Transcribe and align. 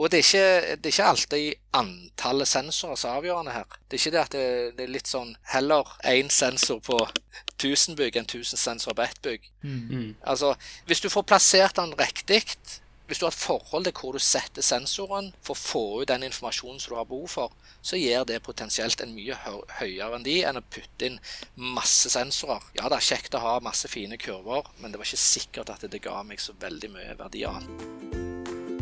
Og 0.00 0.08
det 0.08 0.22
er, 0.22 0.24
ikke, 0.24 0.76
det 0.80 0.88
er 0.88 0.94
ikke 0.94 1.08
alltid 1.12 1.58
antallet 1.76 2.48
sensorer 2.48 2.96
som 2.96 3.10
er 3.10 3.18
avgjørende 3.20 3.52
her. 3.52 3.78
Det 3.84 3.98
er 3.98 4.00
ikke 4.00 4.12
det 4.14 4.20
at 4.22 4.32
det, 4.32 4.44
det 4.78 4.84
er 4.86 4.94
litt 4.94 5.10
sånn 5.10 5.34
heller 5.52 5.90
én 6.08 6.32
sensor 6.32 6.80
på 6.84 6.96
1000 7.58 7.98
bygg 7.98 8.16
enn 8.16 8.28
1000 8.28 8.56
sensorer 8.62 8.96
på 8.96 9.04
ett 9.04 9.20
bygg. 9.26 9.50
Mm. 9.60 10.14
Altså, 10.24 10.54
hvis 10.88 11.04
du 11.04 11.10
får 11.12 11.26
plassert 11.28 11.76
den 11.76 11.92
riktig, 12.00 12.46
hvis 13.10 13.20
du 13.20 13.26
har 13.26 13.34
et 13.34 13.42
forhold 13.42 13.84
til 13.90 13.94
hvor 14.00 14.16
du 14.16 14.22
setter 14.22 14.64
sensoren 14.64 15.32
for 15.42 15.52
å 15.52 15.60
få 15.60 15.84
ut 16.00 16.08
den 16.08 16.24
informasjonen 16.30 16.80
som 16.80 16.94
du 16.94 16.98
har 17.02 17.08
behov 17.10 17.28
for, 17.34 17.54
så 17.82 18.00
gir 18.00 18.24
det 18.24 18.40
potensielt 18.46 19.04
en 19.04 19.12
mye 19.12 19.36
høyere 19.42 20.14
enn 20.16 20.24
de 20.24 20.38
enn 20.46 20.62
å 20.62 20.64
putte 20.64 21.10
inn 21.10 21.20
masse 21.76 22.08
sensorer. 22.14 22.64
Ja, 22.78 22.88
det 22.88 23.02
er 23.02 23.08
kjekt 23.12 23.36
å 23.36 23.44
ha 23.44 23.58
masse 23.60 23.90
fine 23.92 24.16
kurver, 24.16 24.72
men 24.80 24.94
det 24.94 25.02
var 25.02 25.10
ikke 25.10 25.26
sikkert 25.26 25.76
at 25.76 25.84
det 25.90 26.04
ga 26.06 26.22
meg 26.24 26.40
så 26.40 26.56
veldig 26.56 26.94
mye 26.96 27.18
verdi 27.20 27.44
annet. 27.50 28.39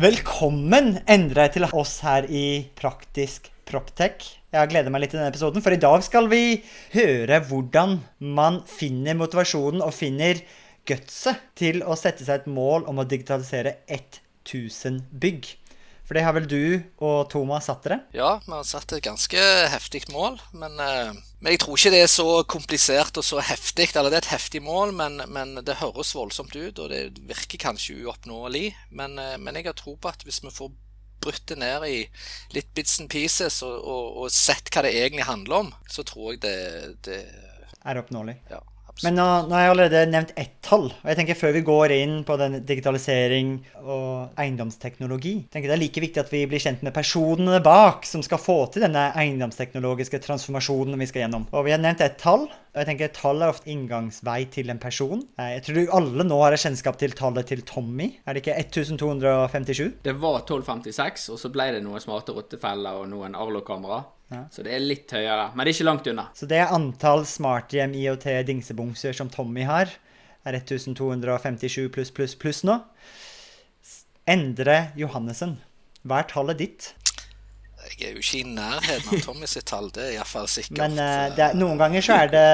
Velkommen 0.00 0.94
endre 1.12 1.44
til 1.52 1.66
oss 1.76 1.98
her 2.00 2.24
i 2.32 2.62
Praktisk 2.78 3.50
Proptech. 3.68 4.22
Jeg 4.48 4.70
gleder 4.70 4.88
meg 4.88 5.02
litt 5.02 5.10
til 5.12 5.18
denne 5.20 5.28
episoden, 5.28 5.60
for 5.60 5.76
i 5.76 5.80
dag 5.82 6.00
skal 6.06 6.30
vi 6.30 6.62
høre 6.94 7.40
hvordan 7.44 7.98
man 8.24 8.62
finner 8.70 9.18
motivasjonen 9.20 9.82
og 9.84 9.92
finner 9.92 10.40
gutset 10.88 11.42
til 11.58 11.82
å 11.84 11.98
sette 12.00 12.24
seg 12.24 12.40
et 12.40 12.48
mål 12.48 12.88
om 12.88 13.02
å 13.02 13.04
digitalisere 13.10 13.74
1000 13.90 15.02
bygg. 15.20 15.50
For 16.08 16.16
det 16.16 16.24
har 16.24 16.38
vel 16.38 16.48
du 16.48 16.80
og 17.04 17.28
Thomas 17.34 17.68
satt 17.68 17.84
dere? 17.84 18.00
Ja, 18.16 18.38
vi 18.46 18.56
har 18.56 18.64
satt 18.70 18.96
et 18.96 19.04
ganske 19.04 19.44
heftig 19.74 20.06
mål, 20.14 20.40
men, 20.56 20.80
eh, 20.80 21.12
men 21.40 21.54
jeg 21.54 21.62
tror 21.62 21.78
ikke 21.78 21.92
det 21.94 22.02
er 22.04 22.10
så 22.12 22.26
komplisert 22.44 23.16
og 23.16 23.24
så 23.24 23.40
heftig. 23.40 23.88
Eller 23.94 24.12
det 24.12 24.18
er 24.18 24.26
et 24.26 24.34
heftig 24.34 24.60
mål, 24.64 24.92
men, 24.96 25.22
men 25.32 25.56
det 25.64 25.78
høres 25.80 26.12
voldsomt 26.16 26.52
ut, 26.52 26.78
og 26.78 26.90
det 26.92 27.22
virker 27.28 27.62
kanskje 27.62 27.96
uoppnåelig. 28.04 28.66
Men, 28.92 29.16
eh, 29.18 29.38
men 29.40 29.56
jeg 29.56 29.70
har 29.70 29.78
tro 29.78 29.96
på 29.96 30.12
at 30.12 30.26
hvis 30.26 30.42
vi 30.44 30.52
får 30.52 30.72
brutt 31.20 31.46
det 31.48 31.56
ned 31.60 31.86
i 31.88 31.96
litt 32.56 32.68
bits 32.76 32.98
and 33.00 33.10
pieces 33.12 33.60
og, 33.64 33.76
og, 33.76 34.04
og 34.22 34.32
sett 34.32 34.68
hva 34.72 34.84
det 34.84 34.92
egentlig 34.96 35.28
handler 35.28 35.64
om, 35.64 35.72
så 35.88 36.04
tror 36.08 36.34
jeg 36.34 36.42
det, 36.44 36.58
det 37.08 37.20
Er 37.80 38.00
oppnåelig. 38.00 38.36
Ja, 38.52 38.60
absolutt. 38.90 39.06
Men 39.06 39.18
nå, 39.20 39.26
nå 39.48 39.56
har 39.56 39.64
jeg 39.64 39.72
allerede 39.74 40.02
nevnt 40.10 40.32
ett 40.40 40.56
tall. 40.66 40.88
Og 40.90 41.08
jeg 41.08 41.18
tenker 41.20 41.38
før 41.38 41.54
vi 41.56 41.64
går 41.66 41.94
inn 41.96 42.16
på 42.28 42.36
den 42.40 42.58
digitalisering 42.68 43.54
og 43.80 44.38
eiendomsteknologi, 44.40 45.34
tenker 45.50 45.70
det 45.70 45.76
er 45.78 45.82
like 45.84 46.02
viktig 46.04 46.20
at 46.22 46.32
vi 46.34 46.44
blir 46.50 46.62
kjent 46.62 46.82
med 46.86 46.94
personene 46.96 47.62
bak 47.64 48.04
som 48.08 48.22
skal 48.26 48.42
få 48.42 48.58
til 48.74 48.84
denne 48.84 49.08
eiendomsteknologiske 49.18 50.20
transformasjonen 50.26 50.98
vi 51.00 51.08
skal 51.10 51.24
gjennom. 51.24 51.48
Og 51.54 51.66
vi 51.66 51.74
har 51.74 51.82
nevnt 51.82 52.04
ett 52.04 52.18
tall. 52.20 52.48
Og 52.70 52.78
jeg 52.78 52.86
tenker 52.86 53.08
Tall 53.10 53.40
er 53.42 53.50
ofte 53.50 53.66
inngangsvei 53.72 54.44
til 54.54 54.70
en 54.70 54.78
person. 54.78 55.24
Eh, 55.42 55.56
Jeg 55.56 55.64
tror 55.66 55.74
du 55.74 55.94
alle 55.96 56.22
nå 56.22 56.36
har 56.38 56.54
kjennskap 56.54 57.00
til 57.00 57.16
tallet 57.18 57.48
til 57.50 57.64
Tommy. 57.66 58.12
Er 58.22 58.36
det 58.36 58.44
ikke 58.44 58.54
1257? 58.62 59.96
Det 60.04 60.14
var 60.22 60.44
1256, 60.44 61.28
og 61.34 61.40
så 61.42 61.50
ble 61.50 61.66
det 61.74 61.82
noen 61.82 61.98
smarte 62.02 62.30
rottefeller 62.36 63.02
og 63.02 63.08
noen 63.10 63.34
Arlo-kamera. 63.34 64.04
Ja. 64.30 64.44
Så 64.54 64.62
det 64.62 64.76
er 64.76 64.84
litt 64.84 65.10
høyere, 65.10 65.48
men 65.54 65.66
det 65.66 65.72
er 65.72 65.76
ikke 65.78 65.88
langt 65.88 66.06
unna. 66.10 66.28
Så 66.38 66.46
det 66.50 66.60
er 66.62 66.74
antall 66.74 67.24
smarthjem 67.26 67.96
IoT 67.98 68.28
dingsebomser 68.46 69.16
som 69.16 69.30
Tommy 69.32 69.66
har, 69.66 69.90
er 70.46 70.56
1257 70.56 71.90
pluss 71.92 72.14
pluss 72.14 72.36
pluss 72.38 72.62
nå. 72.64 72.78
Endre 74.30 74.78
Johannessen. 74.98 75.58
Hva 76.06 76.22
er 76.22 76.30
tallet 76.30 76.62
ditt? 76.62 76.92
Jeg 77.90 78.06
er 78.06 78.14
jo 78.14 78.22
ikke 78.22 78.38
i 78.38 78.46
nærheten 78.46 79.16
av 79.16 79.26
Tommy 79.26 79.48
sitt 79.50 79.66
tall, 79.68 79.90
det 79.94 80.06
er 80.06 80.16
iallfall 80.20 80.48
sikkert. 80.52 80.78
Men 80.78 80.96
eh, 81.00 81.26
det 81.34 81.44
er, 81.48 81.58
noen 81.58 81.80
ganger 81.80 82.04
så 82.04 82.20
er 82.22 82.32
det 82.32 82.46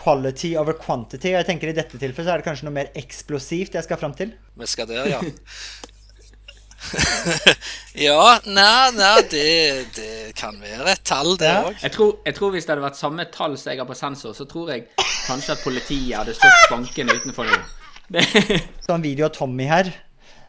quality 0.00 0.52
over 0.60 0.76
quantity. 0.78 1.32
Og 1.32 1.40
jeg 1.40 1.48
tenker 1.48 1.70
i 1.70 1.76
dette 1.76 1.96
tilfellet 1.96 2.28
så 2.28 2.34
er 2.34 2.42
det 2.42 2.48
kanskje 2.48 2.68
noe 2.68 2.76
mer 2.76 2.90
eksplosivt 2.98 3.78
jeg 3.78 3.86
skal 3.86 4.00
fram 4.00 4.14
til. 4.18 4.34
Vi 4.60 4.68
skal 4.70 4.90
der, 4.90 5.08
ja. 5.10 5.20
ja, 8.06 8.38
nei, 8.46 8.90
nei 8.96 9.16
det, 9.30 9.46
det 9.96 10.10
kan 10.38 10.56
være 10.62 10.94
et 10.94 11.02
tall, 11.06 11.34
det 11.40 11.48
Ja. 11.50 11.62
òg. 11.68 11.76
Jeg 11.82 11.92
tror, 11.96 12.12
jeg 12.26 12.36
tror 12.38 12.54
hvis 12.54 12.66
det 12.66 12.74
hadde 12.74 12.86
vært 12.86 13.00
samme 13.00 13.26
tall 13.34 13.56
som 13.60 13.72
jeg 13.72 13.80
har 13.82 13.88
på 13.88 13.96
sensor, 13.98 14.34
så 14.36 14.46
tror 14.48 14.70
jeg 14.74 14.86
kanskje 15.26 15.56
at 15.56 15.64
politiet 15.64 16.16
hadde 16.16 16.34
stått 16.38 16.70
bankende 16.72 17.16
utenfor 17.20 17.50
nå. 17.50 17.58
Det, 18.10 18.24
Så 18.86 18.94
en 18.96 19.04
video 19.04 19.28
av 19.28 19.34
Tommy 19.36 19.68
her. 19.70 19.92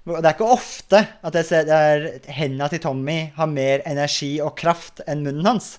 Det 0.08 0.18
er 0.26 0.34
ikke 0.34 0.48
ofte 0.50 1.04
at 1.22 1.36
jeg 1.38 1.46
ser 1.46 1.68
der 1.70 2.08
hendene 2.34 2.70
til 2.74 2.82
Tommy 2.82 3.20
har 3.36 3.46
mer 3.52 3.84
energi 3.86 4.32
og 4.42 4.56
kraft 4.58 5.04
enn 5.08 5.22
munnen 5.28 5.46
hans. 5.46 5.76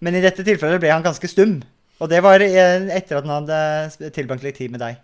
Men 0.00 0.16
i 0.16 0.22
dette 0.24 0.44
tilfellet 0.46 0.80
ble 0.80 0.92
han 0.94 1.04
ganske 1.04 1.28
stum. 1.28 1.58
Og 2.02 2.08
det 2.10 2.22
var 2.24 2.42
etter 2.42 3.18
at 3.20 3.26
han 3.28 3.34
hadde 3.44 4.10
tilbrakt 4.16 4.42
litt 4.42 4.56
tid 4.58 4.72
med 4.72 4.80
deg. 4.82 4.96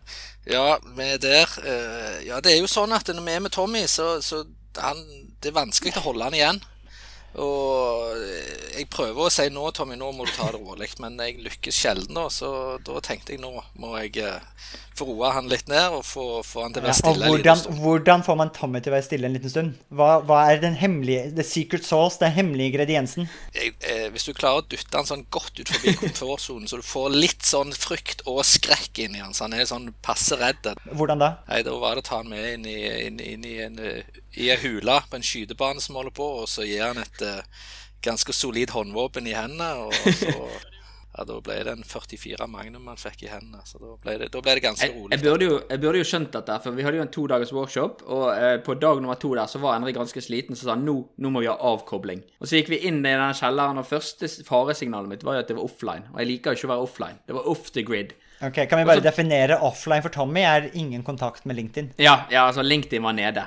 Ja, 0.50 0.78
vi 0.96 1.04
er 1.14 1.20
der. 1.22 1.52
eh, 1.62 2.16
ja, 2.26 2.40
det 2.42 2.54
er 2.54 2.58
jo 2.64 2.66
sånn 2.72 2.92
at 2.96 3.12
når 3.12 3.22
vi 3.28 3.34
er 3.36 3.44
med 3.44 3.52
Tommy, 3.54 3.84
så, 3.86 4.16
så 4.24 4.40
han, 4.78 5.00
det 5.40 5.50
er 5.50 5.56
vanskelig 5.56 5.96
å 5.98 6.04
holde 6.10 6.28
han 6.28 6.36
igjen. 6.36 6.60
Og 7.40 8.16
eh, 8.18 8.78
jeg 8.80 8.88
prøver 8.90 9.26
å 9.26 9.32
si 9.32 9.46
nå, 9.54 9.68
Tommy, 9.74 9.98
nå 9.98 10.10
må 10.14 10.26
du 10.26 10.32
ta 10.34 10.48
det 10.50 10.58
rolig, 10.58 10.90
men 11.02 11.18
jeg 11.22 11.42
lykkes 11.44 11.82
sjelden, 11.82 12.16
da. 12.18 12.26
Så 12.32 12.50
da 12.86 13.02
tenkte 13.04 13.36
jeg 13.36 13.42
nå 13.42 13.52
må 13.78 13.94
jeg 14.00 14.26
roa 15.02 15.32
han 15.36 15.48
litt 15.50 15.68
ned 15.70 15.96
og 15.96 16.04
få, 16.06 16.24
få 16.46 16.64
han 16.66 16.74
til 16.76 16.82
å 16.82 16.86
Ja, 16.86 16.92
være 16.92 16.98
stille 17.00 17.26
en 17.26 17.34
liten 17.34 17.48
hvordan, 17.50 17.80
hvordan 17.82 18.24
får 18.26 18.38
man 18.40 18.52
Tommy 18.56 18.80
til 18.80 18.92
å 18.92 18.94
være 18.96 19.06
stille 19.06 19.28
en 19.30 19.36
liten 19.36 19.52
stund? 19.52 19.78
Hva, 19.96 20.08
hva 20.26 20.40
er 20.52 20.60
den 20.62 20.76
hemmelige 20.80 21.30
The 21.36 21.46
secret 21.46 21.86
sauce, 21.86 22.20
den 22.22 22.34
hemmelige 22.36 22.72
ingrediensen? 22.72 23.28
jeg, 23.56 23.74
eh, 23.80 24.06
hvis 24.14 24.28
du 24.28 24.32
klarer 24.36 24.62
å 24.62 24.66
dytte 24.68 24.96
han 24.96 25.08
sånn 25.08 25.26
godt 25.32 25.60
ut 25.62 25.72
forbi 25.72 25.96
komfortsonen, 26.04 26.68
så 26.70 26.80
du 26.80 26.86
får 26.86 27.10
litt 27.16 27.46
sånn 27.46 27.74
frykt 27.76 28.24
og 28.30 28.42
skrekk 28.46 29.02
inni 29.06 29.22
han, 29.24 29.34
så 29.36 29.46
han 29.48 29.56
er 29.58 29.68
sånn 29.70 29.90
passe 30.04 30.38
redd. 30.40 30.72
Hvordan 30.92 31.22
da? 31.24 31.32
Nei, 31.50 31.62
da 31.66 31.74
var 31.80 31.96
det 31.98 32.04
å 32.04 32.08
ta 32.10 32.20
han 32.22 32.30
med 32.32 32.46
inn 32.54 32.66
i, 32.70 32.78
inn, 33.08 33.20
inn 33.20 33.44
i 33.48 33.56
en, 33.66 33.78
eh, 33.78 34.20
i 34.40 34.50
en 34.54 34.62
hule 34.64 35.00
på 35.10 35.18
en 35.18 35.26
skytebane 35.26 35.80
som 35.82 35.98
holder 36.00 36.14
på, 36.16 36.26
og 36.42 36.48
så 36.50 36.66
gir 36.68 36.86
han 36.88 37.00
et 37.02 37.22
eh, 37.26 37.42
ganske 38.04 38.32
solid 38.32 38.70
håndvåpen 38.72 39.26
i 39.28 39.34
hendene, 39.36 39.88
og 39.88 39.94
så 40.16 40.32
Ja, 41.20 41.26
da 41.28 41.36
ble 41.44 41.58
det 41.66 41.72
en 41.76 41.82
44 41.84 42.46
Magnum 42.48 42.86
man 42.88 42.96
fikk 42.96 43.26
i 43.26 43.28
hendene, 43.28 43.60
så 43.68 43.76
da 43.76 43.90
ble 44.00 44.14
det, 44.22 44.30
da 44.32 44.40
ble 44.40 44.54
det 44.56 44.62
ganske 44.64 44.86
jeg, 44.86 44.94
rolig. 44.96 45.12
jeg, 45.12 45.20
burde 45.26 45.48
jo, 45.50 45.58
jeg 45.68 45.82
burde 45.82 46.00
jo 46.00 46.06
skjønt 46.08 46.30
dette, 46.32 46.56
for 46.64 46.78
vi 46.78 46.86
hadde 46.86 46.96
jo 46.96 47.04
en 47.04 47.12
to 47.12 47.24
dagers 47.28 47.52
workshop, 47.52 48.00
og 48.08 48.24
eh, 48.32 48.54
på 48.64 48.78
dag 48.80 49.02
nummer 49.04 49.20
to 49.20 49.34
der 49.36 49.50
så 49.52 49.60
var 49.60 49.76
Endre 49.76 49.92
ganske 49.92 50.22
sliten, 50.24 50.56
så 50.56 50.64
sa 50.64 50.78
han 50.78 50.86
nå, 50.88 50.96
nå 51.20 51.34
må 51.34 51.44
vi 51.44 51.50
ha 51.50 51.58
avkobling. 51.74 52.24
Og 52.40 52.48
så 52.48 52.56
gikk 52.56 52.72
vi 52.72 52.80
inn 52.88 53.02
i 53.02 53.10
denne 53.10 53.28
kjelleren, 53.36 53.82
og 53.82 53.90
første 53.90 54.32
faresignalet 54.48 55.12
mitt 55.12 55.28
var 55.28 55.36
jo 55.36 55.44
at 55.44 55.52
det 55.52 55.60
var 55.60 55.68
offline. 55.68 56.08
Og 56.14 56.24
jeg 56.24 56.32
liker 56.32 56.56
jo 56.56 56.62
ikke 56.62 56.70
å 56.70 56.72
være 56.72 56.88
offline. 56.88 57.20
Det 57.28 57.36
var 57.36 57.52
off 57.52 57.68
the 57.76 57.84
grid. 57.84 58.16
Ok, 58.40 58.64
Kan 58.64 58.80
vi 58.80 58.88
bare 58.88 59.04
definere 59.04 59.60
offline 59.60 60.00
for 60.00 60.16
Tommy? 60.16 60.40
Er 60.48 60.70
ingen 60.72 61.04
kontakt 61.04 61.44
med 61.44 61.60
LinkedIn? 61.60 61.92
Ja, 62.00 62.22
ja, 62.32 62.46
altså 62.48 62.64
LinkedIn 62.64 63.04
var 63.04 63.12
nede. 63.20 63.44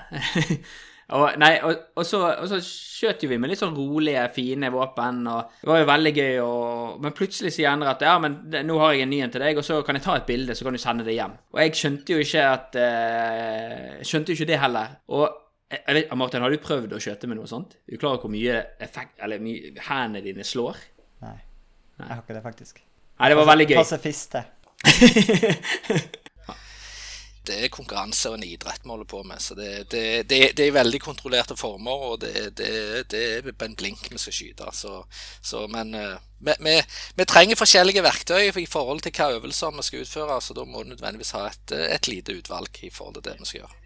og, 1.11 1.25
nei, 1.37 1.51
og, 1.67 1.81
og, 1.99 2.05
så, 2.07 2.21
og 2.39 2.47
så 2.47 2.59
skjøt 2.63 3.25
jo 3.25 3.29
vi 3.33 3.37
med 3.41 3.51
litt 3.51 3.59
sånn 3.59 3.75
rolige, 3.75 4.23
fine 4.33 4.69
våpen, 4.73 5.19
og 5.27 5.51
det 5.59 5.69
var 5.69 5.81
jo 5.81 5.89
veldig 5.89 6.13
gøy, 6.15 6.37
og, 6.45 7.03
men 7.03 7.15
plutselig 7.17 7.51
sier 7.53 7.73
Endre 7.73 7.91
at 7.91 8.05
ja, 8.07 8.15
men 8.23 8.39
nå 8.63 8.79
har 8.79 8.95
jeg 8.95 9.05
en 9.05 9.11
ny 9.11 9.19
en 9.25 9.33
til 9.33 9.43
deg, 9.43 9.59
og 9.59 9.67
så 9.67 9.81
kan 9.85 9.99
jeg 9.99 10.05
ta 10.07 10.15
et 10.19 10.27
bilde, 10.29 10.55
så 10.55 10.67
kan 10.67 10.77
du 10.77 10.81
sende 10.81 11.05
det 11.07 11.17
hjem. 11.17 11.35
Og 11.53 11.61
jeg 11.65 11.75
skjønte 11.81 12.15
jo 12.15 12.23
ikke 12.23 12.45
at 12.49 12.79
eh, 12.79 14.01
Skjønte 14.07 14.31
jo 14.31 14.39
ikke 14.39 14.51
det 14.53 14.61
heller. 14.63 14.97
Og 15.11 15.27
jeg 15.27 15.39
jeg 15.73 15.95
vet, 15.97 16.11
Martin, 16.17 16.43
har 16.45 16.53
du 16.53 16.59
prøvd 16.61 16.91
å 16.93 16.99
skjøte 17.01 17.27
med 17.29 17.39
noe 17.39 17.49
sånt? 17.49 17.77
Er 17.87 17.95
du 17.95 18.01
klar 18.01 18.13
over 18.13 18.27
hvor 18.27 18.33
mye 18.33 18.59
effekt 18.83 19.17
Eller 19.25 19.41
mye 19.41 19.71
hendene 19.87 20.21
dine 20.21 20.45
slår? 20.45 20.77
Nei. 21.25 21.37
Jeg 21.97 22.09
har 22.11 22.21
ikke 22.21 22.35
det, 22.35 22.43
faktisk. 22.45 22.83
Nei, 23.17 23.29
det 23.31 23.37
var 23.39 23.49
veldig 23.49 23.67
gøy. 23.71 23.77
Pasifist, 23.79 24.37
det. 27.47 27.57
Er 27.65 27.71
konkurranse 27.73 28.31
og 28.31 28.37
en 28.37 28.45
idrett 28.47 28.83
vi 28.83 28.91
holder 28.91 29.09
på 29.09 29.21
med, 29.27 29.41
så 29.43 29.55
det, 29.57 29.69
det, 29.91 30.03
det, 30.29 30.39
det 30.57 30.67
er 30.67 30.75
veldig 30.77 31.01
kontrollerte 31.03 31.57
former, 31.59 32.07
og 32.09 32.19
det, 32.23 32.33
det, 32.57 32.71
det 33.11 33.23
er 33.37 33.51
på 33.51 33.67
en 33.67 33.77
blink 33.79 34.07
vi 34.11 34.21
skal 34.21 34.35
skyte. 34.35 34.71
Så, 34.77 35.03
så, 35.41 35.65
men 35.71 35.93
eh, 35.97 36.17
vi, 36.43 36.57
vi, 36.65 36.75
vi 37.19 37.27
trenger 37.29 37.59
forskjellige 37.59 38.03
verktøy 38.05 38.51
i 38.63 38.67
forhold 38.69 39.03
til 39.05 39.15
hva 39.17 39.31
øvelser 39.37 39.75
vi 39.77 39.87
skal 39.89 40.07
utføre, 40.07 40.41
så 40.41 40.57
da 40.57 40.65
må 40.67 40.83
du 40.83 40.93
nødvendigvis 40.93 41.35
ha 41.37 41.47
et, 41.51 41.77
et 41.97 42.11
lite 42.11 42.35
utvalg 42.39 42.83
i 42.83 42.91
forhold 42.93 43.19
til 43.19 43.27
det 43.29 43.37
vi 43.39 43.49
skal 43.51 43.63
gjøre. 43.63 43.79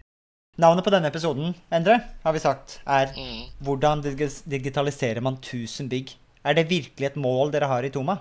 Navnet 0.58 0.82
på 0.82 0.90
denne 0.90 1.06
episoden, 1.12 1.52
Endre, 1.70 2.00
har 2.24 2.32
vi 2.34 2.40
sagt, 2.42 2.80
er 2.86 3.12
Mm. 3.14 3.44
'Hvordan 3.62 4.02
digitaliserer 4.50 5.20
man 5.20 5.38
1000 5.38 5.88
bygg'? 5.88 6.16
Er 6.44 6.52
det 6.52 6.70
virkelig 6.70 7.06
et 7.06 7.16
mål 7.16 7.52
dere 7.52 7.68
har 7.70 7.84
i 7.84 7.90
Toma? 7.90 8.16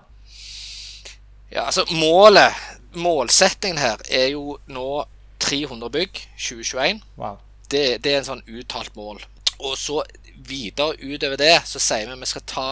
Ja, 1.51 1.65
altså 1.65 1.85
målet, 1.91 2.53
målsettingen 2.93 3.77
her 3.79 4.01
er 4.11 4.27
jo 4.33 4.57
nå 4.67 5.05
300 5.43 5.89
bygg 5.93 6.21
2021. 6.35 7.01
Wow. 7.19 7.39
Det, 7.71 7.85
det 8.03 8.13
er 8.13 8.21
en 8.21 8.29
sånn 8.31 8.45
uttalt 8.47 8.95
mål. 8.97 9.21
Og 9.57 9.77
så 9.79 10.03
videre 10.47 10.95
utover 11.01 11.39
det 11.39 11.55
så 11.67 11.81
sier 11.81 12.07
vi 12.07 12.15
at 12.15 12.21
vi 12.21 12.29
skal 12.29 12.45
ta 12.47 12.69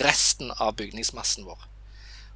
resten 0.00 0.50
av 0.58 0.74
bygningsmassen 0.78 1.46
vår. 1.46 1.68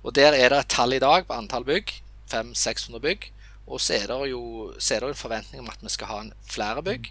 Og 0.04 0.14
Der 0.14 0.32
er 0.36 0.52
det 0.52 0.62
et 0.62 0.70
tall 0.72 0.94
i 0.94 1.02
dag 1.02 1.26
på 1.26 1.34
antall 1.34 1.66
bygg. 1.66 1.92
500-600 2.30 3.02
bygg. 3.02 3.30
Og 3.68 3.80
så 3.82 3.98
er 3.98 4.06
det 4.08 4.30
jo 4.30 4.42
er 4.72 5.00
det 5.04 5.10
en 5.10 5.22
forventning 5.22 5.62
om 5.64 5.70
at 5.72 5.82
vi 5.82 5.92
skal 5.92 6.12
ha 6.12 6.20
flere 6.48 6.84
bygg. 6.84 7.10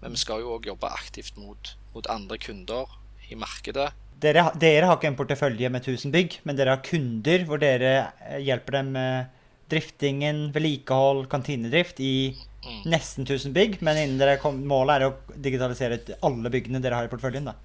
Men 0.00 0.16
vi 0.16 0.22
skal 0.22 0.40
jo 0.40 0.54
òg 0.56 0.68
jobbe 0.70 0.88
aktivt 0.88 1.36
mot, 1.36 1.74
mot, 1.94 2.06
andre 2.08 2.38
kunder 2.40 2.88
i 3.28 3.36
markedet. 3.36 3.90
Dere, 4.20 4.50
dere, 4.60 4.86
har 4.86 4.96
ikke 4.96 5.10
en 5.10 5.16
portefølje 5.16 5.68
med 5.72 5.84
1000 5.84 6.12
bygg, 6.12 6.40
men 6.44 6.56
dere 6.56 6.76
har 6.76 6.84
kunder 6.84 7.44
hvor 7.48 7.60
dere 7.60 7.92
eh, 8.28 8.40
hjelper 8.44 8.76
dem 8.78 8.90
med 8.96 9.30
driftingen, 9.70 10.48
vedlikehold, 10.54 11.26
kantinedrift 11.32 12.00
i 12.04 12.12
mm. 12.34 12.82
nesten 12.90 13.26
1000 13.26 13.54
bygg. 13.56 13.80
Men 13.86 13.98
innen 14.02 14.20
dere 14.20 14.38
kom, 14.42 14.60
målet 14.66 15.00
er 15.00 15.08
å 15.08 15.40
digitalisere 15.40 16.00
alle 16.26 16.52
byggene 16.52 16.82
dere 16.82 17.00
har 17.00 17.08
i 17.08 17.12
porteføljen? 17.12 17.50
da? 17.50 17.56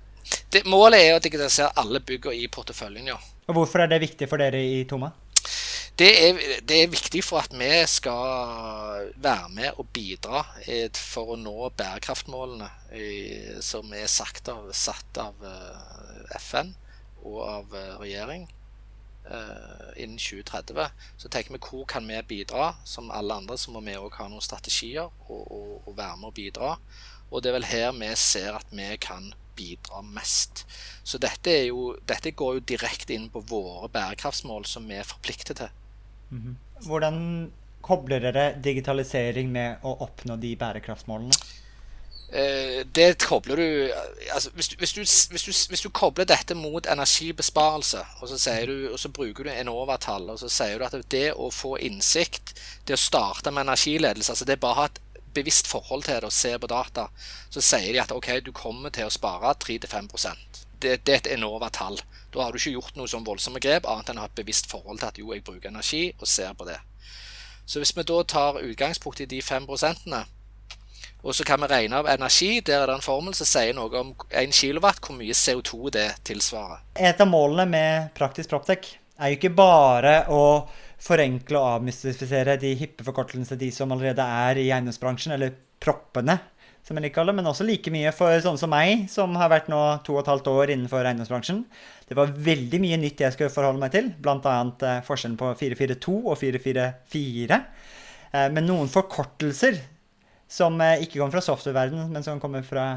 Det, 0.50 0.64
målet 0.70 1.04
er 1.04 1.18
å 1.18 1.22
digitalisere 1.22 1.74
alle 1.82 2.02
byggene 2.06 2.40
i 2.42 2.50
porteføljen, 2.52 3.14
ja. 3.14 3.20
Og 3.46 3.60
Hvorfor 3.60 3.84
er 3.84 3.92
det 3.92 4.02
viktig 4.06 4.30
for 4.30 4.42
dere 4.42 4.62
i 4.64 4.84
Toma? 4.90 5.12
Det 5.96 6.10
er, 6.12 6.40
det 6.68 6.78
er, 6.82 6.90
viktig 6.92 7.22
for 7.24 7.40
at 7.40 7.54
vi 7.56 7.70
skal 7.88 9.06
være 9.16 9.52
med 9.56 9.78
og 9.80 9.88
bidra 9.96 10.42
for 10.98 11.32
å 11.32 11.38
nå 11.40 11.70
bærekraftmålene 11.78 12.68
som 13.64 13.94
er 13.96 14.10
sagt 14.12 14.52
av, 14.52 14.68
satt 14.76 15.22
av 15.24 15.46
eh, 15.48 16.36
FN 16.42 16.74
og 17.24 17.40
av 17.46 17.78
eh, 17.80 17.94
regjering 18.02 18.44
eh, 18.44 18.65
innen 19.96 20.20
2030. 20.22 20.92
Så 21.18 21.30
tenker 21.30 21.56
vi 21.56 21.62
hvor 21.64 21.86
kan 21.90 22.08
vi 22.08 22.22
bidra? 22.28 22.74
Som 22.86 23.12
alle 23.12 23.34
andre 23.34 23.58
så 23.58 23.74
må 23.74 23.82
vi 23.86 23.98
òg 23.98 24.20
ha 24.20 24.28
noen 24.30 24.44
strategier 24.44 25.08
og, 25.08 25.42
og, 25.42 25.72
og 25.86 25.98
være 25.98 26.20
med 26.22 26.30
og 26.30 26.38
bidra. 26.38 26.76
Og 27.32 27.42
det 27.42 27.50
er 27.50 27.58
vel 27.58 27.68
her 27.70 27.92
vi 27.98 28.12
ser 28.20 28.54
at 28.60 28.70
vi 28.72 28.88
kan 29.02 29.34
bidra 29.56 30.02
mest. 30.04 30.66
Så 31.04 31.20
dette, 31.22 31.52
jo, 31.70 31.96
dette 32.08 32.36
går 32.36 32.58
jo 32.58 32.66
direkte 32.74 33.16
inn 33.16 33.30
på 33.32 33.42
våre 33.50 33.90
bærekraftsmål 33.94 34.68
som 34.70 34.88
vi 34.90 35.00
er 35.00 35.08
forpliktet 35.08 35.62
til. 35.62 35.72
Mhm. 36.30 36.58
Hvordan 36.86 37.20
kobler 37.86 38.20
dere 38.20 38.48
digitalisering 38.60 39.52
med 39.54 39.86
å 39.86 39.94
oppnå 40.04 40.36
de 40.42 40.56
bærekraftsmålene? 40.60 41.38
Eh, 42.30 42.82
det 42.96 43.20
kobler 43.22 43.56
du 43.56 43.92
altså, 44.34 44.50
hvis, 44.56 44.68
du, 44.68 44.76
hvis, 44.82 44.94
du, 44.94 45.00
hvis, 45.32 45.44
du, 45.44 45.52
hvis, 45.70 45.82
du, 45.82 45.90
kobler 45.90 46.26
dette 46.26 46.56
mot 46.58 46.88
energibesparelse, 46.90 48.02
og 48.20 48.30
så, 48.30 48.56
du, 48.66 48.90
og 48.92 49.00
så 49.00 49.10
bruker 49.14 49.46
du 49.46 49.52
Enova-tall, 49.54 50.30
og 50.34 50.40
så 50.42 50.50
sier 50.50 50.82
du 50.82 50.88
at 50.88 50.98
det 51.14 51.28
å 51.38 51.52
få 51.54 51.76
innsikt, 51.78 52.56
det 52.88 52.98
å 52.98 53.02
starte 53.02 53.54
med 53.54 53.68
energiledelse 53.68 54.34
altså 54.34 54.46
Det 54.46 54.58
er 54.58 54.64
bare 54.66 54.74
å 54.74 54.82
ha 54.82 54.90
et 54.90 55.02
bevisst 55.36 55.68
forhold 55.70 56.08
til 56.08 56.18
det 56.18 56.32
og 56.32 56.34
se 56.34 56.56
på 56.58 56.72
data, 56.72 57.10
så 57.54 57.62
sier 57.62 57.92
de 57.94 58.02
at 58.02 58.14
OK, 58.16 58.32
du 58.42 58.52
kommer 58.56 58.90
til 58.90 59.06
å 59.06 59.14
spare 59.14 59.54
3-5 59.62 60.10
det, 60.82 60.98
det 61.06 61.14
er 61.14 61.22
et 61.22 61.32
Enova-tall. 61.38 62.00
Da 62.34 62.44
har 62.44 62.52
du 62.52 62.60
ikke 62.60 62.76
gjort 62.76 62.98
noe 62.98 63.10
sånn 63.10 63.26
voldsomme 63.26 63.62
grep, 63.64 63.88
annet 63.90 64.12
enn 64.12 64.20
å 64.20 64.26
ha 64.26 64.30
et 64.30 64.38
bevisst 64.38 64.70
forhold 64.72 65.00
til 65.02 65.08
at 65.08 65.20
jo, 65.22 65.32
jeg 65.34 65.46
bruker 65.46 65.72
energi, 65.72 66.10
og 66.20 66.30
ser 66.30 66.54
på 66.58 66.68
det. 66.68 66.78
Så 67.66 67.82
hvis 67.82 67.96
vi 67.98 68.06
da 68.06 68.22
tar 68.28 68.62
utgangspunkt 68.62 69.24
i 69.24 69.30
de 69.30 69.42
fem 69.42 69.66
prosentene, 69.66 70.26
og 71.26 71.34
så 71.34 71.46
kan 71.48 71.64
vi 71.64 71.72
regne 71.72 71.98
av 71.98 72.10
energi, 72.12 72.60
der 72.62 72.84
er 72.84 72.92
det 72.92 73.00
en 73.00 73.06
formel 73.06 73.34
som 73.34 73.50
sier 73.50 73.74
noe 73.74 73.90
om 73.98 74.14
1 74.30 74.54
kW, 74.54 74.86
hvor 75.02 75.18
mye 75.18 75.34
CO2 75.34 75.92
det 75.96 76.08
tilsvarer. 76.30 76.84
Et 76.96 77.22
av 77.22 77.30
målene 77.30 77.66
med 77.72 78.12
Praktisk 78.18 78.52
Proptech 78.54 78.92
er 79.18 79.32
jo 79.32 79.40
ikke 79.40 79.56
bare 79.58 80.20
å 80.30 80.44
forenkle 81.02 81.58
og 81.58 81.80
avmystifisere 81.80 82.60
de 82.62 82.76
hippe 82.78 83.06
forkortelsene 83.08 83.58
de 83.60 83.72
som 83.74 83.92
allerede 83.96 84.22
er 84.22 84.62
i 84.62 84.70
eiendomsbransjen, 84.70 85.34
eller 85.36 85.56
proppene 85.82 86.38
som 86.86 87.00
jeg 87.00 87.08
liker 87.08 87.26
det, 87.26 87.34
men 87.34 87.50
også 87.50 87.66
like 87.66 87.90
mye 87.90 88.12
for 88.14 88.38
sånne 88.44 88.62
som 88.62 88.70
meg, 88.70 89.08
som 89.10 89.34
har 89.40 89.50
vært 89.50 89.72
nå 89.74 89.80
to 90.06 90.14
og 90.14 90.22
et 90.22 90.30
halvt 90.30 90.50
år 90.52 90.74
innenfor 90.76 91.08
eiendomsbransjen. 91.10 91.64
Det 92.06 92.18
var 92.18 92.30
veldig 92.30 92.80
mye 92.84 93.00
nytt 93.02 93.24
jeg 93.26 93.34
skulle 93.34 93.54
forholde 93.54 93.82
meg 93.82 93.96
til, 93.96 94.12
bl.a. 94.22 94.54
Eh, 94.86 95.02
forskjellen 95.08 95.40
på 95.40 95.50
442 95.58 96.20
og 96.22 96.38
444. 96.38 97.58
Eh, 98.30 98.48
men 98.54 98.70
noen 98.70 98.92
forkortelser 98.94 99.82
som 100.48 100.80
eh, 100.82 101.04
ikke 101.06 101.20
kommer 101.20 101.38
fra 101.38 101.46
software-verdenen, 101.46 102.12
men 102.14 102.26
som 102.26 102.42
kommer 102.42 102.66
fra 102.66 102.88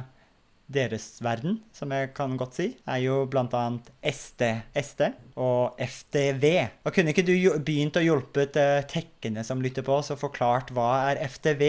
deres 0.68 1.16
verden, 1.24 1.62
som 1.72 1.92
jeg 1.96 2.10
kan 2.16 2.34
godt 2.36 2.58
si, 2.58 2.66
er 2.84 3.00
jo 3.00 3.22
bl.a. 3.30 3.62
SD, 4.04 4.44
SD 4.76 5.06
og 5.40 5.78
FDV. 5.80 6.44
Og 6.84 6.92
kunne 6.92 7.14
ikke 7.14 7.24
du 7.24 7.32
begynt 7.64 7.96
å 7.96 8.04
hjulpet 8.04 8.58
uh, 8.60 8.82
tekkene 8.88 9.44
som 9.48 9.62
lytter 9.64 9.86
på 9.86 9.96
oss, 9.96 10.12
og 10.12 10.20
forklart 10.20 10.74
hva 10.76 10.90
er 11.08 11.22
FDV? 11.24 11.64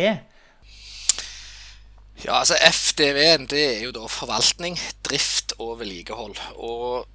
Ja, 2.25 2.41
altså 2.41 2.59
FDV-en 2.59 3.47
det 3.47 3.63
er 3.77 3.85
jo 3.85 3.95
da 3.95 4.03
forvaltning, 4.11 4.75
drift 5.07 5.55
og 5.63 5.77
vedlikehold. 5.79 6.35
Og 6.59 7.07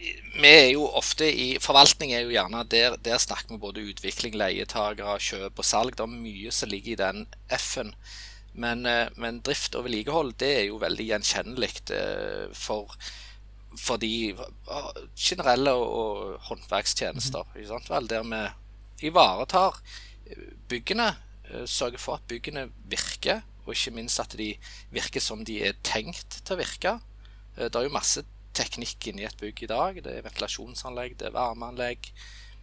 vi 0.00 0.48
er 0.48 0.70
jo 0.72 0.86
ofte 0.96 1.26
i 1.28 1.46
Forvaltning 1.60 2.14
er 2.14 2.24
jo 2.24 2.34
gjerne 2.34 2.64
der, 2.72 2.96
der 3.04 3.20
snakker 3.20 3.54
vi 3.54 3.62
både 3.62 3.84
utvikling, 3.90 4.36
leietakere, 4.40 5.18
kjøp 5.20 5.60
og 5.60 5.66
salg. 5.66 5.96
Det 5.96 6.06
er 6.06 6.12
mye 6.12 6.52
som 6.54 6.72
ligger 6.72 6.94
i 6.94 7.00
den 7.00 7.24
F-en. 7.56 7.94
Men, 8.52 8.86
eh, 8.88 9.10
men, 9.20 9.42
drift 9.46 9.76
og 9.78 9.86
vedlikehold 9.86 10.34
det 10.42 10.50
er 10.56 10.64
jo 10.70 10.80
veldig 10.82 11.06
gjenkjennelig 11.12 11.70
eh, 11.94 12.48
for, 12.56 12.96
for 13.78 14.00
de 14.02 14.34
generelle 15.14 15.76
og 15.76 16.40
håndverkstjenester. 16.48 17.52
Vel, 17.54 18.10
der 18.10 18.26
vi 18.26 18.42
ivaretar 19.10 19.78
byggene, 20.68 21.12
eh, 21.50 21.66
sørger 21.66 22.02
for 22.02 22.18
at 22.18 22.26
byggene 22.30 22.70
virker 22.90 23.44
og 23.66 23.76
ikke 23.76 23.94
minst 23.94 24.20
at 24.22 24.34
de 24.38 24.54
virker 24.90 25.22
som 25.22 25.44
de 25.46 25.60
er 25.68 25.78
tenkt 25.86 26.40
til 26.42 26.56
å 26.56 26.60
virke. 26.60 26.96
Eh, 27.56 27.68
det 27.68 27.76
er 27.76 27.86
jo 27.86 27.94
masse 27.94 28.24
teknikk 28.60 29.08
i 29.10 29.16
et 29.24 29.40
bygg 29.40 29.64
i 29.64 29.70
dag. 29.70 30.02
Det 30.04 30.12
er 30.12 30.26
ventilasjonsanlegg, 30.26 31.16
det 31.20 31.30
er 31.30 31.36
varmeanlegg, 31.36 32.12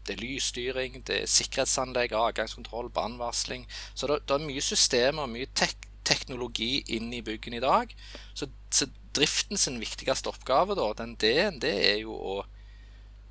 det 0.08 0.16
er 0.16 0.24
lysstyring, 0.24 1.02
det 1.08 1.24
er 1.24 1.32
sikkerhetsanlegg, 1.32 2.16
avgangskontroll, 2.16 2.92
brannvarsling. 2.94 3.68
Så 3.94 4.10
det, 4.10 4.22
det, 4.28 4.38
er 4.38 4.48
mye 4.48 4.64
systemer 4.64 5.26
og 5.26 5.34
mye 5.34 5.50
tek 5.58 5.88
teknologi 6.08 6.86
inn 6.96 7.12
i 7.12 7.24
byggene 7.26 7.60
i 7.60 7.64
dag. 7.64 7.92
Så, 8.38 8.48
så 8.72 8.88
driften 9.18 9.60
sin 9.60 9.80
viktigste 9.82 10.32
oppgave, 10.32 10.78
da, 10.78 10.92
den 11.02 11.18
D-en, 11.20 11.60
det 11.64 11.74
er 11.90 11.98
jo 12.06 12.16
å, 12.16 12.38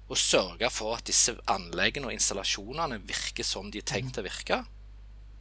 å 0.06 0.18
sørge 0.18 0.70
for 0.74 0.98
at 0.98 1.08
disse 1.08 1.36
anleggene 1.50 2.10
og 2.10 2.16
installasjonene 2.16 3.00
virker 3.08 3.46
som 3.46 3.70
de 3.72 3.80
er 3.80 3.88
tenkt 3.88 4.20
å 4.20 4.26
virke 4.26 4.64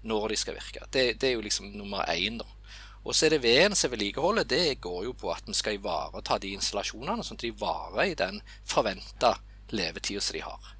når 0.05 0.31
de 0.31 0.37
skal 0.39 0.57
virke. 0.57 0.85
Det, 0.93 1.15
det 1.19 1.31
er 1.31 1.39
jo 1.39 1.45
liksom 1.45 1.73
nummer 1.73 2.05
én. 2.13 2.39
da. 2.39 2.47
Og 3.05 3.13
så 3.13 3.27
er 3.27 3.35
det 3.35 3.43
veden 3.43 3.77
som 3.77 3.93
vedlikeholdet. 3.93 4.49
Det 4.49 4.81
går 4.81 5.03
jo 5.05 5.13
på 5.13 5.29
at 5.33 5.45
vi 5.45 5.53
skal 5.53 5.77
ivareta 5.77 6.39
de 6.41 6.55
installasjonene, 6.57 7.23
sånn 7.23 7.37
at 7.37 7.45
de 7.45 7.53
varer 7.59 8.11
i 8.11 8.17
den 8.17 8.39
forventa 8.65 9.35
levetida 9.75 10.23
som 10.23 10.37
de 10.37 10.43
har. 10.45 10.71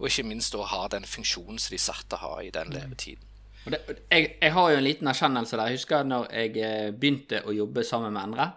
Og 0.00 0.08
ikke 0.08 0.26
minst 0.28 0.56
da 0.56 0.64
ha 0.68 0.86
den 0.92 1.04
funksjonen 1.08 1.60
som 1.60 1.76
de 1.76 1.80
satte 1.80 2.20
ha 2.20 2.38
i 2.44 2.52
den 2.52 2.72
mm. 2.72 2.76
levetiden. 2.78 3.32
Det, 3.66 3.80
jeg, 4.12 4.36
jeg, 4.40 4.52
har 4.54 4.70
jo 4.70 4.78
en 4.78 4.86
liten 4.86 5.10
erkjennelse 5.10 5.58
der. 5.58 5.68
Jeg 5.68 5.80
husker 5.80 6.06
når 6.06 6.28
jeg 6.30 6.56
eh, 6.62 6.90
begynte 6.94 7.42
å 7.44 7.54
jobbe 7.54 7.84
sammen 7.84 8.14
med 8.14 8.22
Endre. 8.22 8.48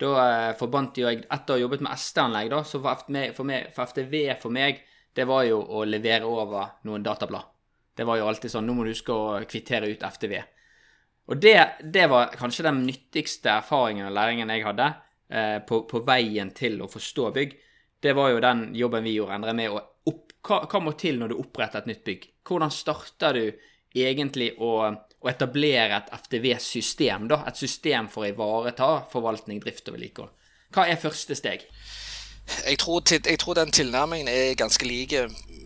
Da 0.00 0.12
eh, 0.24 0.52
forbandt 0.58 0.98
jo 0.98 1.06
jeg 1.06 1.22
Etter 1.22 1.54
å 1.54 1.58
ha 1.58 1.62
jobbet 1.62 1.84
med 1.86 2.00
SD-anlegg, 2.04 2.50
da, 2.52 2.62
så 2.66 2.80
for, 2.82 3.04
for, 3.36 3.48
meg, 3.48 3.68
for 3.76 3.92
FTV 3.92 4.16
for 4.42 4.52
meg, 4.52 4.82
det 5.16 5.26
var 5.28 5.44
jo 5.46 5.60
å 5.60 5.84
levere 5.88 6.28
over 6.28 6.80
noen 6.88 7.04
datablad. 7.06 7.48
Det 7.96 8.06
var 8.08 8.20
jo 8.20 8.28
alltid 8.30 8.52
sånn 8.52 8.66
Nå 8.66 8.74
må 8.76 8.84
du 8.86 8.92
huske 8.92 9.14
å 9.14 9.38
kvittere 9.48 9.90
ut 9.92 10.04
FTV. 10.06 10.38
Og 11.30 11.38
det, 11.38 11.58
det 11.94 12.08
var 12.10 12.32
kanskje 12.34 12.66
den 12.66 12.82
nyttigste 12.88 13.52
erfaringen 13.60 14.08
og 14.08 14.14
læringen 14.16 14.50
jeg 14.50 14.64
hadde 14.66 14.88
eh, 15.30 15.58
på, 15.66 15.84
på, 15.86 16.02
veien 16.06 16.50
til 16.56 16.80
å 16.82 16.88
forstå 16.90 17.28
bygg. 17.36 17.54
Det 18.02 18.14
var 18.18 18.32
jo 18.32 18.40
den 18.42 18.64
jobben 18.74 19.06
vi 19.06 19.14
gjorde, 19.14 19.36
Endre, 19.38 19.54
med 19.54 19.70
å 19.70 19.78
opp, 20.10 20.34
hva, 20.42 20.64
hva, 20.64 20.80
må 20.82 20.96
til 20.98 21.20
når 21.20 21.30
du 21.30 21.36
oppretter 21.38 21.84
et 21.84 21.90
nytt 21.92 22.02
bygg? 22.08 22.26
Hvordan 22.48 22.74
starter 22.74 23.38
du 23.38 23.44
egentlig 23.94 24.50
å, 24.58 24.72
å 24.90 25.30
etablere 25.30 26.00
et 26.00 26.10
FTV-system, 26.18 27.28
da? 27.30 27.44
Et 27.46 27.62
system 27.62 28.10
for 28.10 28.26
å 28.26 28.32
ivareta 28.32 28.90
forvaltning, 29.12 29.62
drift 29.62 29.86
og 29.90 29.98
vedlikehold. 29.98 30.34
Hva 30.74 30.86
er 30.90 30.98
første 31.02 31.36
steg? 31.38 31.62
Jeg 32.66 32.78
tror, 32.78 33.02
jeg 33.10 33.38
tror, 33.38 33.54
den 33.54 33.72
tilnærmingen 33.72 34.28
er 34.28 34.54
ganske 34.58 34.86
lik 34.86 35.12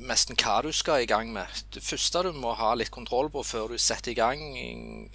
nesten 0.04 0.36
hva 0.36 0.58
du 0.64 0.70
skal 0.72 1.02
i 1.02 1.08
gang 1.08 1.32
med. 1.32 1.46
Det 1.74 1.82
første 1.82 2.22
du 2.26 2.32
må 2.36 2.52
ha 2.58 2.74
litt 2.76 2.92
kontroll 2.92 3.30
på 3.32 3.42
før 3.42 3.72
du 3.72 3.78
setter 3.80 4.12
i 4.12 4.18
gang 4.18 4.42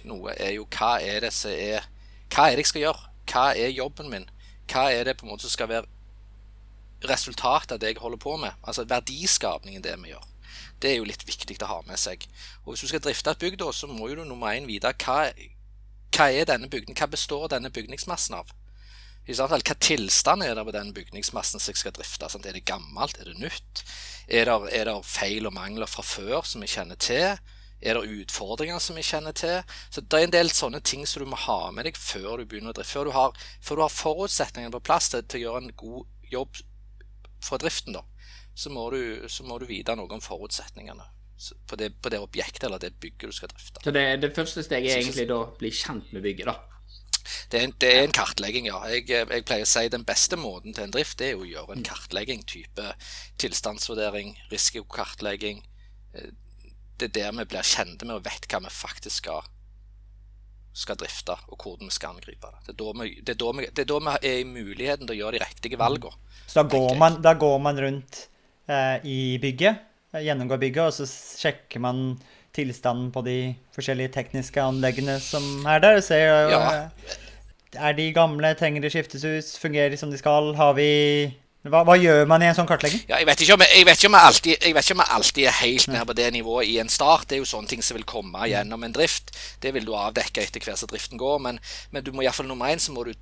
noe, 0.04 0.34
er 0.34 0.56
jo 0.56 0.66
hva 0.66 0.96
er 1.02 1.26
det 1.26 1.32
som 1.34 1.54
er 1.54 1.86
Hva 2.30 2.46
er 2.46 2.58
det 2.58 2.64
jeg 2.64 2.70
skal 2.70 2.84
gjøre? 2.84 3.06
Hva 3.30 3.46
er 3.58 3.72
jobben 3.74 4.10
min? 4.10 4.28
Hva 4.70 4.90
er 4.94 5.04
det 5.04 5.16
på 5.18 5.26
en 5.26 5.32
måte 5.32 5.42
som 5.46 5.54
skal 5.54 5.70
være 5.70 7.08
resultatet 7.10 7.72
av 7.74 7.80
det 7.82 7.94
jeg 7.94 8.02
holder 8.02 8.20
på 8.22 8.36
med? 8.36 8.54
Altså 8.62 8.84
verdiskapningen 8.86 9.82
det 9.82 9.96
vi 10.02 10.12
gjør. 10.12 10.26
Det 10.82 10.92
er 10.92 11.00
jo 11.00 11.08
litt 11.08 11.26
viktig 11.26 11.58
å 11.62 11.70
ha 11.70 11.80
med 11.86 11.98
seg. 11.98 12.26
Og 12.64 12.72
Hvis 12.72 12.84
du 12.84 12.92
skal 12.92 13.02
drifte 13.02 13.30
et 13.30 13.42
bygg, 13.42 13.58
da, 13.58 13.72
så 13.72 13.86
må 13.90 14.08
du 14.08 14.24
nummer 14.24 14.54
én 14.54 14.66
vite 14.66 14.94
hva, 15.04 15.18
hva 16.14 16.30
er 16.30 16.46
denne 16.46 16.70
bygden, 16.70 16.96
hva 16.96 17.10
består 17.10 17.48
denne 17.50 17.70
bygningsmassen 17.70 18.38
av? 18.38 18.54
Hva 19.36 19.76
tilstand 19.78 20.44
er 20.44 20.56
det 20.56 20.64
på 20.66 20.74
den 20.74 20.92
bygningsmassen 20.96 21.60
som 21.60 21.72
jeg 21.72 21.80
skal 21.80 21.94
drifte? 21.96 22.28
Sant? 22.32 22.46
Er 22.46 22.56
det 22.56 22.66
gammelt? 22.68 23.20
Er 23.20 23.30
det 23.30 23.38
nytt? 23.38 23.84
Er 24.26 24.48
det, 24.48 24.58
er 24.74 24.90
det 24.90 24.98
feil 25.06 25.46
og 25.46 25.54
mangler 25.56 25.90
fra 25.90 26.04
før 26.06 26.46
som 26.46 26.64
vi 26.64 26.70
kjenner 26.70 26.98
til? 27.00 27.38
Er 27.80 27.96
det 27.96 28.22
utfordringer 28.22 28.78
som 28.78 28.98
vi 28.98 29.04
kjenner 29.06 29.32
til? 29.32 29.62
Så 29.90 30.00
Det 30.00 30.18
er 30.18 30.26
en 30.28 30.34
del 30.34 30.50
sånne 30.52 30.82
ting 30.84 31.06
som 31.08 31.22
du 31.22 31.30
må 31.30 31.38
ha 31.46 31.70
med 31.72 31.88
deg 31.88 31.96
før 31.96 32.40
du 32.40 32.44
begynner 32.44 32.74
å 32.74 32.76
drifte. 32.76 32.92
Før 32.92 33.08
du 33.08 33.14
har, 33.16 33.46
før 33.64 33.80
du 33.80 33.84
har 33.86 33.94
forutsetningene 33.94 34.74
på 34.76 34.84
plass 34.90 35.08
til, 35.12 35.24
til, 35.24 35.40
å 35.40 35.44
gjøre 35.46 35.62
en 35.64 35.76
god 35.76 36.32
jobb 36.32 36.60
for 37.40 37.62
driften, 37.62 37.96
da, 37.96 38.04
så 38.54 38.72
må 38.72 38.90
du, 38.92 39.00
så 39.32 39.46
må 39.48 39.56
du 39.58 39.64
vite 39.70 39.96
noe 39.96 40.12
om 40.12 40.20
forutsetningene 40.20 41.06
på 41.66 41.76
det, 41.80 41.94
på 42.02 42.10
det, 42.12 42.20
objektet 42.20 42.66
eller 42.68 42.78
det 42.82 42.92
bygget 43.00 43.32
du 43.32 43.32
skal 43.32 43.48
drifte. 43.48 43.80
Så 43.84 43.94
det, 43.96 44.04
det 44.20 44.34
første 44.36 44.64
steget 44.66 44.92
er 44.92 45.00
egentlig 45.00 45.24
da 45.30 45.38
å 45.40 45.48
bli 45.56 45.70
kjent 45.72 46.12
med 46.12 46.26
bygget, 46.26 46.50
da? 46.50 46.79
Det 47.50 47.58
er, 47.58 47.64
en, 47.66 47.74
det 47.82 47.90
er 47.92 48.04
en 48.04 48.14
kartlegging, 48.14 48.68
ja. 48.70 48.80
Jeg, 48.90 49.06
jeg, 49.10 49.44
pleier 49.48 49.66
å 49.66 49.70
si 49.70 49.86
Den 49.92 50.06
beste 50.08 50.38
måten 50.40 50.76
til 50.76 50.86
en 50.86 50.94
drift 50.94 51.18
det 51.20 51.32
er 51.32 51.40
å 51.40 51.48
gjøre 51.48 51.76
en 51.76 51.86
kartlegging. 51.86 52.44
Type 52.48 52.92
tilstandsvurdering, 53.42 54.34
risikokartlegging. 54.52 55.62
Eh, 56.14 56.32
det 57.00 57.10
er 57.10 57.16
der 57.16 57.38
vi 57.38 57.48
blir 57.48 57.64
kjente 57.64 58.06
med 58.06 58.18
og 58.18 58.26
vet 58.26 58.48
hva 58.50 58.60
vi 58.64 58.72
faktisk 58.74 59.22
skal, 59.22 59.46
skal 60.76 60.98
drifte, 61.00 61.36
og 61.48 61.56
hvordan 61.56 61.88
vi 61.88 61.96
skal 61.96 62.16
angripe 62.16 62.50
det. 62.50 62.74
Det 62.74 62.88
er 62.88 62.98
vi, 63.00 63.12
det 63.24 63.36
er 63.36 63.60
vi, 63.60 63.68
det 63.68 63.84
er, 63.84 63.88
da 63.88 64.00
vi 64.04 64.32
er 64.32 64.42
i 64.42 64.48
muligheten 64.48 65.06
til 65.06 65.16
å 65.16 65.20
gjøre 65.22 65.38
de 65.38 65.44
riktige 65.44 65.80
valgene. 65.80 66.34
Så 66.44 66.60
da 66.60 66.66
går, 66.68 66.92
man, 67.00 67.20
da 67.24 67.36
går 67.38 67.56
man 67.62 67.80
rundt 67.80 68.26
eh, 68.68 68.98
i 69.06 69.20
bygget, 69.42 69.86
gjennomgår 70.20 70.60
bygget, 70.60 70.90
og 70.90 70.96
så 70.98 71.06
sjekker 71.40 71.82
man 71.82 72.04
tilstanden 72.56 73.10
på 73.14 73.22
de 73.26 73.36
forskjellige 73.76 74.14
tekniske 74.16 74.62
anleggene 74.62 75.18
som 75.22 75.66
er 75.68 75.82
der? 75.82 76.00
Ser, 76.04 76.50
ja. 76.50 76.62
Er 77.76 77.94
de 77.94 78.10
gamle? 78.12 78.54
Trenger 78.58 78.82
de 78.82 78.90
ut? 79.04 79.54
Fungerer 79.62 79.90
de 79.90 80.00
som 80.00 80.10
de 80.10 80.18
skal? 80.18 80.54
Har 80.58 80.74
vi 80.78 80.90
hva, 81.60 81.82
hva, 81.84 81.92
gjør 82.00 82.24
man 82.24 82.40
i 82.40 82.46
en 82.48 82.56
sånn 82.56 82.68
kartlegging? 82.68 83.02
Ja, 83.04 83.18
jeg, 83.20 83.26
vet 83.28 83.42
jeg, 83.44 83.52
jeg, 83.52 83.84
vet 83.84 84.04
alltid, 84.16 84.54
jeg 84.64 84.72
vet 84.72 84.86
ikke 84.86 84.94
om 84.96 85.02
jeg 85.02 85.12
alltid 85.16 85.44
er 85.44 85.56
helt 85.58 85.90
nede 85.92 86.06
på 86.08 86.14
det 86.16 86.28
nivået 86.32 86.70
i 86.70 86.78
en 86.80 86.88
start. 86.88 87.26
Det 87.28 87.36
er 87.36 87.42
jo 87.42 87.50
sånne 87.50 87.68
ting 87.68 87.84
som 87.84 87.98
vil 87.98 88.06
komme 88.08 88.48
gjennom 88.48 88.86
en 88.86 88.94
drift. 88.96 89.34
Det 89.60 89.74
vil 89.76 89.84
du 89.84 89.92
avdekke 89.92 90.40
etter 90.40 90.64
hvert 90.64 90.80
som 90.80 90.88
driften 90.88 91.20
går. 91.20 91.36
Men, 91.44 91.60
men 91.92 92.06
du 92.06 92.14
må 92.16 92.24
iallfall 92.24 92.48
nummer 92.48 92.72
én 92.72 92.80
så 92.80 92.94
må 92.96 93.04
du 93.04 93.12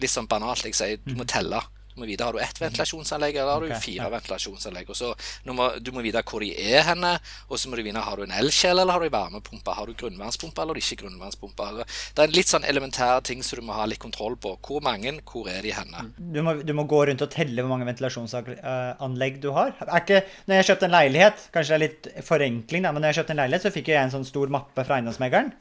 litt 0.00 0.14
sånn 0.14 0.30
banalt 0.30 0.64
jeg 0.64 0.78
sier, 0.78 1.02
du 1.04 1.12
må 1.12 1.26
mm. 1.26 1.32
telle. 1.34 1.60
Du 1.98 2.04
må 2.04 2.06
vite 2.06 2.22
har 2.22 2.36
du 2.36 2.38
ett 2.38 2.60
ventilasjonsanlegg 2.62 3.34
eller 3.34 3.50
har 3.50 3.64
du 3.64 3.72
okay, 3.72 3.80
fire 3.82 4.04
ja. 4.04 4.10
ventilasjonsanlegg. 4.12 4.90
Og 4.92 4.98
så, 4.98 5.08
må, 5.50 5.64
Du 5.82 5.90
må 5.90 6.04
vite 6.06 6.22
hvor 6.22 6.44
de 6.44 6.52
er 6.54 6.84
henne, 6.86 7.16
og 7.50 7.58
så 7.58 7.70
må 7.70 7.78
du 7.78 7.82
vite 7.82 8.04
har 8.06 8.20
du 8.20 8.22
en 8.22 8.34
elkjele 8.38 8.84
eller 8.84 8.94
har 8.94 9.02
du 9.02 9.08
en 9.08 9.14
varmepumpe. 9.16 9.74
Har 9.74 9.90
du 9.90 9.96
grunnvannspumpe 9.98 10.62
eller 10.62 10.78
ikke 10.78 11.00
grunnvannspumpe. 11.02 11.66
Det 12.14 12.22
er 12.22 12.30
en 12.30 12.36
litt 12.38 12.52
sånn 12.52 12.68
elementære 12.70 13.26
ting 13.26 13.42
som 13.42 13.58
du 13.58 13.66
må 13.66 13.74
ha 13.74 13.88
litt 13.90 14.02
kontroll 14.02 14.38
på. 14.38 14.54
Hvor 14.62 14.84
mange, 14.86 15.16
hvor 15.26 15.50
er 15.50 15.66
de 15.66 15.74
henne? 15.74 16.06
Mm. 16.06 16.32
Du 16.36 16.40
må, 16.46 16.54
du 16.62 16.74
må 16.78 16.86
gå 16.86 17.02
rundt 17.10 17.26
og 17.26 17.34
telle 17.34 17.64
hvor 17.64 17.74
mange 17.74 17.88
ventilasjonsanlegg 17.90 19.42
du 19.42 19.50
har. 19.58 19.74
Er 19.88 20.04
ikke, 20.04 20.22
når 20.46 20.60
jeg 20.60 20.70
kjøpte 20.70 20.86
en 20.86 20.98
leilighet, 21.00 21.48
kanskje 21.54 21.74
det 21.74 21.78
er 21.78 21.86
litt 21.88 22.26
forenkling, 22.30 22.86
da, 22.86 22.94
men 22.94 23.02
når 23.02 23.10
jeg 23.10 23.24
kjøpte 23.24 23.34
en 23.34 23.42
leilighet, 23.42 23.66
så 23.66 23.74
fikk 23.74 23.90
jeg 23.90 24.04
en 24.04 24.14
sånn 24.14 24.28
stor 24.28 24.54
mappe 24.54 24.86
fra 24.86 25.00
eiendomsmegleren 25.00 25.56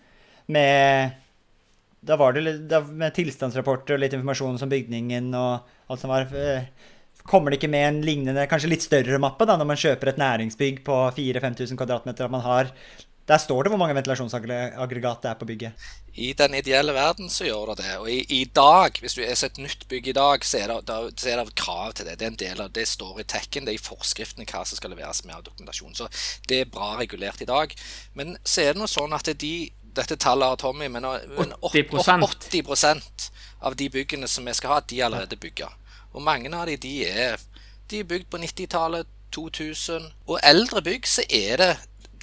med 0.53 1.23
da 1.99 2.17
var 2.19 2.35
det 2.35 2.43
litt, 2.45 2.61
da, 2.69 2.81
med 2.85 3.15
tilstandsrapporter 3.15 3.97
og 3.97 4.03
litt 4.03 4.13
informasjon 4.17 4.61
om 4.61 4.71
bygningen 4.71 5.33
og 5.37 5.73
alt 5.91 6.03
som 6.03 6.13
var 6.13 6.29
eh, 6.35 6.69
Kommer 7.27 7.51
det 7.51 7.57
ikke 7.57 7.67
med 7.67 7.83
en 7.83 7.97
lignende, 8.07 8.45
kanskje 8.47 8.69
litt 8.71 8.85
større 8.85 9.17
mappe 9.19 9.43
da, 9.43 9.57
når 9.59 9.67
man 9.67 9.79
kjøper 9.81 10.13
et 10.13 10.19
næringsbygg 10.21 10.77
på 10.87 10.95
4000-5000 11.17 11.75
kvadratmeter? 11.75 12.23
At 12.23 12.31
man 12.31 12.45
har 12.45 12.69
der 13.27 13.41
står 13.43 13.65
det 13.65 13.71
hvor 13.73 13.79
mange 13.81 13.95
ventilasjonsaggregat 13.97 15.23
det 15.23 15.29
er 15.29 15.39
på 15.39 15.47
bygget. 15.49 15.87
I 16.15 16.29
den 16.39 16.53
ideelle 16.55 16.93
verden 16.95 17.27
så 17.29 17.43
gjør 17.43 17.73
det 17.73 17.83
det. 17.83 17.95
Og 17.99 18.07
i, 18.09 18.21
i 18.39 18.45
dag, 18.45 18.95
hvis 19.03 19.17
du 19.17 19.21
er 19.21 19.33
et 19.35 19.59
nytt 19.59 19.83
bygg 19.91 20.07
i 20.07 20.15
dag, 20.15 20.45
så 20.47 20.61
er, 20.61 20.71
det, 20.71 20.77
da, 20.87 21.01
så 21.11 21.33
er, 21.33 21.41
det, 21.41 21.55
krav 21.59 21.91
til 21.93 22.07
det. 22.07 22.15
Det 22.19 22.25
er 22.25 22.31
en 22.31 22.39
del 22.39 22.61
av 22.63 22.71
det 22.71 22.87
står 22.87 23.19
i 23.19 23.27
tekken, 23.27 23.67
det 23.67 23.75
er 23.75 23.81
i 23.81 23.83
forskriftene 23.83 24.47
hva 24.47 24.63
som 24.63 24.79
skal 24.79 24.95
leveres 24.95 25.25
med 25.25 25.35
av 25.35 25.43
dokumentasjon. 25.43 25.97
Så 25.99 26.07
det 26.47 26.61
er 26.61 26.71
bra 26.71 26.93
regulert 27.01 27.43
i 27.43 27.49
dag. 27.49 27.75
Men 28.15 28.37
så 28.47 28.63
er 28.63 28.71
det 28.71 28.81
noe 28.81 28.91
sånn 28.91 29.17
at 29.17 29.27
de 29.43 29.53
dette 29.97 30.17
tallet 30.21 30.53
har 30.53 30.61
Tommy, 30.61 30.87
men, 30.93 31.05
men 31.37 31.53
80, 31.61 31.97
80 32.23 33.29
av 33.59 33.75
de 33.75 33.89
byggene 33.89 34.29
som 34.29 34.45
vi 34.45 34.55
skal 34.57 34.75
ha, 34.75 34.79
de 34.85 34.99
er 35.01 35.07
allerede 35.07 35.39
bygga. 35.41 35.69
Og 36.13 36.23
mange 36.23 36.51
av 36.53 36.67
de, 36.69 36.77
de 36.81 36.93
er, 37.07 37.41
de 37.89 38.01
er 38.01 38.09
bygd 38.09 38.29
på 38.31 38.41
90-tallet, 38.41 39.09
2000. 39.35 40.11
Og 40.31 40.39
eldre 40.45 40.81
bygg 40.81 41.07
så 41.09 41.25
er 41.29 41.59
det 41.59 41.71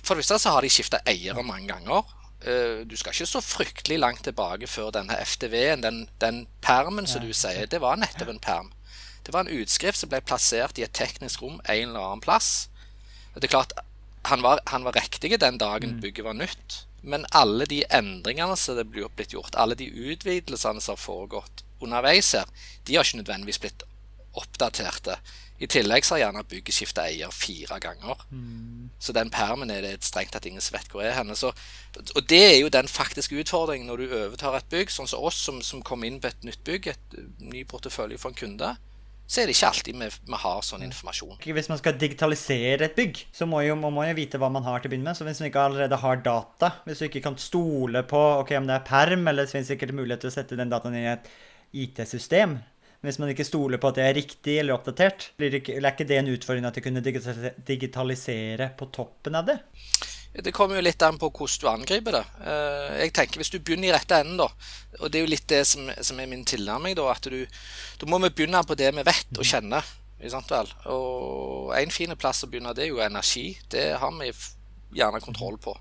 For 0.05 0.17
det 0.17 0.25
første 0.25 0.39
så 0.43 0.55
har 0.55 0.65
de 0.65 0.71
skifta 0.73 0.99
eiere 1.09 1.43
mange 1.45 1.69
ganger. 1.69 2.09
Eh, 2.45 2.83
du 2.85 2.97
skal 2.97 3.15
ikke 3.15 3.29
så 3.29 3.41
fryktelig 3.41 3.97
langt 3.99 4.25
tilbake 4.27 4.69
før 4.69 4.91
denne 4.93 5.17
FTV-en, 5.25 5.83
den, 5.85 6.03
den 6.21 6.43
permen 6.61 7.07
som 7.09 7.25
du 7.25 7.33
sier, 7.33 7.65
det 7.71 7.81
var 7.81 7.97
nettopp 7.97 8.29
en 8.29 8.43
perm. 8.43 8.69
Det 9.25 9.33
var 9.33 9.47
en 9.47 9.63
utskrift 9.63 9.97
som 9.97 10.11
ble 10.13 10.21
plassert 10.21 10.77
i 10.77 10.85
et 10.85 10.93
teknisk 10.93 11.41
rom 11.41 11.57
en 11.63 11.89
eller 11.89 12.05
annen 12.05 12.25
plass. 12.25 12.69
Det 13.35 13.47
er 13.49 13.55
klart, 13.57 13.73
Han 14.25 14.43
var, 14.43 14.61
han 14.67 14.85
var 14.85 14.93
riktig 14.97 15.41
den 15.41 15.59
dagen 15.59 15.97
mm. 15.97 16.01
bygget 16.01 16.25
var 16.25 16.33
nytt. 16.33 16.87
Men 17.05 17.27
alle 17.37 17.67
de 17.69 17.83
endringene 17.93 18.57
som 18.57 18.79
det 18.79 18.87
blir 18.89 19.11
blitt 19.13 19.35
gjort, 19.37 19.57
alle 19.61 19.77
de 19.77 19.91
utvidelsene 19.91 20.81
som 20.81 20.97
har 20.97 21.01
foregått 21.03 21.65
underveis 21.85 22.33
her, 22.37 22.49
de 22.89 22.97
har 22.97 23.05
ikke 23.05 23.21
nødvendigvis 23.21 23.61
blitt 23.61 23.85
oppdaterte. 24.35 25.19
I 25.63 25.69
tillegg 25.71 26.03
så 26.05 26.17
har 26.17 26.25
gjerne 26.25 26.43
bygget 26.51 26.75
skifta 26.75 27.05
eier 27.07 27.31
fire 27.31 27.77
ganger. 27.81 28.25
Mm. 28.35 28.89
Så 28.99 29.15
den 29.15 29.31
permen 29.33 29.71
er 29.71 29.85
det 29.85 29.93
strengt 30.03 30.33
tatt 30.35 30.49
ingen 30.49 30.65
som 30.65 30.75
vet 30.75 30.89
hvor 30.91 31.05
er 31.05 31.15
henne. 31.15 31.37
Så, 31.39 31.53
og 32.03 32.27
det 32.31 32.41
er 32.49 32.57
jo 32.59 32.73
den 32.73 32.91
faktiske 32.91 33.39
utfordringen 33.45 33.87
når 33.91 34.03
du 34.03 34.17
overtar 34.25 34.59
et 34.59 34.73
bygg, 34.73 34.91
sånn 34.91 35.11
som 35.11 35.23
oss 35.29 35.39
som, 35.47 35.61
som 35.63 35.85
kom 35.85 36.03
inn 36.09 36.19
på 36.21 36.33
et 36.33 36.49
nytt 36.49 36.65
bygg, 36.67 36.91
et 36.91 37.17
ny 37.39 37.63
portefølje 37.71 38.19
for 38.19 38.33
en 38.33 38.41
kunde 38.43 38.75
så 39.27 39.41
er 39.41 39.49
det 39.49 39.55
ikke 39.55 39.69
alltid 39.71 39.97
vi, 39.97 40.09
vi, 40.29 40.39
har 40.43 40.65
sånn 40.67 40.85
informasjon. 40.85 41.39
Hvis 41.57 41.71
man 41.73 41.81
skal 41.81 41.97
digitalisere 42.01 42.85
et 42.87 42.97
bygg, 42.99 43.23
så 43.33 43.49
må, 43.49 43.63
jo, 43.65 43.77
man 43.81 43.95
må 43.97 44.05
jo 44.05 44.17
vite 44.19 44.41
hva 44.41 44.51
man 44.53 44.67
har 44.67 44.83
til 44.83 44.91
å 44.91 44.93
begynne 44.93 45.09
med. 45.09 45.17
Så 45.17 45.25
hvis 45.25 45.41
man 45.41 45.49
ikke 45.49 45.65
allerede 45.65 46.01
har 46.03 46.21
data, 46.27 46.71
hvis 46.85 47.01
du 47.01 47.07
ikke 47.09 47.25
kan 47.25 47.39
stole 47.41 48.05
på 48.09 48.21
ok, 48.43 48.53
om 48.61 48.69
det 48.69 48.77
er 48.77 48.87
perm, 48.87 49.25
eller 49.31 49.47
det 49.47 49.55
finnes 49.55 49.71
sikkert 49.73 49.97
mulighet 49.97 50.27
til 50.27 50.33
å 50.33 50.37
sette 50.37 50.61
den 50.61 50.73
dataen 50.73 50.99
i 51.01 51.07
et 51.15 51.33
IT-system 51.75 52.59
Hvis 53.05 53.19
man 53.21 53.33
ikke 53.33 53.45
stoler 53.45 53.81
på 53.81 53.91
at 53.91 53.99
det 53.99 54.05
er 54.05 54.15
riktig 54.17 54.59
eller 54.61 54.77
oppdatert, 54.77 55.31
blir 55.41 55.51
det 55.53 55.63
ikke, 55.63 55.79
er 55.81 55.89
ikke 55.91 56.07
det 56.09 56.21
en 56.21 56.31
utfordring 56.33 56.69
at 56.69 56.77
de 56.77 56.85
kunne 56.85 57.03
digitalisere 57.05 58.71
på 58.79 58.89
toppen 58.95 59.41
av 59.41 59.49
det? 59.49 59.59
Det 60.35 60.51
kommer 60.51 60.81
jo 60.81 60.83
litt 60.83 61.03
an 61.07 61.19
på 61.21 61.29
hvordan 61.31 61.61
du 61.63 61.69
angriper 61.71 62.17
det. 62.17 62.23
Eh, 62.43 62.95
jeg 63.05 63.13
tenker 63.15 63.39
Hvis 63.39 63.53
du 63.55 63.61
begynner 63.61 63.93
i 63.93 63.93
rette 63.95 64.19
enden, 64.19 64.41
da, 64.41 64.49
og 64.99 65.13
det 65.13 65.21
er 65.21 65.23
jo 65.23 65.31
litt 65.31 65.47
det 65.51 65.61
som, 65.71 65.87
som 66.03 66.19
er 66.19 66.31
min 66.31 66.43
tilnærming, 66.49 66.97
da, 66.99 67.07
at 67.13 67.29
du, 67.31 67.45
da 68.01 68.09
må 68.11 68.19
vi 68.25 68.33
begynne 68.35 68.65
på 68.67 68.75
det 68.79 68.91
vi 68.97 69.07
vet 69.07 69.39
og 69.39 69.47
kjenner. 69.47 69.87
Og 70.91 71.71
en 71.79 71.95
fin 71.95 72.11
plass 72.19 72.43
å 72.43 72.51
begynne, 72.51 72.75
det 72.75 72.87
er 72.87 72.91
jo 72.91 73.05
energi. 73.05 73.53
Det 73.71 73.93
har 74.01 74.19
vi 74.19 74.33
gjerne 74.99 75.23
kontroll 75.23 75.61
på. 75.63 75.77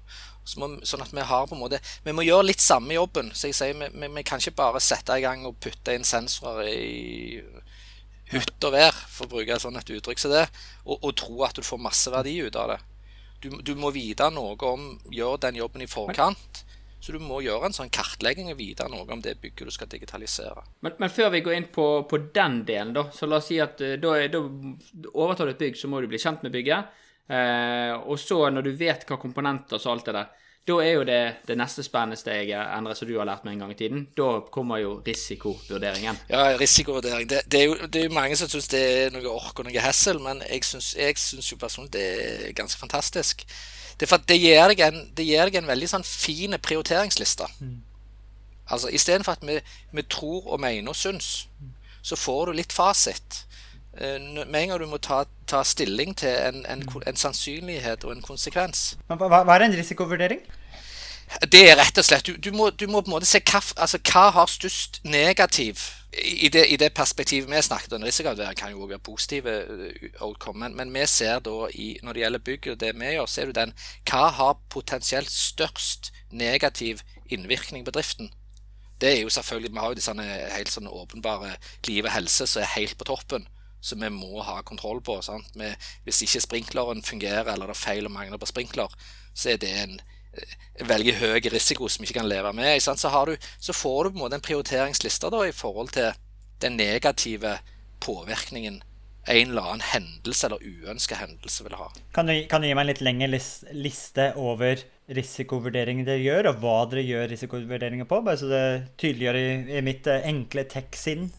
Så 0.46 0.62
må, 0.62 0.70
sånn 0.86 1.02
at 1.02 1.14
Vi 1.16 1.24
har 1.24 1.48
på 1.48 1.56
en 1.56 1.64
måte, 1.64 1.80
vi 2.04 2.14
må 2.14 2.26
gjøre 2.26 2.52
litt 2.52 2.62
samme 2.62 2.94
jobben. 2.94 3.32
så 3.34 3.50
jeg 3.50 3.58
sier 3.58 3.74
Vi, 3.80 3.90
vi, 3.90 4.14
vi 4.20 4.28
kan 4.28 4.42
ikke 4.42 4.60
bare 4.60 4.84
sette 4.84 5.18
i 5.18 5.26
gang 5.26 5.48
og 5.50 5.58
putte 5.64 5.96
inn 5.96 6.06
sensorer 6.06 6.68
i 6.70 7.42
hytt 8.34 8.66
og 8.66 8.74
vær, 8.74 8.94
for 8.94 9.26
å 9.26 9.34
bruke 9.34 9.54
et 9.56 9.62
sånt 9.62 9.90
uttrykk 9.98 10.20
som 10.20 10.34
det, 10.34 10.48
og, 10.86 10.98
og 11.00 11.14
tro 11.18 11.44
at 11.46 11.58
du 11.58 11.66
får 11.66 11.82
masse 11.82 12.12
verdi 12.12 12.40
ut 12.46 12.56
av 12.58 12.74
det 12.74 12.82
du, 13.44 13.50
du, 13.62 13.74
må 13.80 13.92
vite 13.92 14.30
noe 14.34 14.56
om 14.70 14.94
Gjør 15.12 15.42
den 15.48 15.60
jobben 15.60 15.84
i 15.84 15.90
forkant. 15.90 16.64
Så 17.04 17.12
du 17.12 17.20
må 17.20 17.42
gjøre 17.44 17.68
en 17.68 17.76
sånn 17.76 17.92
kartlegging 17.92 18.48
og 18.54 18.56
vite 18.62 18.86
noe 18.88 19.04
om 19.12 19.20
det 19.20 19.34
bygget 19.44 19.68
du 19.68 19.74
skal 19.76 19.90
digitalisere. 19.92 20.62
Men, 20.88 20.94
men 21.02 21.12
før 21.12 21.34
vi 21.34 21.42
går 21.44 21.58
inn 21.58 21.66
på, 21.76 21.88
på, 22.08 22.20
den 22.32 22.62
delen, 22.64 22.94
da, 22.96 23.10
så 23.12 23.28
la 23.28 23.42
oss 23.42 23.50
si 23.52 23.58
at 23.60 23.82
eh, 23.84 23.98
da, 24.00 24.14
da 24.32 24.40
overtar 25.12 25.50
du 25.50 25.52
et 25.52 25.60
bygg, 25.66 25.76
så 25.76 25.90
må 25.92 26.00
du 26.00 26.08
bli 26.08 26.22
kjent 26.24 26.46
med 26.48 26.56
bygget. 26.56 27.02
Eh, 27.28 27.92
og 28.08 28.16
så, 28.24 28.38
når 28.56 28.70
du 28.70 28.72
vet 28.80 29.04
hva 29.10 29.20
komponenter 29.20 29.82
og 29.82 29.92
alt 29.92 30.08
det 30.08 30.16
der, 30.16 30.32
da 30.68 30.78
er 30.80 30.92
jo 30.94 31.04
det 31.04 31.22
det 31.48 31.58
neste 31.60 31.84
spennende 31.84 32.16
steget, 32.16 32.56
Endre, 32.78 32.96
som 32.96 33.08
du 33.08 33.18
har 33.18 33.28
lært 33.28 33.44
meg 33.44 33.58
en 33.58 33.66
gang 33.66 33.72
i 33.74 33.78
tiden. 33.78 34.06
Da 34.18 34.40
kommer 34.52 34.80
jo 34.80 34.94
risikovurderingen. 35.08 36.20
Ja, 36.30 36.58
risikovurdering. 36.60 37.30
Det, 37.30 37.42
det, 37.52 37.60
er, 37.60 37.66
jo, 37.66 37.76
det 37.88 38.02
er 38.02 38.08
jo 38.08 38.16
mange 38.16 38.38
som 38.40 38.50
syns 38.50 38.72
det 38.72 38.84
er 38.84 39.12
noe 39.12 39.28
ork 39.28 39.60
og 39.60 39.68
noe 39.68 39.84
hessel, 39.84 40.22
men 40.24 40.40
jeg 40.48 40.64
syns 41.20 41.52
jo 41.52 41.60
personlig 41.60 41.92
det 41.98 42.06
er 42.14 42.56
ganske 42.56 42.80
fantastisk. 42.80 43.44
Det, 44.00 44.08
for 44.10 44.24
det, 44.28 44.40
gir 44.40 44.72
deg 44.72 44.86
en, 44.88 45.02
det 45.18 45.26
gir 45.28 45.52
deg 45.52 45.60
en 45.60 45.68
veldig 45.68 45.90
sånn 45.92 46.08
fin 46.08 46.56
prioriteringsliste. 46.56 47.50
Mm. 47.60 47.82
Altså 48.72 48.90
Istedenfor 48.96 49.36
at 49.36 49.44
vi, 49.48 49.60
vi 49.92 50.06
tror 50.08 50.48
og 50.48 50.62
mener 50.64 50.96
og 50.96 50.98
syns, 50.98 51.50
så 52.04 52.16
får 52.16 52.46
du 52.46 52.58
litt 52.58 52.74
fasit. 52.74 53.44
Eh, 53.98 54.46
med 54.48 54.64
en 54.64 54.70
gang 54.70 54.80
du 54.82 54.88
må 54.90 54.98
ta, 54.98 55.24
ta 55.48 55.62
stilling 55.64 56.16
til 56.18 56.34
en, 56.34 56.66
en, 56.66 56.84
en, 57.08 57.18
sannsynlighet 57.18 58.04
og 58.08 58.16
en 58.16 58.26
konsekvens. 58.26 58.96
Hva, 59.08 59.42
hva 59.46 59.58
er 59.58 59.68
en 59.68 59.78
risikovurdering? 59.78 60.42
Det 61.50 61.62
er 61.66 61.78
rett 61.80 61.98
og 61.98 62.06
slett 62.06 62.28
Du, 62.28 62.36
du, 62.38 62.52
må, 62.54 62.70
du 62.70 62.86
må, 62.88 63.02
på 63.02 63.10
en 63.10 63.16
måte 63.16 63.30
se 63.30 63.40
hva, 63.42 63.62
altså, 63.78 64.00
hva 64.10 64.28
har 64.36 64.50
størst 64.50 65.00
negativ 65.06 65.80
i 66.14 66.50
det, 66.54 66.68
i 66.70 66.78
det 66.78 66.92
perspektivet 66.94 67.50
vi 67.50 67.62
snakket 67.62 67.94
om. 67.94 68.04
Risikovurdering 68.06 68.58
kan 68.58 68.74
jo 68.74 68.82
også 68.82 68.96
være 68.96 69.06
positive 69.06 69.56
eh, 69.62 70.10
outcome, 70.26 70.60
men, 70.66 70.78
men 70.78 70.94
vi 70.94 71.06
ser 71.10 71.40
da 71.46 71.70
i, 71.74 71.94
når 72.04 72.14
det 72.14 72.26
gjelder 72.26 72.46
bygg 72.50 72.70
og 72.74 72.82
det 72.82 72.94
vi 72.98 73.16
gjør, 73.16 73.30
ser 73.30 73.50
du 73.50 73.58
den 73.62 73.78
Hva 74.10 74.28
har 74.34 74.62
potensielt 74.74 75.30
størst 75.30 76.14
negativ 76.32 77.06
innvirkning 77.30 77.86
på 77.86 77.94
driften? 77.94 78.34
Det 79.02 79.18
er 79.18 79.22
jo 79.22 79.30
selvfølgelig, 79.30 79.72
Vi 79.74 79.80
har 79.80 79.90
jo 79.90 80.02
disse 80.02 80.14
helt 80.58 80.70
sånne 80.72 80.90
åpenbare 80.90 81.58
liv 81.88 82.06
og 82.06 82.14
helse 82.14 82.48
som 82.48 82.62
er 82.62 82.74
helt 82.78 82.98
på 82.98 83.06
toppen 83.06 83.46
som 83.84 84.00
vi 84.00 84.10
må 84.14 84.42
ha 84.48 84.62
kontroll 84.64 85.02
på. 85.04 85.18
Vi, 85.60 85.70
hvis 86.08 86.24
ikke 86.26 86.44
sprinkleren 86.46 87.04
fungerer, 87.04 87.52
eller 87.52 87.70
det 87.70 87.76
er 87.76 87.84
feil 87.84 88.08
og 88.08 88.16
mangler 88.16 88.40
på 88.40 88.50
sprinkler, 88.50 88.94
så 89.36 89.54
er 89.54 89.60
det 89.62 89.74
en, 89.82 89.98
en 90.80 90.90
veldig 90.90 91.18
høy 91.20 91.52
risiko 91.52 91.90
som 91.92 92.04
vi 92.04 92.10
ikke 92.10 92.22
kan 92.22 92.32
leve 92.32 92.54
med. 92.56 92.80
Så, 92.82 92.96
du, 93.28 93.36
så, 93.60 93.76
får 93.76 94.04
du 94.04 94.14
på 94.14 94.18
en 94.18 94.24
måte 94.24 94.40
en 94.40 94.48
prioriteringsliste 94.48 95.32
da, 95.34 95.44
i 95.48 95.56
forhold 95.56 95.94
til 95.98 96.14
den 96.64 96.80
negative 96.80 97.58
påvirkningen 98.04 98.82
en 99.28 99.54
eller 99.54 99.68
annen 99.72 99.86
hendelse 99.88 100.48
eller 100.48 100.64
uønska 100.64 101.16
hendelse 101.16 101.64
vil 101.64 101.78
ha. 101.80 101.88
Kan 102.16 102.28
du, 102.28 102.34
kan 102.52 102.64
du 102.64 102.68
gi 102.68 102.74
meg 102.76 102.84
en 102.84 102.92
litt 102.92 103.04
lengre 103.06 103.40
liste 103.76 104.26
over 104.40 104.82
risikovurderinger 105.14 106.08
dere 106.08 106.24
gjør, 106.24 106.50
og 106.52 106.60
hva 106.64 106.76
dere 106.92 107.06
gjør 107.08 107.32
risikovurderinger 107.32 108.08
på? 108.10 108.20
Bare 108.26 108.40
så 108.40 108.50
det 108.52 108.66
tydeliggjør 109.00 109.40
i, 109.40 109.48
i 109.80 109.86
mitt 109.86 110.08
eh, 110.12 110.28
enkle 110.28 110.66
tech-sinn. 110.72 111.30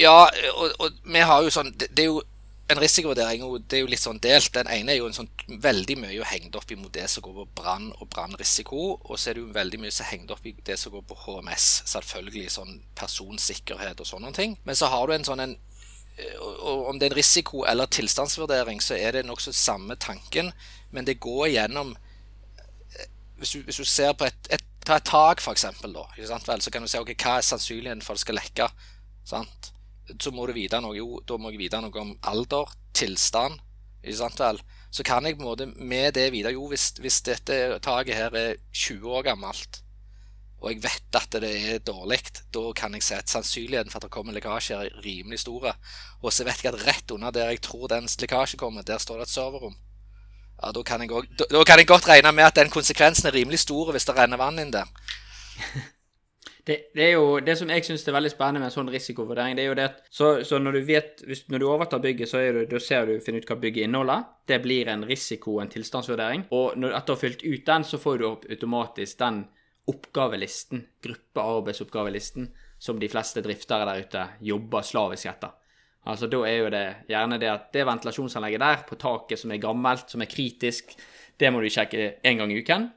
Ja, 0.00 0.24
og, 0.56 0.76
og 0.80 1.00
vi 1.04 1.22
har 1.28 1.42
jo 1.44 1.50
sånn 1.52 1.74
Det, 1.76 1.90
det 1.92 2.06
er 2.06 2.12
jo 2.14 2.22
en 2.70 2.78
risikovurdering 2.78 3.42
det 3.66 3.78
er 3.78 3.82
jo 3.82 3.88
litt 3.90 4.02
sånn 4.02 4.20
delt. 4.22 4.52
Den 4.54 4.68
ene 4.70 4.92
er 4.92 5.00
jo 5.00 5.08
en 5.08 5.16
sånn 5.16 5.30
veldig 5.62 5.96
mye 6.04 6.26
hengt 6.30 6.54
opp 6.54 6.70
imot 6.70 6.92
det 6.94 7.08
som 7.10 7.24
går 7.24 7.40
på 7.40 7.62
brann 7.62 7.88
og 7.96 8.06
brannrisiko. 8.12 8.82
Og 9.00 9.18
så 9.18 9.30
er 9.30 9.38
det 9.38 9.42
jo 9.42 9.54
veldig 9.56 9.80
mye 9.82 9.94
som 9.94 10.06
hengt 10.06 10.30
opp 10.30 10.46
i 10.46 10.54
det 10.66 10.76
som 10.78 10.94
går 10.94 11.02
på 11.08 11.16
HMS. 11.24 11.66
Selvfølgelig 11.90 12.52
sånn 12.54 12.76
personsikkerhet 12.98 14.02
og 14.02 14.06
sånne 14.06 14.30
ting. 14.36 14.54
Men 14.68 14.78
så 14.78 14.90
har 14.92 15.10
du 15.10 15.16
en 15.16 15.26
sånn 15.26 15.42
en 15.42 15.56
eh, 16.14 16.36
og 16.38 16.92
om 16.92 17.00
det 17.00 17.08
er 17.08 17.16
en 17.16 17.18
risiko 17.18 17.64
eller 17.66 17.90
tilstandsvurdering, 17.90 18.78
så 18.84 18.94
er 18.94 19.18
det 19.18 19.24
nokså 19.26 19.54
samme 19.56 19.98
tanken, 19.98 20.52
men 20.94 21.08
det 21.08 21.18
går 21.18 21.48
gjennom 21.56 21.96
eh, 21.96 23.10
Hvis 23.42 23.56
du, 23.56 23.64
hvis 23.66 23.82
du 23.82 23.84
ser 23.88 24.14
på 24.14 24.30
et, 24.30 24.52
et, 24.54 24.62
ta 24.86 25.00
et 25.00 25.10
tak, 25.10 25.42
vel, 25.42 26.62
så 26.62 26.70
kan 26.70 26.86
du 26.86 26.88
si 26.88 27.02
ok, 27.02 27.16
hva 27.16 27.40
er 27.40 27.50
sannsynligheten 27.50 28.06
for 28.06 28.14
at 28.14 28.22
det 28.22 28.28
skal 28.28 28.38
lekke. 28.44 28.70
Sant? 29.26 29.72
Så 30.18 30.32
må 30.34 30.46
du 30.46 30.54
vite 30.56 30.80
noe, 30.82 30.96
jo, 30.96 31.20
da 31.26 31.38
må 31.38 31.52
jeg 31.52 31.60
vite 31.60 31.80
noe 31.82 32.02
om 32.02 32.14
alder, 32.32 32.72
tilstand. 32.96 33.60
Ikke 34.00 34.16
sant 34.22 34.40
vel? 34.40 34.58
Så 34.90 35.04
kan 35.06 35.26
jeg 35.26 35.36
på 35.36 35.44
en 35.44 35.50
måte 35.50 35.68
med 35.76 36.14
det 36.16 36.30
vite 36.34 36.54
jo, 36.56 36.66
hvis, 36.70 36.90
hvis 36.98 37.20
dette 37.26 37.78
taket 37.84 38.16
her 38.16 38.34
er 38.36 38.58
20 38.72 39.06
år 39.18 39.28
gammelt, 39.28 39.82
og 40.60 40.74
jeg 40.74 40.82
vet 40.84 41.16
at 41.16 41.36
det 41.40 41.50
er 41.72 41.78
dårlig, 41.84 42.18
da 42.52 42.62
kan 42.76 42.92
jeg 42.92 43.04
se 43.04 43.16
at 43.16 43.32
sannsynligheten 43.32 43.92
for 43.92 44.00
at 44.00 44.08
det 44.08 44.12
kommer 44.12 44.36
lekkasje 44.36 44.76
er 44.76 44.98
rimelig 45.04 45.40
store. 45.40 45.72
Og 46.20 46.34
så 46.36 46.44
vet 46.44 46.60
jeg 46.60 46.74
at 46.74 46.82
rett 46.84 47.14
under 47.14 47.32
der 47.32 47.48
jeg 47.54 47.62
tror 47.64 47.88
den 47.88 48.08
lekkasje 48.20 48.60
kommer, 48.60 48.84
der 48.84 49.00
står 49.00 49.22
det 49.22 49.30
et 49.30 49.32
serverrom. 49.32 49.78
Ja, 50.60 50.72
da 50.76 50.82
kan, 50.84 51.00
jeg 51.00 51.12
også, 51.16 51.32
da, 51.38 51.46
da 51.56 51.64
kan 51.64 51.80
jeg 51.80 51.88
godt 51.88 52.08
regne 52.08 52.32
med 52.36 52.44
at 52.44 52.56
den 52.60 52.68
konsekvensen 52.68 53.30
er 53.30 53.32
rimelig 53.38 53.62
stor 53.64 53.94
hvis 53.94 54.04
det 54.04 54.16
renner 54.18 54.36
vann 54.36 54.60
inn 54.60 54.74
der. 54.74 54.84
Det, 56.66 56.76
det 56.94 57.04
er 57.04 57.12
jo 57.14 57.38
det 57.44 57.54
som 57.58 57.70
jeg 57.72 57.84
syns 57.86 58.02
er 58.08 58.16
veldig 58.16 58.32
spennende 58.32 58.62
med 58.62 58.68
en 58.70 58.74
sånn 58.74 58.90
risikovurdering, 58.92 59.56
det 59.56 59.64
er 59.64 59.70
jo 59.70 59.76
det 59.78 59.86
at 59.90 60.02
så, 60.12 60.30
så 60.46 60.58
når 60.60 60.76
du 60.76 60.80
vet 60.88 61.22
hvis, 61.26 61.46
Når 61.48 61.62
du 61.62 61.66
overtar 61.68 62.02
bygget, 62.02 62.28
så 62.28 62.42
da 62.68 62.80
ser 62.82 63.06
du 63.08 63.20
finner 63.24 63.44
ut 63.44 63.48
hva 63.48 63.56
bygget 63.60 63.88
inneholder. 63.88 64.26
Det 64.46 64.60
blir 64.62 64.90
en 64.92 65.06
risiko, 65.08 65.60
en 65.60 65.72
tilstandsvurdering. 65.72 66.48
Og 66.56 66.76
når, 66.76 66.96
etter 66.98 67.14
å 67.14 67.16
ha 67.16 67.22
fylt 67.22 67.44
ut 67.46 67.64
den, 67.66 67.86
så 67.86 68.00
får 68.02 68.18
du 68.20 68.26
opp 68.28 68.44
automatisk 68.50 69.18
den 69.22 69.44
oppgavelisten, 69.90 70.84
gruppearbeidsoppgavelisten, 71.02 72.50
som 72.78 73.00
de 73.00 73.08
fleste 73.10 73.42
driftere 73.44 73.88
der 73.88 74.04
ute 74.04 74.26
jobber 74.52 74.84
slavisk 74.86 75.30
etter. 75.32 75.56
Altså 76.08 76.30
Da 76.32 76.40
er 76.48 76.56
jo 76.56 76.70
det 76.72 76.84
gjerne 77.10 77.38
det 77.40 77.50
at 77.50 77.66
det 77.74 77.84
ventilasjonsanlegget 77.88 78.62
der 78.62 78.84
på 78.88 78.96
taket 79.00 79.40
som 79.40 79.52
er 79.52 79.60
gammelt, 79.60 80.08
som 80.08 80.22
er 80.22 80.30
kritisk, 80.30 80.94
det 81.40 81.50
må 81.52 81.60
du 81.60 81.68
sjekke 81.72 82.20
én 82.24 82.40
gang 82.40 82.52
i 82.52 82.60
uken. 82.60 82.88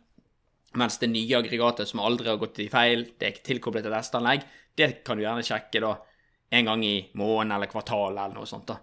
Mens 0.80 0.98
det 1.02 1.12
nye 1.12 1.38
aggregatet 1.38 1.90
som 1.90 2.02
aldri 2.02 2.32
har 2.32 2.40
gått 2.42 2.64
i 2.64 2.70
feil, 2.72 3.06
det 3.20 3.30
er 3.30 3.44
tilkoblet 3.46 3.86
et 3.86 3.94
testanlegg, 3.94 4.48
det 4.78 4.90
kan 5.06 5.20
du 5.20 5.26
gjerne 5.26 5.46
sjekke 5.46 5.84
da 5.84 5.94
en 6.54 6.66
gang 6.70 6.84
i 6.86 6.96
måneden 7.18 7.54
eller 7.56 7.70
kvartalet 7.70 8.18
eller 8.24 8.40
noe 8.40 8.50
sånt. 8.50 8.68
da. 8.72 8.80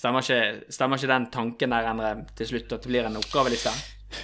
Stemmer 0.00 0.24
ikke, 0.24 0.72
stemmer 0.72 0.98
ikke 0.98 1.10
den 1.10 1.30
tanken 1.34 1.74
der 1.74 1.88
Endre, 1.90 2.12
til 2.38 2.48
slutt 2.54 2.72
at 2.72 2.84
det 2.86 2.90
blir 2.90 3.06
en 3.06 3.18
oppgaveliste? 3.20 3.72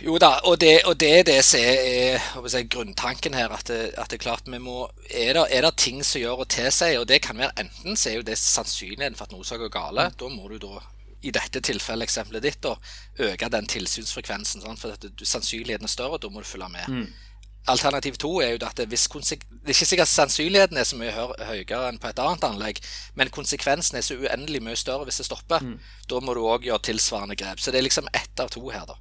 Jo 0.02 0.16
da, 0.18 0.32
og 0.50 0.56
det, 0.58 0.80
og 0.88 0.96
det 0.98 1.26
det 1.28 1.36
er, 1.38 1.44
si, 1.46 2.62
grunntanken 2.72 3.36
her. 3.36 3.52
At 3.54 3.68
det, 3.70 3.92
at 3.94 4.10
det 4.10 4.18
er 4.18 4.24
klart 4.24 4.48
vi 4.50 4.58
må 4.62 4.88
er 5.10 5.36
det, 5.36 5.44
er 5.52 5.68
ting 5.78 6.02
som 6.04 6.22
gjør 6.22 6.42
å 6.42 6.48
tilsi, 6.50 6.96
og 6.98 7.06
det 7.10 7.20
kan 7.22 7.38
være 7.38 7.54
enten 7.62 7.94
så 7.94 8.10
er 8.10 8.18
jo 8.18 8.26
det 8.26 8.38
sannsynligheten 8.40 9.18
for 9.18 9.28
at 9.28 9.36
noe 9.36 9.46
skal 9.46 9.62
gå 9.62 9.70
gale. 9.76 10.08
Da 10.18 10.30
må 10.32 10.48
du 10.50 10.58
da, 10.62 10.80
i 11.26 11.34
dette 11.34 11.60
tilfellet, 11.66 12.06
eksempelet 12.06 12.44
ditt, 12.46 12.58
da, 12.64 12.74
øke 13.26 13.48
den 13.52 13.66
tilsynsfrekvensen. 13.70 14.62
Sant? 14.64 14.82
For 14.82 14.94
at 14.96 15.06
du, 15.06 15.24
sannsynligheten 15.26 15.88
er 15.88 15.92
større, 15.92 16.20
da 16.22 16.30
må 16.32 16.42
du 16.44 16.48
følge 16.48 16.68
med. 16.72 16.86
Alternativ 17.66 18.14
to 18.22 18.28
er 18.44 18.52
jo 18.52 18.60
at 18.62 18.78
det, 18.78 18.84
det 18.86 18.94
er 18.94 19.72
ikke 19.74 19.88
sikkert 19.90 20.08
sannsynligheten 20.12 20.78
er 20.78 20.86
så 20.86 20.98
mye 21.00 21.10
høyere 21.10 21.88
enn 21.88 21.98
på 21.98 22.12
et 22.12 22.20
annet 22.22 22.44
anlegg, 22.46 22.78
men 23.18 23.32
konsekvensen 23.34 23.98
er 23.98 24.06
så 24.06 24.14
uendelig 24.14 24.60
mye 24.62 24.78
større 24.78 25.08
hvis 25.08 25.18
det 25.18 25.26
stopper. 25.26 25.66
Da 26.06 26.20
må 26.22 26.36
du 26.38 26.44
òg 26.46 26.68
gjøre 26.68 26.84
tilsvarende 26.92 27.34
grep. 27.34 27.58
Så 27.58 27.74
det 27.74 27.80
er 27.82 27.88
liksom 27.88 28.06
ett 28.14 28.38
av 28.38 28.52
to 28.54 28.62
her, 28.70 28.86
da. 28.86 28.94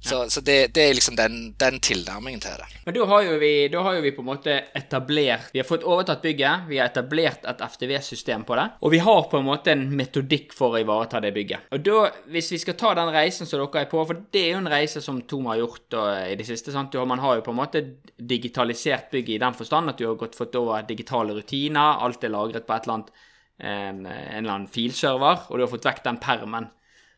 Så, 0.00 0.30
så 0.30 0.40
det, 0.40 0.74
det 0.74 0.82
er 0.82 0.94
liksom 0.94 1.16
den, 1.18 1.54
den 1.58 1.80
tilnærmingen 1.82 2.40
til 2.40 2.54
det. 2.60 2.66
Men 2.86 2.94
da 2.94 3.06
har, 3.10 3.30
vi, 3.40 3.50
da 3.72 3.82
har 3.82 3.96
jo 3.96 4.02
vi 4.04 4.12
på 4.14 4.22
en 4.22 4.28
måte 4.28 4.54
etablert 4.78 5.50
Vi 5.52 5.58
har 5.58 5.66
fått 5.66 5.82
overtatt 5.82 6.22
bygget, 6.22 6.68
vi 6.68 6.78
har 6.78 6.92
etablert 6.92 7.46
et 7.50 7.64
FTV-system 7.66 8.44
på 8.46 8.56
det, 8.60 8.66
og 8.78 8.94
vi 8.94 9.00
har 9.02 9.26
på 9.30 9.40
en 9.40 9.48
måte 9.48 9.74
en 9.74 9.84
metodikk 9.98 10.54
for 10.56 10.76
å 10.76 10.82
ivareta 10.84 11.20
det 11.24 11.32
bygget. 11.34 11.66
Og 11.74 11.82
da, 11.84 12.04
hvis 12.30 12.52
vi 12.54 12.60
skal 12.62 12.78
ta 12.78 12.94
den 13.00 13.12
reisen 13.14 13.48
som 13.48 13.58
dere 13.58 13.84
er 13.84 13.90
på, 13.90 14.04
for 14.06 14.22
det 14.32 14.44
er 14.44 14.54
jo 14.54 14.62
en 14.62 14.72
reise 14.72 15.02
som 15.04 15.20
Tom 15.28 15.50
har 15.50 15.60
gjort 15.64 15.88
da, 15.92 16.04
i 16.30 16.38
det 16.38 16.46
siste 16.46 16.74
sant? 16.74 16.94
Man 17.08 17.24
har 17.24 17.40
jo 17.40 17.46
på 17.48 17.54
en 17.54 17.60
måte 17.60 17.84
digitalisert 18.16 19.10
bygget 19.10 19.36
i 19.36 19.42
den 19.42 19.58
forstand 19.58 19.90
at 19.90 19.98
du 19.98 20.06
har 20.06 20.18
gått 20.20 20.38
fått 20.38 20.54
over 20.60 20.86
digitale 20.86 21.34
rutiner, 21.34 21.98
alt 22.04 22.22
er 22.24 22.32
lagret 22.32 22.68
på 22.68 22.76
et 22.76 22.86
eller 22.86 23.00
annet 23.00 23.16
en, 23.58 24.04
en 24.06 24.38
eller 24.38 24.52
annen 24.54 24.70
filserver, 24.70 25.48
og 25.48 25.58
du 25.58 25.64
har 25.64 25.72
fått 25.72 25.88
vekk 25.88 26.04
den 26.04 26.20
permen. 26.22 26.68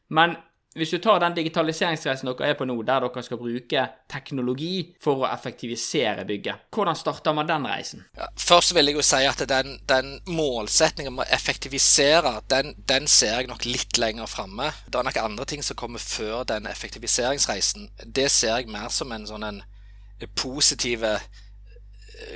Men 0.08 0.38
hvis 0.78 0.92
du 0.94 1.00
tar 1.02 1.18
den 1.18 1.34
digitaliseringsreisen 1.34 2.28
dere 2.30 2.52
er 2.52 2.54
på 2.58 2.66
nå, 2.68 2.76
der 2.86 3.02
dere 3.02 3.22
skal 3.26 3.40
bruke 3.40 3.86
teknologi 4.10 4.94
for 5.02 5.24
å 5.24 5.28
effektivisere 5.30 6.22
bygget, 6.28 6.68
hvordan 6.70 6.98
starter 6.98 7.34
man 7.34 7.48
den 7.48 7.66
reisen? 7.66 8.04
Ja, 8.18 8.28
først 8.38 8.76
vil 8.76 8.92
jeg 8.92 9.00
jo 9.00 9.04
si 9.06 9.24
at 9.26 9.42
den, 9.50 9.80
den 9.90 10.12
målsetningen 10.30 11.16
om 11.16 11.24
å 11.24 11.28
effektivisere, 11.34 12.36
den, 12.52 12.76
den 12.86 13.10
ser 13.10 13.40
jeg 13.40 13.50
nok 13.50 13.66
litt 13.66 13.98
lenger 13.98 14.30
framme. 14.30 14.70
Det 14.86 15.00
er 15.00 15.10
nok 15.10 15.20
andre 15.24 15.48
ting 15.50 15.66
som 15.66 15.78
kommer 15.80 16.02
før 16.02 16.46
den 16.46 16.70
effektiviseringsreisen. 16.70 17.90
Det 18.06 18.30
ser 18.30 18.60
jeg 18.60 18.70
mer 18.70 18.94
som 18.94 19.10
en 19.16 19.26
sånn 19.26 19.48
en 19.50 19.62
positiv 20.36 21.02
konsekvens 21.02 21.46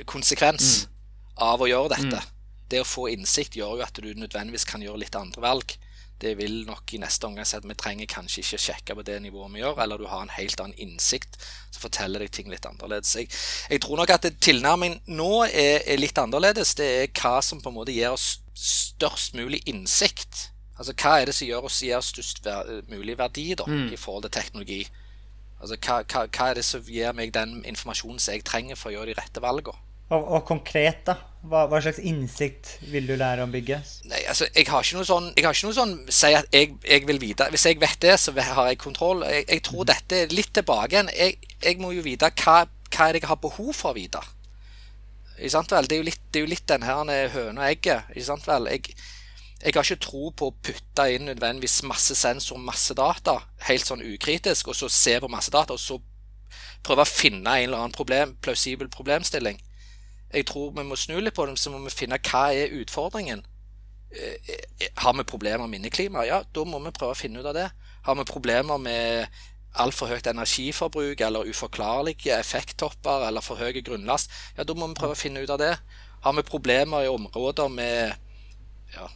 konsekvens 0.09 0.87
av 1.35 1.61
å 1.61 1.67
gjøre 1.69 1.95
dette. 1.95 2.21
Det 2.69 2.81
å 2.81 2.87
få 2.87 3.09
innsikt 3.13 3.57
gjør 3.59 3.79
jo 3.79 3.85
at 3.85 3.99
du 4.01 4.07
nødvendigvis 4.17 4.65
kan 4.67 4.81
gjøre 4.83 5.03
litt 5.03 5.17
andre 5.19 5.43
valg. 5.43 5.75
Det 6.21 6.31
vil 6.39 6.61
nok 6.63 6.93
i 6.95 6.99
neste 7.01 7.27
omgang 7.27 7.47
si 7.47 7.57
at 7.57 7.65
vi 7.67 7.75
trenger 7.75 8.07
kanskje 8.07 8.41
ikke 8.41 8.59
sjekke 8.65 8.95
på 8.95 9.03
det 9.03 9.17
nivået 9.21 9.51
vi 9.53 9.59
gjør, 9.59 9.81
eller 9.83 9.99
du 9.99 10.07
har 10.07 10.23
en 10.23 10.31
helt 10.37 10.61
annen 10.63 10.77
innsikt 10.79 11.35
som 11.73 11.83
forteller 11.83 12.23
deg 12.23 12.31
ting 12.31 12.47
litt 12.51 12.65
annerledes. 12.65 13.15
Jeg, 13.19 13.27
jeg 13.69 13.83
tror 13.83 13.99
nok 13.99 14.13
at 14.15 14.29
tilnærmingen 14.39 15.01
nå 15.11 15.43
er, 15.49 15.83
er 15.83 15.99
litt 15.99 16.17
annerledes. 16.21 16.75
Det 16.79 16.87
er 17.01 17.11
hva 17.19 17.41
som 17.43 17.59
på 17.61 17.71
en 17.71 17.79
måte 17.81 17.95
gir 17.95 18.15
oss 18.15 18.37
størst 18.55 19.35
mulig 19.35 19.59
innsikt. 19.67 20.49
Altså 20.79 20.95
hva 20.95 21.17
er 21.19 21.29
det 21.29 21.35
som 21.35 21.47
gjør 21.47 21.67
oss 21.67 21.81
gir 21.83 21.97
oss 21.99 22.13
størst 22.15 22.43
ver 22.45 22.85
mulig 22.91 23.17
verdi 23.19 23.49
da, 23.59 23.67
i 23.91 23.99
forhold 23.99 24.27
til 24.27 24.35
teknologi? 24.39 24.81
Altså 25.59 25.77
hva, 25.79 26.01
hva, 26.03 26.25
hva 26.27 26.49
er 26.51 26.59
det 26.59 26.65
som 26.67 26.83
gir 26.87 27.15
meg 27.15 27.35
den 27.35 27.61
informasjonen 27.67 28.19
som 28.19 28.35
jeg 28.35 28.47
trenger 28.47 28.79
for 28.79 28.91
å 28.91 28.97
gjøre 28.97 29.11
de 29.11 29.19
rette 29.19 29.43
valgene? 29.43 29.84
Og, 30.13 30.21
og 30.21 30.43
konkret, 30.45 31.01
da? 31.07 31.15
Hva, 31.45 31.65
hva 31.69 31.79
slags 31.81 31.99
innsikt 32.01 32.71
vil 32.89 33.05
du 33.09 33.13
lære 33.17 33.45
om 33.45 33.51
bygget? 33.53 33.89
Nei, 34.09 34.21
altså, 34.29 34.47
jeg 34.49 34.65
har 34.69 34.85
ikke 34.85 34.97
noe 34.97 35.05
sånn 35.05 35.27
Jeg 35.35 35.45
har 35.45 35.53
ikke 35.53 35.67
noe 35.67 35.77
sånn 35.77 35.91
Si 36.09 36.31
at 36.33 36.47
jeg, 36.55 36.71
jeg 36.81 37.05
vil 37.05 37.19
vite 37.21 37.45
Hvis 37.53 37.67
jeg 37.69 37.77
vet 37.81 37.99
det, 38.01 38.15
så 38.21 38.33
har 38.33 38.71
jeg 38.71 38.79
kontroll. 38.81 39.21
Jeg, 39.29 39.45
jeg 39.49 39.65
tror 39.65 39.85
dette 39.89 40.23
er 40.23 40.33
litt 40.33 40.53
tilbake 40.57 40.95
igjen. 40.95 41.11
Jeg, 41.13 41.37
jeg 41.61 41.81
må 41.81 41.91
jo 41.93 42.05
vite 42.05 42.31
hva, 42.41 42.63
hva 42.65 43.09
jeg 43.13 43.25
har 43.29 43.41
behov 43.41 43.73
for 43.77 43.93
å 43.93 43.97
vite. 43.97 44.23
Det 45.35 45.51
er 45.51 45.97
jo 45.97 46.07
litt, 46.07 46.21
det 46.31 46.39
er 46.39 46.45
jo 46.45 46.53
litt 46.53 46.67
den 46.69 46.85
her 46.87 47.29
høna 47.33 47.65
og 47.65 47.67
egget. 47.67 48.13
Jeg, 48.15 48.95
jeg 49.65 49.73
har 49.75 49.83
ikke 49.83 49.99
tro 50.05 50.29
på 50.31 50.47
å 50.47 50.55
putte 50.63 51.07
inn 51.11 51.27
nødvendigvis 51.27 51.81
masse 51.89 52.15
sensor, 52.15 52.61
masse 52.61 52.95
data, 52.95 53.41
helt 53.67 53.87
sånn 53.87 54.05
ukritisk, 54.05 54.71
og 54.71 54.79
så 54.79 54.87
se 54.87 55.17
på 55.19 55.31
masse 55.31 55.51
data, 55.51 55.75
og 55.75 55.81
så 55.81 55.99
prøve 56.85 57.03
å 57.03 57.09
finne 57.09 57.57
en 57.57 57.67
eller 57.67 57.81
annen 57.83 57.95
problem, 57.95 58.37
plausibel 58.45 58.87
problemstilling. 58.93 59.59
Jeg 60.33 60.45
tror 60.49 60.71
vi 60.75 60.83
må 60.83 60.97
snu 60.99 61.19
litt 61.21 61.35
på 61.35 61.45
det, 61.47 61.57
så 61.59 61.71
må 61.71 61.79
vi 61.85 61.93
finne 61.93 62.19
hva 62.19 62.47
er 62.53 62.73
utfordringen. 62.81 63.43
Eh, 64.11 64.55
Har 64.97 65.13
vi 65.13 65.23
problemer 65.23 65.67
med 65.67 65.79
inneklima? 65.79 66.25
Ja, 66.25 66.43
da 66.43 66.63
må 66.65 66.79
vi 66.83 66.93
prøve 66.95 67.15
å 67.15 67.19
finne 67.19 67.39
ut 67.39 67.49
av 67.51 67.55
det. 67.57 67.69
Har 68.05 68.15
vi 68.15 68.25
problemer 68.29 68.77
med 68.81 69.27
altfor 69.75 70.07
høyt 70.07 70.27
energiforbruk 70.31 71.21
eller 71.21 71.49
uforklarlige 71.51 72.37
effekttopper 72.39 73.27
eller 73.27 73.43
for 73.43 73.59
høy 73.59 73.81
grunnlast? 73.81 74.31
Ja, 74.57 74.63
da 74.63 74.73
må 74.73 74.87
vi 74.87 74.99
prøve 74.99 75.17
å 75.17 75.19
finne 75.19 75.43
ut 75.43 75.51
av 75.51 75.59
det. 75.59 75.73
Har 76.23 76.33
vi 76.33 76.45
problemer 76.47 77.05
i 77.05 77.11
områder 77.11 77.69
med 77.69 78.15
ja, 78.95 79.09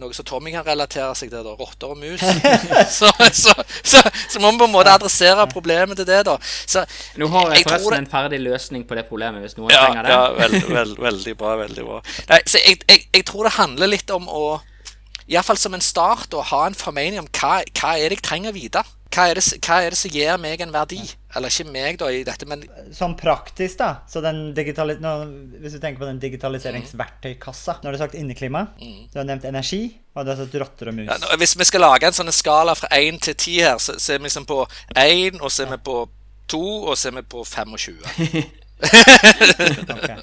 noe 0.00 0.14
som 0.16 0.24
Tommy 0.24 0.52
kan 0.54 0.64
relatere 0.64 1.12
seg 1.18 1.28
til, 1.28 1.42
da, 1.44 1.52
rotter 1.58 1.90
og 1.92 1.98
mus, 2.00 2.22
så, 2.98 3.10
så, 3.28 3.52
så, 3.84 4.00
så 4.32 4.40
må 4.40 4.50
vi 4.54 4.62
på 4.62 4.68
en 4.70 4.72
måte 4.72 4.94
adressere 4.94 5.44
problemet 5.52 5.98
til 6.00 6.08
det, 6.08 6.22
da. 6.30 6.38
Så, 6.42 6.84
Nå 7.20 7.28
har 7.34 7.50
jeg, 7.52 7.60
jeg 7.60 7.68
forresten 7.68 7.92
det- 7.92 8.00
en 8.06 8.10
ferdig 8.14 8.40
løsning 8.40 8.86
på 8.88 8.96
det 8.96 9.04
problemet, 9.10 9.44
hvis 9.44 9.58
noen 9.60 9.70
ja, 9.74 9.82
trenger 9.84 10.08
det. 10.08 10.14
ja 10.16 10.22
veld, 10.38 10.68
veld, 10.72 10.96
veldig 11.06 11.34
bra. 11.42 11.54
veldig 11.60 11.84
bra 11.90 12.00
Nei, 12.30 12.40
så 12.48 12.62
jeg, 12.64 12.80
jeg, 12.88 13.04
jeg 13.18 13.26
tror 13.28 13.48
det 13.50 13.54
handler 13.58 13.92
litt 13.92 14.10
om 14.16 14.28
å 14.32 14.44
Iallfall 15.30 15.60
som 15.60 15.76
en 15.76 15.84
start 15.84 16.34
å 16.34 16.42
ha 16.50 16.64
en 16.66 16.74
formening 16.76 17.20
om 17.22 17.28
hva, 17.38 17.60
hva 17.78 17.92
er 17.96 18.10
det 18.10 18.16
jeg 18.18 18.24
trenger 18.26 18.50
å 18.50 18.56
vite. 18.56 18.80
Hva 19.12 19.28
er, 19.30 19.38
det, 19.38 19.44
hva 19.62 19.76
er 19.84 19.94
det 19.94 19.98
som 20.00 20.10
gir 20.12 20.40
meg 20.40 20.60
en 20.64 20.72
verdi? 20.74 20.98
Eller 21.36 21.48
ikke 21.52 21.70
meg 21.72 21.98
da 22.00 22.08
i 22.12 22.22
dette, 22.26 22.46
men 22.50 22.62
Sånn 22.92 23.14
praktisk, 23.16 23.78
da. 23.80 23.90
Så 24.08 24.20
den 24.24 24.52
digitali 24.56 24.98
nå, 25.00 25.12
hvis 25.62 25.76
du 25.76 25.80
tenker 25.82 26.02
på 26.02 26.08
den 26.10 26.18
digitaliseringsverktøykassa 26.22 27.78
Nå 27.82 27.88
har 27.88 27.96
du 27.96 28.00
sagt 28.02 28.14
inneklima, 28.18 28.66
du 28.78 29.18
har 29.20 29.24
nevnt 29.28 29.44
energi, 29.48 29.82
og 30.14 30.24
du 30.26 30.32
har 30.34 30.40
sagt 30.42 30.54
rotter 30.60 30.92
og 30.92 30.98
mus. 30.98 31.06
ja, 31.08 31.16
nå- 31.22 31.36
hvis 31.40 31.56
vi 31.58 31.64
skal 31.68 31.80
lage 31.86 32.06
en 32.10 32.12
sånn 32.18 32.32
skala 32.32 32.74
fra 32.78 32.88
1 32.92 33.20
til 33.28 33.34
10 33.34 33.60
her, 33.64 33.78
så, 33.80 33.96
så 33.98 34.14
er 34.14 34.18
vi 34.20 34.28
liksom 34.28 34.46
på 34.48 34.60
1, 34.96 35.40
og 35.40 35.50
så 35.52 35.64
er 35.66 35.72
vi 35.76 35.80
på 35.88 35.96
2, 36.52 36.62
og 36.90 36.96
så 36.98 37.08
er 37.08 37.16
vi 37.20 37.22
på 37.32 37.44
25. 37.44 37.96
okay. 38.82 40.18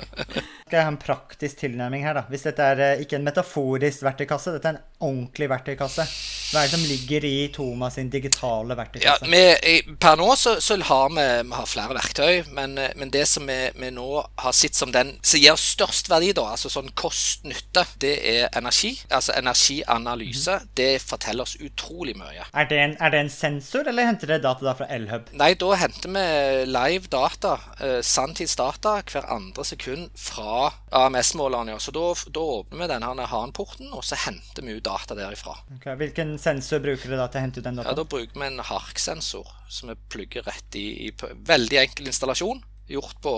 Skal 0.70 0.78
jeg 0.78 0.84
ha 0.86 0.92
en 0.92 0.98
praktisk 1.02 1.62
tilnærming 1.64 2.04
her, 2.06 2.18
da? 2.20 2.24
Hvis 2.30 2.44
dette 2.46 2.66
er 2.74 2.82
eh, 2.86 3.02
ikke 3.06 3.18
en 3.18 3.26
metaforisk 3.26 4.04
verktøykasse, 4.06 4.54
dette 4.58 4.70
er 4.70 4.78
en 4.78 4.84
ordentlig 5.10 5.48
verktøykasse. 5.50 6.06
Hva 6.50 6.64
er 6.64 6.70
det 6.72 6.74
som 6.74 6.86
ligger 6.90 7.26
i 7.30 7.48
Thomas 7.54 7.94
sin 8.00 8.08
digitale 8.10 8.74
Ja, 8.74 8.78
verktøykasse? 8.80 9.28
vi, 9.30 9.96
per 10.02 10.16
nå 10.18 10.32
så, 10.40 10.56
så 10.64 10.78
har 10.82 11.10
vi, 11.14 11.26
vi 11.46 11.54
har 11.54 11.68
flere 11.70 11.94
verktøy, 11.94 12.40
men, 12.58 12.74
eh, 12.82 12.90
men 12.98 13.12
det 13.14 13.28
som 13.30 13.46
vi, 13.46 13.58
vi 13.78 13.92
nå 13.94 14.08
har 14.42 14.56
sett 14.58 14.74
som 14.76 14.90
den 14.92 15.12
som 15.22 15.40
gir 15.44 15.60
størst 15.62 16.10
verdi, 16.10 16.32
da, 16.34 16.48
altså 16.56 16.72
sånn 16.74 16.90
kost-nytte, 16.98 17.84
det 18.02 18.16
er 18.32 18.48
energi. 18.58 18.96
Altså 19.14 19.36
energianalyse. 19.38 20.56
Det 20.74 20.90
forteller 21.06 21.46
oss 21.46 21.54
utrolig 21.62 22.16
mye. 22.18 22.48
Er 22.58 22.66
det, 22.72 22.80
en, 22.82 22.96
er 22.98 23.14
det 23.14 23.22
en 23.28 23.30
sensor, 23.34 23.86
eller 23.88 24.10
henter 24.10 24.32
dere 24.34 24.42
data 24.48 24.66
da 24.66 24.74
fra 24.80 24.90
Elhub? 24.90 25.30
Nei, 25.38 25.52
da 25.60 25.70
henter 25.84 26.10
vi 26.18 26.26
live 26.72 27.12
data, 27.14 27.54
eh, 27.78 28.00
sanntidsdata, 28.06 28.98
hver 29.06 29.30
andre 29.38 29.66
sekund 29.70 30.10
fra 30.18 30.72
AMS-målerne. 30.98 31.76
Ja. 31.78 31.80
Så 31.80 31.94
da, 31.94 32.10
da 32.34 32.48
åpner 32.58 32.82
vi 32.88 32.90
denne 32.96 33.30
HAN-porten, 33.30 33.94
og 33.94 34.02
så 34.04 34.18
henter 34.26 34.66
vi 34.66 34.80
ut 34.80 34.84
data 34.90 35.14
derifra. 35.18 35.60
Ok, 35.78 35.86
Hvilken 36.00 36.39
sensor 36.42 36.82
bruker 36.84 37.12
du 37.12 37.18
da 37.18 37.28
til 37.30 37.42
å 37.42 37.44
hente 37.46 37.62
ut 37.62 37.68
den 37.68 37.80
Ja. 37.82 37.96
Da 37.98 38.06
bruker 38.08 38.36
vi 38.36 38.48
en 38.48 38.64
HARK-sensor 38.64 39.48
som 39.70 39.92
vi 39.92 39.98
plugger 40.10 40.48
rett 40.48 40.76
i, 40.80 41.08
i 41.08 41.14
veldig 41.48 41.82
enkel 41.84 42.12
installasjon. 42.12 42.64
Gjort 42.90 43.20
på 43.24 43.36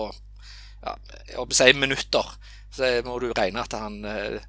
ja, 0.82 0.96
jeg 1.28 1.38
håper 1.38 1.54
å 1.54 1.58
si 1.60 1.72
minutter. 1.78 2.34
Så 2.72 2.88
må 3.06 3.18
du 3.20 3.28
regne 3.36 3.62
at 3.62 3.76
han 3.76 4.00
eh, 4.08 4.40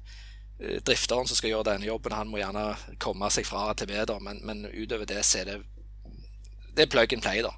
drifteren 0.86 1.28
som 1.28 1.36
skal 1.38 1.52
gjøre 1.52 1.68
denne 1.72 1.88
jobben, 1.88 2.14
han 2.16 2.30
må 2.30 2.40
gjerne 2.40 2.72
komme 3.02 3.28
seg 3.34 3.46
fra 3.46 3.68
til 3.76 3.90
B, 3.90 4.00
men, 4.24 4.40
men 4.46 4.64
utover 4.72 5.06
det 5.08 5.22
så 5.26 5.42
er 5.42 5.50
det 5.52 5.60
det 6.74 6.88
er 6.88 6.90
plug 6.90 7.12
and 7.14 7.22
play. 7.22 7.42
da. 7.42 7.52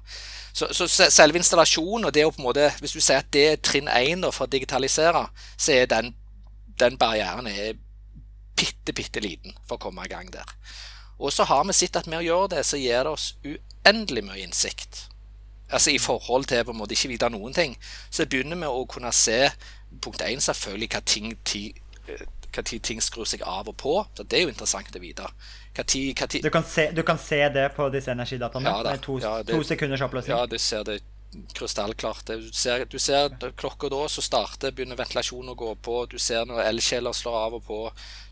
Så, 0.53 0.67
så 0.73 1.09
selve 1.09 1.39
installasjonen, 1.39 2.05
og 2.05 2.13
det 2.13 2.25
å 2.25 2.31
på 2.33 2.41
en 2.41 2.47
måte, 2.49 2.69
hvis 2.81 2.93
du 2.93 3.01
sier 3.01 3.21
at 3.21 3.31
det 3.33 3.45
er 3.49 3.59
trinn 3.61 3.89
én 3.89 4.25
for 4.29 4.45
å 4.45 4.51
digitalisere, 4.51 5.27
så 5.57 5.73
er 5.73 5.89
den, 5.89 6.11
den 6.79 6.97
barrieren 7.01 7.49
er 7.49 7.77
bitte, 8.57 8.93
bitte 8.97 9.21
liten 9.23 9.53
for 9.67 9.77
å 9.77 9.83
komme 9.87 10.05
i 10.07 10.11
gang 10.11 10.31
der. 10.33 10.49
Og 11.19 11.31
så 11.33 11.45
har 11.49 11.63
vi 11.65 11.73
sett 11.73 11.95
at 11.97 12.07
med 12.09 12.19
å 12.21 12.25
gjøre 12.25 12.49
det, 12.55 12.63
så 12.65 12.77
gir 12.77 13.05
det 13.07 13.13
oss 13.13 13.31
uendelig 13.45 14.23
mye 14.27 14.43
innsikt. 14.45 15.05
Altså 15.73 15.91
i 15.91 15.99
forhold 15.99 16.45
til 16.47 16.63
på 16.63 16.71
en 16.75 16.79
måte 16.79 16.95
ikke 16.95 17.09
vite 17.11 17.29
noen 17.33 17.55
ting. 17.55 17.73
Så 18.09 18.25
begynner 18.29 18.59
vi 18.61 18.69
å 18.69 18.85
kunne 18.87 19.11
se 19.15 19.49
punkt 20.03 20.21
én 20.23 20.39
selvfølgelig 20.43 20.89
hva 20.93 21.01
ting, 21.05 21.33
ti, 21.47 21.63
eh, 22.07 22.21
hva 22.53 22.63
tid 22.63 22.83
ting 22.87 23.01
skrur 23.03 23.27
seg 23.27 23.41
av 23.43 23.67
og 23.67 23.75
på. 23.81 23.95
Så 24.15 24.23
det 24.23 24.39
er 24.39 24.45
jo 24.45 24.53
interessant 24.53 24.95
å 24.95 25.01
vite. 25.03 25.27
Hva 25.75 25.83
tid, 25.85 26.13
hva 26.17 26.27
tid, 26.29 26.43
Du 26.43 26.49
kan, 26.53 26.63
se, 26.63 26.87
du 26.91 27.03
kan 27.03 27.17
se 27.19 27.41
det 27.49 27.67
på 27.75 27.89
disse 27.93 28.13
energidataene? 28.13 28.69
Ja 28.69 28.83
da, 28.83 28.91
med 28.95 29.01
to, 29.03 29.19
ja, 29.19 29.43
det- 29.43 29.53
to 29.55 29.63
sekunders 29.63 30.01
oppløsning? 30.01 30.37
Ja, 30.37 30.45
du 30.45 30.57
ser 30.57 30.83
det 30.83 31.01
krystallklart. 31.53 32.25
Du 32.25 32.51
ser, 32.51 32.85
du 32.85 32.97
ser 32.99 33.33
klokka 33.59 33.89
da 33.91 34.03
så 34.09 34.23
starter, 34.23 34.73
begynner 34.75 34.99
ventilasjonen 34.99 35.53
å 35.53 35.57
gå 35.57 35.73
på. 35.83 35.97
Du 36.11 36.17
ser 36.21 36.47
når 36.47 36.63
elkjeler 36.65 37.15
slår 37.15 37.37
av 37.41 37.57
og 37.59 37.65
på. 37.67 37.79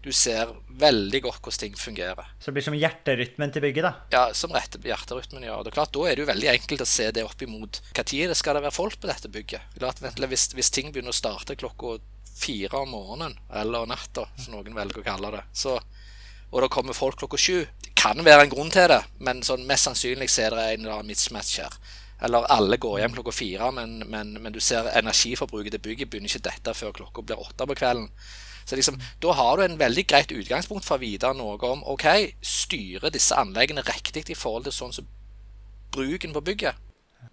Du 0.06 0.12
ser 0.14 0.54
veldig 0.80 1.22
godt 1.26 1.42
hvordan 1.42 1.62
ting 1.66 1.78
fungerer. 1.80 2.32
Så 2.40 2.50
det 2.50 2.58
blir 2.58 2.68
som 2.68 2.78
hjerterytmen 2.78 3.54
til 3.54 3.66
bygget, 3.66 3.88
da? 3.88 3.94
Ja, 4.14 4.24
Som 4.38 4.56
hjerterytmen 4.56 5.46
gjør. 5.48 5.64
Det 5.66 5.74
er 5.74 5.78
klart, 5.80 5.94
Da 5.96 6.08
er 6.08 6.16
det 6.16 6.26
jo 6.26 6.32
veldig 6.32 6.52
enkelt 6.56 6.86
å 6.86 6.90
se 6.90 7.12
det 7.12 7.26
opp 7.26 7.42
imot 7.42 7.82
når 7.96 8.34
skal 8.36 8.56
det 8.56 8.66
være 8.66 8.76
folk 8.76 9.00
på 9.02 9.08
dette 9.08 9.30
bygget. 9.32 9.62
Klart, 9.80 10.02
hvis, 10.02 10.50
hvis 10.54 10.72
ting 10.72 10.92
begynner 10.92 11.14
å 11.14 11.16
starte 11.16 11.56
klokka 11.56 11.98
fire 12.36 12.82
om 12.84 12.92
morgenen, 12.92 13.38
eller 13.54 13.88
natta, 13.88 14.28
som 14.38 14.56
noen 14.56 14.76
velger 14.76 15.02
å 15.02 15.06
kalle 15.06 15.32
det, 15.38 15.44
så, 15.56 15.78
og 16.52 16.62
det 16.62 16.72
kommer 16.74 16.94
folk 16.94 17.18
klokka 17.20 17.40
sju 17.40 17.66
Det 17.82 17.94
kan 17.96 18.20
være 18.24 18.46
en 18.46 18.52
grunn 18.52 18.72
til 18.72 18.90
det, 18.92 19.02
men 19.24 19.42
sånn 19.44 19.66
mest 19.66 19.88
sannsynlig 19.88 20.28
så 20.30 20.46
er 20.46 20.56
det 20.56 20.66
en 20.66 20.84
eller 20.84 20.98
annen 20.98 21.10
mismatch 21.10 21.60
her. 21.64 21.78
Eller 22.24 22.48
alle 22.52 22.78
går 22.80 23.00
hjem 23.02 23.16
klokka 23.18 23.34
fire, 23.36 23.72
men, 23.76 23.98
men, 24.08 24.36
men 24.42 24.56
du 24.56 24.62
ser 24.64 24.88
energiforbruket 24.96 25.76
til 25.76 25.84
bygget 25.84 26.10
begynner 26.10 26.32
ikke 26.32 26.48
dette 26.48 26.76
før 26.78 26.96
klokka 26.96 27.26
blir 27.26 27.42
åtte 27.44 27.68
på 27.68 27.76
kvelden. 27.76 28.08
Så 28.66 28.76
liksom, 28.80 28.98
Da 29.22 29.34
har 29.38 29.58
du 29.58 29.64
en 29.66 29.80
veldig 29.80 30.08
greit 30.08 30.32
utgangspunkt 30.32 30.88
for 30.88 30.98
å 30.98 31.04
vite 31.04 31.30
noe 31.38 31.60
om 31.70 31.84
ok, 31.86 32.08
styrer 32.42 33.14
disse 33.14 33.36
anleggene 33.38 33.84
riktig 33.86 34.26
i 34.30 34.38
forhold 34.38 34.66
til 34.66 34.74
sånn 34.74 34.96
som 34.96 35.08
bruken 35.94 36.34
på 36.34 36.42
bygget. 36.42 36.82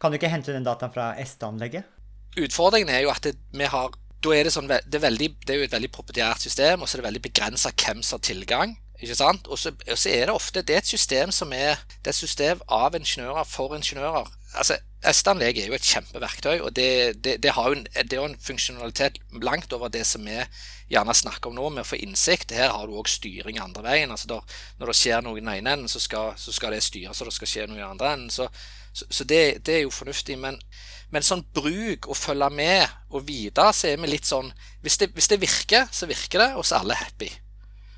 Kan 0.01 0.13
du 0.13 0.19
ikke 0.19 0.33
hente 0.33 0.53
den 0.53 0.67
dataen 0.67 0.93
fra 0.93 1.13
Esta-anlegget? 1.21 1.87
Utfordringen 2.37 2.91
er 2.93 3.05
jo 3.05 3.13
at 3.13 3.25
det, 3.25 3.37
vi 3.53 3.69
har 3.69 3.93
da 4.23 4.35
er 4.37 4.47
det, 4.47 4.53
sånn, 4.55 4.69
det, 4.71 4.85
er 4.95 5.03
veldig, 5.03 5.29
det 5.43 5.55
er 5.55 5.59
jo 5.59 5.67
et 5.67 5.75
veldig 5.75 5.91
proprietært 5.95 6.45
system, 6.45 6.83
og 6.83 6.89
så 6.89 6.95
er 6.95 7.03
det 7.03 7.09
veldig 7.09 7.23
begrensa 7.25 7.73
hvem 7.75 8.05
som 8.07 8.21
har 8.21 8.27
tilgang. 8.29 8.77
ikke 9.01 9.17
sant? 9.19 9.49
Og 9.51 9.59
så, 9.59 9.73
er 10.07 10.29
det 10.29 10.35
ofte 10.35 10.63
det 10.63 10.77
er 10.77 10.85
et 10.85 10.93
system 10.93 11.33
som 11.35 11.51
er 11.53 11.81
det 11.97 12.13
er 12.13 12.15
et 12.15 12.21
system 12.21 12.63
av 12.71 12.95
ingeniører 12.95 13.49
for 13.51 13.75
ingeniører. 13.75 14.31
Altså, 14.53 14.77
Estanleg 15.09 15.59
er 15.59 15.71
jo 15.71 15.75
et 15.75 15.87
kjempeverktøy, 15.87 16.61
og 16.63 16.75
det, 16.77 17.23
det, 17.25 17.39
det 17.43 17.55
har 17.57 17.71
jo 17.71 17.79
en, 17.79 17.87
det 18.07 18.19
en 18.21 18.37
funksjonalitet 18.39 19.19
langt 19.43 19.73
over 19.75 19.91
det 19.91 20.05
som 20.07 20.23
vi 20.29 20.37
gjerne 20.93 21.15
snakker 21.17 21.51
om 21.51 21.57
nå, 21.57 21.71
med 21.75 21.83
å 21.83 21.89
få 21.89 21.99
innsikt. 21.99 22.55
Her 22.55 22.71
har 22.71 22.87
du 22.87 22.95
òg 23.01 23.11
styring 23.11 23.59
andre 23.59 23.83
veien. 23.87 24.13
altså 24.13 24.29
der, 24.31 24.61
Når 24.79 24.93
det 24.93 24.97
skjer 25.01 25.25
noe 25.25 25.41
i 25.41 25.43
den 25.43 25.51
ene 25.55 25.75
enden, 25.75 25.91
så 25.91 25.99
skal, 26.03 26.37
så 26.39 26.55
skal 26.55 26.77
det 26.77 26.85
styres, 26.85 27.21
og 27.21 27.31
det 27.31 27.37
skal 27.39 27.51
skje 27.51 27.67
noe 27.67 27.81
i 27.81 27.83
den 27.83 27.89
andre 27.89 28.13
enden. 28.15 28.31
Så, 28.31 28.47
så, 28.93 29.09
så 29.09 29.27
det, 29.27 29.65
det 29.67 29.79
er 29.79 29.87
jo 29.87 29.95
fornuftig. 29.95 30.39
Men, 30.39 30.61
men 31.11 31.27
sånn 31.27 31.47
bruk 31.55 32.07
og 32.07 32.19
følge 32.19 32.51
med 32.55 32.85
og 33.11 33.27
vite, 33.27 33.67
så 33.75 33.91
er 33.91 33.99
vi 34.03 34.13
litt 34.13 34.29
sånn 34.29 34.53
hvis 34.85 35.01
hvis 35.03 35.33
det 35.33 35.41
virker, 35.43 35.89
så 35.91 36.07
virker 36.11 36.45
det, 36.45 36.53
og 36.55 36.67
så 36.67 36.77
er 36.77 36.87
alle 36.87 37.01
happy. 37.01 37.33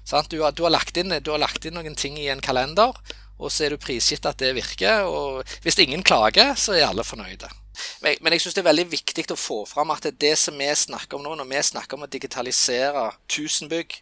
Sant? 0.05 0.31
Du, 0.31 0.43
har, 0.43 0.53
du, 0.53 0.65
har 0.65 0.73
lagt 0.73 0.97
inn, 1.01 1.13
du 1.25 1.31
har 1.33 1.41
lagt 1.41 1.65
inn 1.65 1.77
noen 1.79 1.97
ting 1.97 2.19
i 2.21 2.29
en 2.33 2.43
kalender, 2.45 2.97
og 3.39 3.51
så 3.53 3.67
er 3.67 3.75
du 3.75 3.83
prisgitt 3.83 4.27
at 4.29 4.39
det 4.41 4.55
virker. 4.57 5.09
Og 5.11 5.57
hvis 5.65 5.79
ingen 5.83 6.05
klager, 6.07 6.55
så 6.59 6.77
er 6.77 6.89
alle 6.89 7.05
fornøyde. 7.07 7.51
Men, 8.05 8.33
jeg 8.33 8.45
syns 8.45 8.55
det 8.55 8.63
er 8.63 8.71
veldig 8.71 8.87
viktig 8.93 9.27
å 9.35 9.39
få 9.39 9.61
fram 9.67 9.91
at 9.95 10.07
det, 10.07 10.15
det 10.23 10.35
som 10.39 10.59
vi 10.59 10.69
snakker 10.79 11.19
om 11.19 11.25
nå, 11.27 11.35
når 11.41 11.49
vi 11.51 11.63
snakker 11.71 11.99
om 11.99 12.07
å 12.07 12.11
digitalisere 12.11 13.09
1000 13.27 13.71
bygg, 13.73 13.97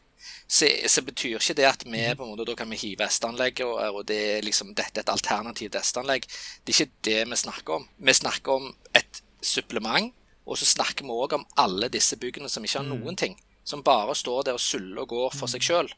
så, 0.52 0.68
så 0.90 1.02
betyr 1.06 1.38
ikke 1.38 1.56
det 1.56 1.64
at 1.64 1.84
vi 1.86 2.02
på 2.12 2.26
en 2.26 2.34
måte, 2.34 2.44
da 2.44 2.56
kan 2.58 2.68
vi 2.70 2.80
hive 2.82 3.06
estanlegget, 3.06 3.64
og, 3.64 3.80
og 3.96 4.04
det 4.08 4.18
er 4.34 4.44
liksom, 4.44 4.74
dette 4.76 5.00
er 5.00 5.06
et 5.06 5.12
alternativt 5.12 5.78
estanlegg. 5.80 6.28
Det 6.60 6.74
er 6.74 6.82
ikke 6.82 7.06
det 7.08 7.20
vi 7.30 7.40
snakker 7.40 7.78
om. 7.78 7.86
Vi 7.96 8.16
snakker 8.18 8.60
om 8.60 8.68
et 8.98 9.22
supplement, 9.40 10.12
og 10.44 10.58
så 10.60 10.68
snakker 10.68 11.06
vi 11.06 11.16
òg 11.16 11.38
om 11.38 11.48
alle 11.62 11.88
disse 11.92 12.18
byggene 12.20 12.50
som 12.52 12.64
ikke 12.66 12.82
har 12.82 12.88
noen 12.90 13.16
ting. 13.18 13.38
Som 13.64 13.84
bare 13.86 14.14
står 14.18 14.48
der 14.48 14.58
og 14.58 14.62
suller 14.62 15.04
og 15.04 15.12
går 15.14 15.34
for 15.38 15.50
seg 15.50 15.64
sjøl. 15.64 15.88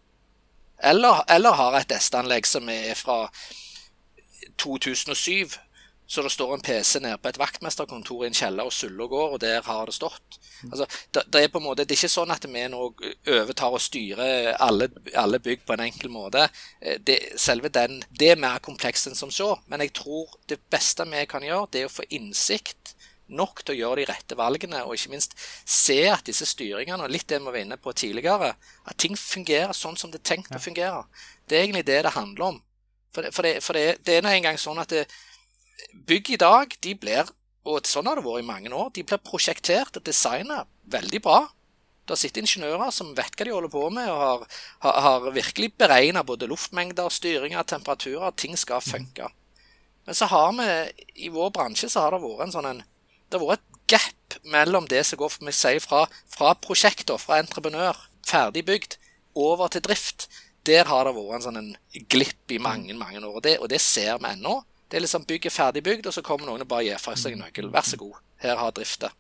Eller, 0.85 1.23
eller 1.33 1.57
har 1.61 1.79
et 1.79 1.95
SD-anlegg 1.97 2.49
som 2.49 2.69
er 2.69 2.95
fra 2.99 3.19
2007, 4.61 5.57
så 6.07 6.23
det 6.23 6.31
står 6.35 6.55
en 6.55 6.61
PC 6.61 7.01
nede 7.01 7.19
på 7.19 7.31
et 7.31 7.39
vaktmesterkontor 7.41 8.25
i 8.25 8.29
en 8.29 8.37
kjeller 8.37 8.69
og 8.69 8.75
suller 8.77 9.09
går, 9.09 9.31
og 9.35 9.41
der 9.41 9.63
har 9.65 9.87
det 9.89 9.95
stått. 9.97 10.39
Altså, 10.71 10.87
det, 11.15 11.23
det, 11.33 11.41
er 11.43 11.49
på 11.53 11.63
en 11.63 11.65
måte, 11.65 11.85
det 11.85 11.97
er 11.97 12.03
ikke 12.03 12.13
sånn 12.13 12.35
at 12.35 12.45
vi 12.45 12.67
nå 12.69 12.83
overtar 13.39 13.73
og 13.73 13.83
styrer 13.83 14.53
alle, 14.63 14.91
alle 15.17 15.41
bygg 15.41 15.65
på 15.65 15.77
en 15.77 15.87
enkel 15.87 16.13
måte. 16.13 16.45
Eh, 16.81 17.01
Det, 17.01 17.19
selve 17.41 17.73
den, 17.73 18.03
det 18.13 18.35
er 18.35 18.41
mer 18.41 18.61
komplekst 18.65 19.09
enn 19.09 19.19
som 19.19 19.33
så, 19.33 19.55
men 19.67 19.81
jeg 19.81 19.95
tror 19.97 20.37
det 20.49 20.61
beste 20.71 21.09
vi 21.09 21.25
kan 21.31 21.45
gjøre, 21.45 21.71
det 21.73 21.83
er 21.83 21.89
å 21.89 21.97
få 21.97 22.07
innsikt 22.11 22.94
nok 23.33 23.63
til 23.63 23.75
å 23.75 23.79
gjøre 23.79 24.03
de 24.03 24.09
rette 24.11 24.37
valgene, 24.39 24.83
og 24.85 24.97
ikke 24.97 25.13
minst 25.15 25.37
se 25.65 25.99
at 26.13 26.27
disse 26.29 26.47
styringene, 26.49 27.07
og 27.07 27.13
litt 27.13 27.27
det 27.31 27.41
vi 27.41 27.49
var 27.49 27.61
inne 27.61 27.79
på 27.81 27.95
tidligere, 27.97 28.53
at 28.85 28.99
ting 29.01 29.17
fungerer 29.19 29.73
sånn 29.77 29.97
som 30.01 30.13
det 30.13 30.21
er 30.21 30.29
tenkt 30.35 30.55
å 30.55 30.63
fungere. 30.63 31.05
Det 31.49 31.59
er 31.59 31.67
egentlig 31.67 31.87
det 31.89 32.03
det 32.07 32.15
handler 32.17 32.51
om. 32.53 32.61
For 33.15 33.25
det, 33.25 33.33
for 33.35 33.47
det, 33.47 33.55
for 33.63 33.79
det, 33.79 33.87
det 34.05 34.19
er 34.19 34.27
nå 34.27 34.33
engang 34.35 34.59
sånn 34.61 34.81
at 34.83 34.93
det, 34.93 35.07
bygg 36.07 36.35
i 36.35 36.41
dag, 36.41 36.77
de 36.85 36.95
blir, 36.99 37.29
og 37.65 37.89
sånn 37.89 38.09
har 38.11 38.19
det 38.19 38.27
vært 38.27 38.45
i 38.45 38.49
mange 38.49 38.73
år, 38.75 38.91
de 38.95 39.05
blir 39.07 39.23
prosjektert 39.25 39.97
og 39.97 40.05
designet 40.05 40.69
veldig 40.93 41.21
bra. 41.25 41.45
Det 42.05 42.19
sitter 42.21 42.45
ingeniører 42.45 42.91
som 42.93 43.15
vet 43.17 43.33
hva 43.33 43.47
de 43.47 43.55
holder 43.55 43.73
på 43.73 43.87
med, 43.95 44.11
og 44.13 44.19
har, 44.21 44.43
har, 44.85 44.99
har 45.07 45.29
virkelig 45.33 45.71
beregna 45.81 46.25
både 46.27 46.49
luftmengder, 46.51 47.09
styringer, 47.09 47.65
temperaturer. 47.65 48.35
Ting 48.37 48.59
skal 48.61 48.85
funke. 48.85 49.31
Men 50.05 50.19
så 50.19 50.29
har 50.29 50.51
vi, 50.59 50.67
i 51.25 51.31
vår 51.33 51.55
bransje, 51.55 51.89
så 51.89 52.05
har 52.05 52.13
det 52.13 52.21
vært 52.21 52.45
en 52.45 52.53
sånn 52.53 52.69
en 52.75 52.83
Det 53.31 53.41
har 53.41 53.47
vært 53.47 53.65
et 53.65 53.81
gap 53.95 54.37
mellom 54.55 54.89
det 54.91 55.03
som 55.07 55.21
går 55.21 55.37
sier, 55.51 55.81
fra, 55.83 56.05
fra 56.31 56.55
prosjekter, 56.55 57.19
fra 57.21 57.41
entreprenør, 57.43 57.99
ferdig 58.27 58.65
bygd, 58.69 58.99
over 59.35 59.69
til 59.73 59.85
drift. 59.85 60.29
Der 60.67 60.89
har 60.89 61.05
det 61.05 61.15
vært 61.17 61.39
en 61.39 61.45
sånn 61.45 61.61
en 61.61 61.73
glipp 62.09 62.53
i 62.55 62.61
mange 62.63 62.95
mange 62.97 63.21
år, 63.21 63.41
og 63.41 63.43
det, 63.45 63.59
og 63.61 63.69
det 63.73 63.83
ser 63.83 64.19
vi 64.21 64.31
ennå. 64.33 64.61
Det 64.89 64.99
er 64.99 65.05
liksom 65.05 65.27
bygget 65.29 65.53
ferdig 65.53 65.83
bygd, 65.85 66.07
og 66.07 66.15
så 66.15 66.23
kommer 66.25 66.49
noen 66.49 66.63
og 66.63 66.71
bare 66.71 66.87
gir 66.87 67.01
fra 67.03 67.17
seg 67.19 67.35
en 67.35 67.45
nøkkel. 67.45 67.73
Vær 67.73 67.89
så 67.89 67.99
god, 68.01 68.21
her 68.45 68.61
har 68.61 68.73
drifta. 68.77 69.11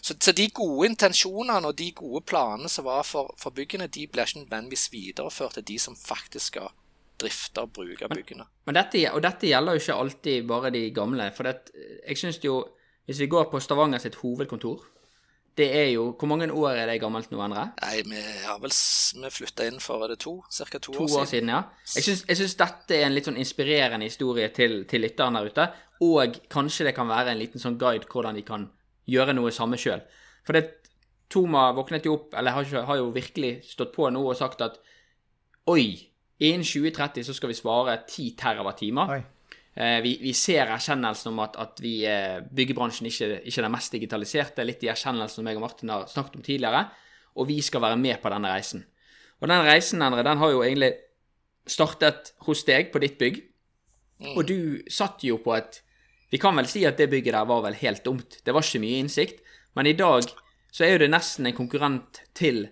Så, 0.00 0.14
så 0.14 0.32
de 0.32 0.46
gode 0.54 0.86
intensjonene 0.92 1.68
og 1.68 1.76
de 1.78 1.90
gode 1.96 2.22
planene 2.26 2.70
som 2.70 2.86
var 2.86 3.02
for, 3.06 3.34
for 3.38 3.54
byggene, 3.54 3.90
de 3.90 4.06
blir 4.06 4.28
ikke 4.28 4.44
nødvendigvis 4.44 4.86
videreført 4.92 5.58
til 5.58 5.66
de 5.72 5.78
som 5.82 5.98
faktisk 5.98 6.54
skal 6.54 6.70
drifte 7.18 7.64
og 7.64 7.72
bruke 7.74 8.08
byggene. 8.12 8.46
Men 8.68 8.78
dette, 8.78 9.02
og 9.10 9.22
dette 9.24 9.50
gjelder 9.50 9.74
jo 9.74 9.82
ikke 9.82 10.00
alltid 10.04 10.48
bare 10.48 10.70
de 10.74 10.82
gamle. 10.94 11.30
For 11.34 11.48
det, 11.48 11.72
jeg 12.06 12.20
syns 12.20 12.38
jo 12.44 12.60
Hvis 13.08 13.22
vi 13.24 13.26
går 13.32 13.46
på 13.48 13.60
Stavanger 13.64 14.02
sitt 14.02 14.18
hovedkontor 14.20 14.82
Det 15.56 15.68
er 15.74 15.86
jo 15.94 16.10
Hvor 16.12 16.28
mange 16.28 16.50
år 16.52 16.76
er 16.76 16.90
det 16.90 16.98
gammelt 17.00 17.30
nå, 17.32 17.40
Endre? 17.40 17.70
Nei, 17.80 18.02
vi 18.06 18.20
har 18.44 18.58
vel 18.60 18.74
vi 19.24 19.30
flytta 19.32 19.66
inn 19.66 19.80
for 19.80 20.04
er 20.04 20.12
det 20.12 20.18
to? 20.22 20.36
Ca. 20.52 20.78
to, 20.78 20.92
To 20.92 21.06
år 21.18 21.24
siden, 21.26 21.48
ja. 21.48 21.62
Jeg 21.96 22.04
syns, 22.04 22.24
jeg 22.28 22.36
syns 22.42 22.56
dette 22.60 22.94
er 22.98 23.06
en 23.06 23.14
litt 23.16 23.26
sånn 23.26 23.40
inspirerende 23.40 24.06
historie 24.06 24.50
til, 24.54 24.82
til 24.90 25.02
lytteren 25.02 25.38
der 25.38 25.48
ute. 25.48 25.66
Og 26.04 26.36
kanskje 26.52 26.90
det 26.90 26.94
kan 26.94 27.08
være 27.08 27.32
en 27.32 27.40
liten 27.40 27.62
sånn 27.62 27.78
guide 27.80 28.06
hvordan 28.12 28.36
de 28.36 28.44
kan 28.46 28.68
gjøre 29.08 29.34
noe 29.34 29.50
samme 29.56 29.80
sjøl. 29.80 30.04
For 30.46 30.54
det 30.54 30.66
Toma 31.28 31.66
våknet 31.76 32.06
jo 32.08 32.14
opp, 32.16 32.36
eller 32.38 32.54
har, 32.56 32.64
ikke, 32.64 32.84
har 32.88 33.00
jo 33.00 33.10
virkelig 33.12 33.50
stått 33.68 33.90
på 33.96 34.06
nå 34.12 34.22
og 34.24 34.36
sagt 34.38 34.62
at 34.64 34.78
oi, 35.68 35.90
innen 36.40 36.64
2030 36.64 37.26
så 37.26 37.34
skal 37.36 37.50
vi 37.52 37.58
svare 37.58 37.98
10 38.06 38.30
terawattimer. 38.40 39.10
Eh, 39.78 40.00
vi, 40.02 40.16
vi 40.18 40.32
ser 40.34 40.66
erkjennelsen 40.74 41.30
om 41.30 41.42
at, 41.44 41.54
at 41.62 41.78
vi, 41.82 42.00
eh, 42.08 42.40
byggebransjen 42.42 43.06
ikke, 43.06 43.28
ikke 43.46 43.60
er 43.60 43.66
den 43.68 43.74
mest 43.76 43.94
digitaliserte, 43.94 44.64
litt 44.66 44.82
i 44.82 44.90
erkjennelsen 44.90 45.38
som 45.38 45.50
jeg 45.50 45.58
og 45.60 45.62
Martin 45.62 45.92
har 45.94 46.08
snakket 46.10 46.40
om 46.40 46.46
tidligere, 46.46 46.80
og 47.38 47.46
vi 47.46 47.60
skal 47.62 47.84
være 47.84 48.00
med 48.00 48.18
på 48.18 48.32
denne 48.32 48.50
reisen. 48.50 48.82
Og 49.38 49.46
den 49.46 49.62
reisen, 49.62 50.02
Endre, 50.02 50.24
den 50.26 50.40
har 50.40 50.50
jo 50.50 50.64
egentlig 50.66 50.96
startet 51.68 52.32
hos 52.48 52.64
deg 52.66 52.90
på 52.90 52.98
ditt 53.04 53.20
bygg, 53.20 53.38
og 54.34 54.42
du 54.48 54.82
satt 54.90 55.22
jo 55.22 55.38
på 55.38 55.54
et 55.54 55.84
Vi 56.28 56.36
kan 56.36 56.58
vel 56.58 56.66
si 56.68 56.82
at 56.84 56.98
det 56.98 57.06
bygget 57.08 57.32
der 57.32 57.46
var 57.48 57.62
vel 57.64 57.76
helt 57.80 58.02
dumt. 58.04 58.42
Det 58.44 58.52
var 58.52 58.60
ikke 58.60 58.82
mye 58.82 58.98
innsikt, 59.00 59.38
men 59.72 59.86
i 59.88 59.94
dag 59.96 60.26
så 60.68 60.84
er 60.84 60.90
jo 60.90 60.98
det 61.00 61.08
nesten 61.08 61.46
en 61.48 61.56
konkurrent 61.56 62.20
til 62.36 62.66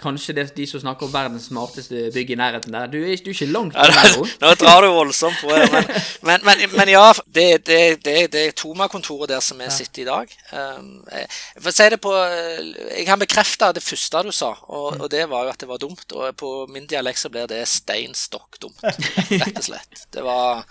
kanskje 0.00 0.34
det, 0.34 0.42
er 0.42 0.56
de 0.56 0.64
som 0.66 0.80
snakker 0.82 1.06
om 1.06 1.12
verdens 1.12 1.46
smarteste 1.48 2.08
bygg 2.14 2.32
i 2.34 2.38
nærheten 2.38 2.74
der. 2.74 2.88
Du 2.90 2.96
er, 2.98 3.14
du 3.22 3.30
er 3.30 3.36
ikke 3.36 3.46
langt 3.46 3.76
unna 3.78 4.02
nå, 4.42 4.50
drar 4.58 4.82
du 4.82 4.88
voldsomt 4.90 5.36
på 5.40 5.52
det. 5.54 5.68
men, 5.70 5.84
men, 6.28 6.40
men, 6.48 6.64
men 6.74 6.90
ja, 6.90 7.04
det, 7.26 7.46
det, 7.68 7.78
det, 8.04 8.16
det 8.32 8.42
er 8.48 8.56
Toma-kontoret 8.58 9.30
der 9.30 9.44
som 9.44 9.60
vi 9.62 9.68
sitter 9.72 10.02
i 10.02 10.08
dag. 10.08 10.34
Um, 10.50 10.88
jeg, 11.12 11.28
for 11.60 11.70
å 11.70 11.76
si 11.76 11.86
det 11.94 12.00
på 12.02 12.14
Jeg 12.16 13.06
kan 13.06 13.22
bekrefte 13.22 13.70
det 13.76 13.84
første 13.84 14.24
du 14.26 14.32
sa, 14.34 14.50
og, 14.66 14.98
og 14.98 15.06
det 15.12 15.28
var 15.30 15.46
jo 15.46 15.54
at 15.54 15.62
det 15.62 15.70
var 15.70 15.82
dumt. 15.82 16.06
Og 16.10 16.34
på 16.42 16.56
min 16.74 16.90
dialekt 16.90 17.22
så 17.22 17.30
blir 17.30 17.46
det 17.50 17.62
steinstokk 17.70 18.58
dumt, 18.66 18.82
rett 19.44 19.62
og 19.62 19.68
slett. 19.70 20.04
Det 20.12 20.26
var 20.26 20.66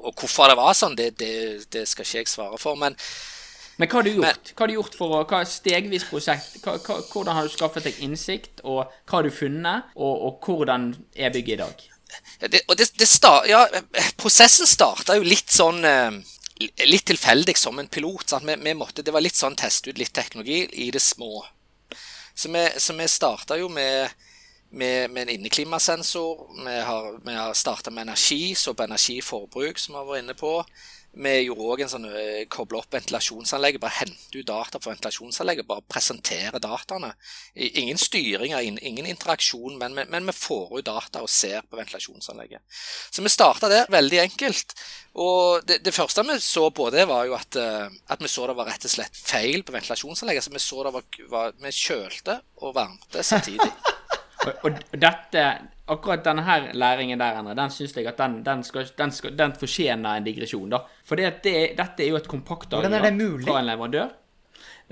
Og 0.00 0.16
hvorfor 0.16 0.48
det 0.48 0.56
var 0.56 0.72
sånn, 0.74 0.96
det, 0.96 1.12
det, 1.20 1.34
det 1.70 1.84
skal 1.88 2.08
ikke 2.08 2.24
jeg 2.24 2.32
svare 2.32 2.58
for. 2.60 2.80
Men 2.80 2.96
Men 3.80 3.88
hva 3.88 4.00
har 4.00 4.06
du 4.06 4.12
gjort? 4.12 4.52
Hva 4.52 4.64
har 4.64 4.70
du 4.70 4.76
gjort 4.76 4.96
for 4.98 5.14
å, 5.16 5.22
hva 5.28 5.40
er 5.42 5.48
stegvis 5.48 6.04
prosjekt? 6.10 6.58
Hva, 6.64 6.76
hva, 6.84 6.98
hvordan 7.08 7.38
har 7.38 7.48
du 7.48 7.54
skaffet 7.54 7.88
deg 7.88 8.02
innsikt, 8.04 8.60
og 8.64 8.84
hva 8.84 9.16
har 9.16 9.26
du 9.26 9.32
funnet, 9.34 9.94
og, 9.96 10.26
og 10.28 10.46
hvordan 10.46 10.92
er 11.16 11.32
bygget 11.34 11.56
i 11.56 11.62
dag? 11.62 11.88
Det, 12.38 12.60
det, 12.68 12.90
det 12.98 13.08
start, 13.08 13.48
ja, 13.48 13.64
prosessen 14.20 14.68
starta 14.68 15.16
jo 15.16 15.24
litt 15.24 15.52
sånn 15.52 15.84
eh, 15.88 16.20
Litt 16.86 17.08
tilfeldig 17.08 17.56
som 17.58 17.80
en 17.80 17.88
pilot. 17.90 18.28
Sant? 18.28 18.44
Vi, 18.46 18.54
vi 18.62 18.74
måtte, 18.78 19.02
det 19.02 19.10
var 19.10 19.24
litt 19.24 19.34
sånn 19.34 19.56
teste 19.58 19.90
ut 19.90 19.98
litt 19.98 20.12
teknologi 20.14 20.60
i 20.84 20.92
det 20.94 21.00
små. 21.02 21.40
Så 22.38 22.52
vi, 22.52 22.62
så 22.78 22.94
vi 22.94 23.08
starta 23.10 23.56
jo 23.58 23.66
med, 23.72 24.12
med, 24.70 25.10
med 25.10 25.24
en 25.24 25.32
inneklimasensor. 25.34 26.44
Vi 26.62 26.76
har, 26.86 27.08
vi 27.24 27.34
har 27.34 27.56
starta 27.58 27.90
med 27.90 28.06
energi, 28.06 28.54
så 28.54 28.76
på 28.78 28.86
energiforbruk, 28.86 29.80
som 29.80 29.96
vi 29.96 29.98
har 29.98 30.06
vært 30.12 30.22
inne 30.22 30.36
på. 30.38 30.52
Vi 31.12 31.32
gjorde 31.44 31.66
òg 31.68 31.82
en 31.84 31.90
sånn 31.92 32.06
eh, 32.08 32.44
koble 32.52 32.78
opp 32.80 32.94
ventilasjonsanlegget. 32.94 33.82
Bare 33.82 33.98
hente 33.98 34.38
ut 34.38 34.48
data 34.48 34.80
fra 34.80 34.94
ventilasjonsanlegget. 34.94 35.68
Bare 35.68 35.84
presentere 35.84 36.60
dataene. 36.62 37.12
Ingen 37.54 38.00
styringer, 38.00 38.64
ingen, 38.64 39.08
interaksjon, 39.10 39.76
men, 39.80 39.92
men, 39.98 40.08
men 40.12 40.30
vi 40.30 40.36
får 40.36 40.78
ut 40.78 40.88
data 40.88 41.20
og 41.24 41.30
ser 41.32 41.66
på 41.68 41.76
ventilasjonsanlegget. 41.76 42.64
Så 43.12 43.24
vi 43.24 43.32
starta 43.32 43.68
der, 43.72 43.90
veldig 43.92 44.22
enkelt. 44.24 44.76
Og 45.20 45.66
det, 45.68 45.82
det 45.84 45.92
første 45.92 46.24
vi 46.24 46.38
så 46.40 46.70
på, 46.72 46.88
det 46.94 47.04
var 47.10 47.28
jo 47.28 47.36
at, 47.36 47.60
eh, 47.60 47.88
at 48.08 48.24
vi 48.24 48.32
så 48.32 48.48
det 48.48 48.56
var 48.56 48.72
rett 48.72 48.88
og 48.88 48.96
slett 48.96 49.18
feil 49.18 49.66
på 49.66 49.76
ventilasjonsanlegget. 49.76 50.48
Så 50.48 50.54
vi 50.56 50.64
så 50.64 50.86
det 50.86 50.96
var, 50.96 51.10
var 51.28 51.58
Vi 51.60 51.76
kjølte 51.76 52.40
og 52.64 52.78
varmte 52.78 53.26
samtidig. 53.26 53.68
Og, 54.42 54.64
og 54.66 54.78
dette, 55.02 55.44
akkurat 55.92 56.24
denne 56.24 56.44
her 56.46 56.70
læringen 56.78 57.20
der, 57.20 57.38
Endre, 57.38 57.54
den 57.58 57.74
syns 57.74 57.94
jeg 57.96 58.08
at 58.10 58.18
den, 58.18 58.40
den, 58.46 58.64
skal, 58.66 58.88
den, 58.98 59.14
skal, 59.14 59.36
den 59.38 59.54
fortjener 59.58 60.18
en 60.18 60.26
digresjon, 60.26 60.70
da. 60.72 60.82
For 61.06 61.20
det, 61.20 61.34
det, 61.44 61.54
dette 61.78 62.04
er 62.04 62.10
jo 62.10 62.18
et 62.18 62.28
kompakt 62.30 62.74
Hvordan 62.74 62.98
er 62.98 63.06
det 63.06 63.14
mulig? 63.18 63.46
fra 63.46 63.60
en 63.60 63.70
leverandør. 63.70 64.10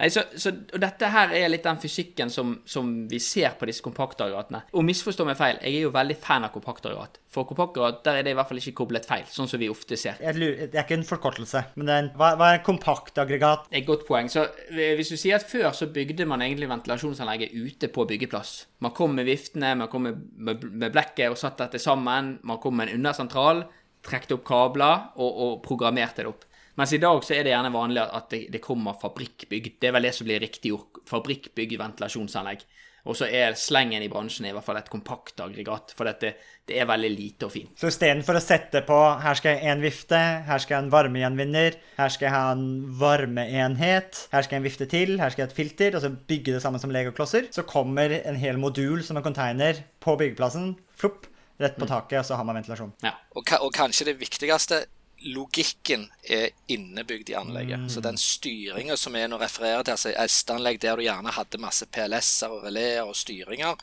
Nei, 0.01 0.09
så, 0.09 0.23
så, 0.33 0.53
og 0.73 0.81
dette 0.81 1.09
her 1.13 1.33
er 1.37 1.51
litt 1.53 1.67
den 1.67 1.79
fysikken 1.81 2.31
som, 2.33 2.55
som 2.65 2.89
vi 3.11 3.19
ser 3.21 3.53
på 3.61 3.67
disse 3.69 3.85
kompaktaggregatene. 3.85 4.63
Og 4.73 4.87
misforstå 4.89 5.27
meg 5.29 5.37
feil, 5.37 5.59
jeg 5.61 5.77
er 5.77 5.85
jo 5.85 5.91
veldig 5.93 6.17
fan 6.17 6.47
av 6.47 6.55
kompaktaggregat. 6.55 7.19
For 7.31 7.45
kompaktaggregat, 7.49 8.01
der 8.07 8.21
er 8.21 8.25
det 8.25 8.33
i 8.33 8.39
hvert 8.39 8.49
fall 8.49 8.63
ikke 8.63 8.79
koblet 8.81 9.09
feil, 9.09 9.27
sånn 9.29 9.51
som 9.51 9.61
vi 9.61 9.69
ofte 9.69 9.99
ser. 10.01 10.17
Lurer, 10.41 10.71
det 10.73 10.81
er 10.81 10.87
ikke 10.87 10.97
en 10.97 11.07
forkortelse, 11.07 11.65
men 11.77 11.91
det 11.91 11.95
er 11.95 12.05
en, 12.07 12.11
hva, 12.17 12.33
hva 12.41 12.49
er 12.49 12.63
en 12.63 12.67
kompaktaggregat? 12.71 13.69
Et 13.77 13.87
godt 13.87 14.07
poeng. 14.09 14.33
Så 14.33 14.47
eh, 14.73 14.95
hvis 14.97 15.13
du 15.13 15.19
sier 15.21 15.37
at 15.37 15.45
før 15.51 15.69
så 15.77 15.91
bygde 15.93 16.25
man 16.31 16.47
egentlig 16.47 16.71
ventilasjonsanlegget 16.73 17.53
ute 17.53 17.93
på 17.93 18.09
byggeplass. 18.09 18.55
Man 18.81 18.97
kom 18.97 19.13
med 19.21 19.29
viftene, 19.29 19.77
man 19.83 19.93
kom 19.93 20.09
med, 20.09 20.25
med, 20.41 20.65
med 20.65 20.97
blekket 20.97 21.29
og 21.29 21.37
satte 21.41 21.67
dette 21.67 21.83
sammen. 21.83 22.39
Man 22.49 22.63
kom 22.63 22.81
med 22.81 22.89
en 22.89 23.03
undersentral, 23.03 23.67
trekte 24.07 24.39
opp 24.39 24.49
kabler 24.49 25.11
og, 25.21 25.29
og 25.45 25.59
programmerte 25.67 26.25
det 26.25 26.33
opp. 26.33 26.49
Mens 26.79 26.93
i 26.95 27.01
dag 27.03 27.25
så 27.27 27.35
er 27.35 27.47
det 27.47 27.55
gjerne 27.55 27.73
vanlig 27.75 28.05
at 28.05 28.31
det, 28.33 28.45
det 28.55 28.63
kommer 28.63 28.99
fabrikkbygg. 29.01 29.75
Det 29.81 29.91
er 29.91 29.97
vel 29.97 30.07
det 30.07 30.15
som 30.17 30.29
blir 30.29 30.43
riktig 30.43 30.75
ord. 30.77 31.03
Fabrikkbygg 31.11 31.75
ventilasjonsanlegg. 31.81 32.63
Og 33.09 33.17
så 33.17 33.29
er 33.33 33.57
slengen 33.57 34.03
i 34.05 34.11
bransjen 34.13 34.49
i 34.49 34.53
hvert 34.53 34.65
fall 34.65 34.77
et 34.81 34.91
kompakt 34.93 35.41
aggregat, 35.41 35.95
for 35.97 36.09
dette, 36.09 36.35
det 36.69 36.77
er 36.77 36.89
veldig 36.89 37.11
lite 37.15 37.49
og 37.49 37.55
fint. 37.55 37.73
Så 37.81 37.89
istedenfor 37.89 38.37
å 38.37 38.43
sette 38.45 38.83
på 38.85 38.99
her 39.23 39.39
skal 39.39 39.57
jeg 39.57 39.65
ha 39.65 39.73
en 39.73 39.85
vifte, 39.85 40.21
her 40.47 40.61
skal 40.61 40.75
jeg 40.75 40.79
ha 40.83 40.85
en 40.85 40.93
varmegjenvinner, 40.93 41.79
her 41.97 42.13
skal 42.13 42.29
jeg 42.29 42.35
ha 42.35 42.53
en 42.53 42.69
varmeenhet, 43.01 44.23
her 44.35 44.45
skal 44.45 44.57
jeg 44.57 44.61
ha 44.61 44.63
en 44.63 44.69
vifte 44.69 44.91
til, 44.93 45.17
her 45.23 45.33
skal 45.33 45.45
jeg 45.45 45.49
ha 45.49 45.55
et 45.55 45.59
filter, 45.63 45.97
og 45.97 46.05
så 46.05 46.13
bygge 46.13 46.57
det 46.57 46.63
sammen 46.65 46.83
som 46.83 46.93
legoklosser, 46.95 47.49
så 47.57 47.65
kommer 47.69 48.21
en 48.21 48.41
hel 48.41 48.61
modul 48.61 49.05
som 49.07 49.17
en 49.17 49.25
container 49.25 49.81
på 50.05 50.19
byggeplassen, 50.21 50.75
flopp, 51.01 51.29
rett 51.61 51.81
på 51.81 51.89
taket, 51.89 52.21
og 52.21 52.29
så 52.29 52.37
har 52.37 52.47
man 52.49 52.61
ventilasjon. 52.61 52.93
Ja. 53.05 53.17
Og, 53.33 53.49
og 53.65 53.73
kanskje 53.77 54.13
det 54.13 54.21
viktigste 54.21 54.85
logikken 55.21 56.07
er 56.23 56.51
innebygd 56.73 57.31
i 57.31 57.37
anlegget. 57.39 57.91
Så 57.93 58.01
den 58.05 58.19
styringa 58.21 58.97
som 58.97 59.17
er 59.17 59.29
nå 59.29 59.39
refererer 59.41 59.85
til, 59.85 59.97
altså 59.97 60.15
S-anlegg 60.27 60.81
der 60.83 60.97
du 60.97 61.05
gjerne 61.05 61.35
hadde 61.37 61.61
masse 61.63 61.89
PLS-er 61.93 62.55
og 62.55 62.65
releer 62.69 63.05
og 63.05 63.17
styringer 63.19 63.77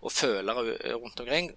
og 0.00 0.12
følere 0.12 0.74
rundt 0.96 1.20
omkring, 1.20 1.52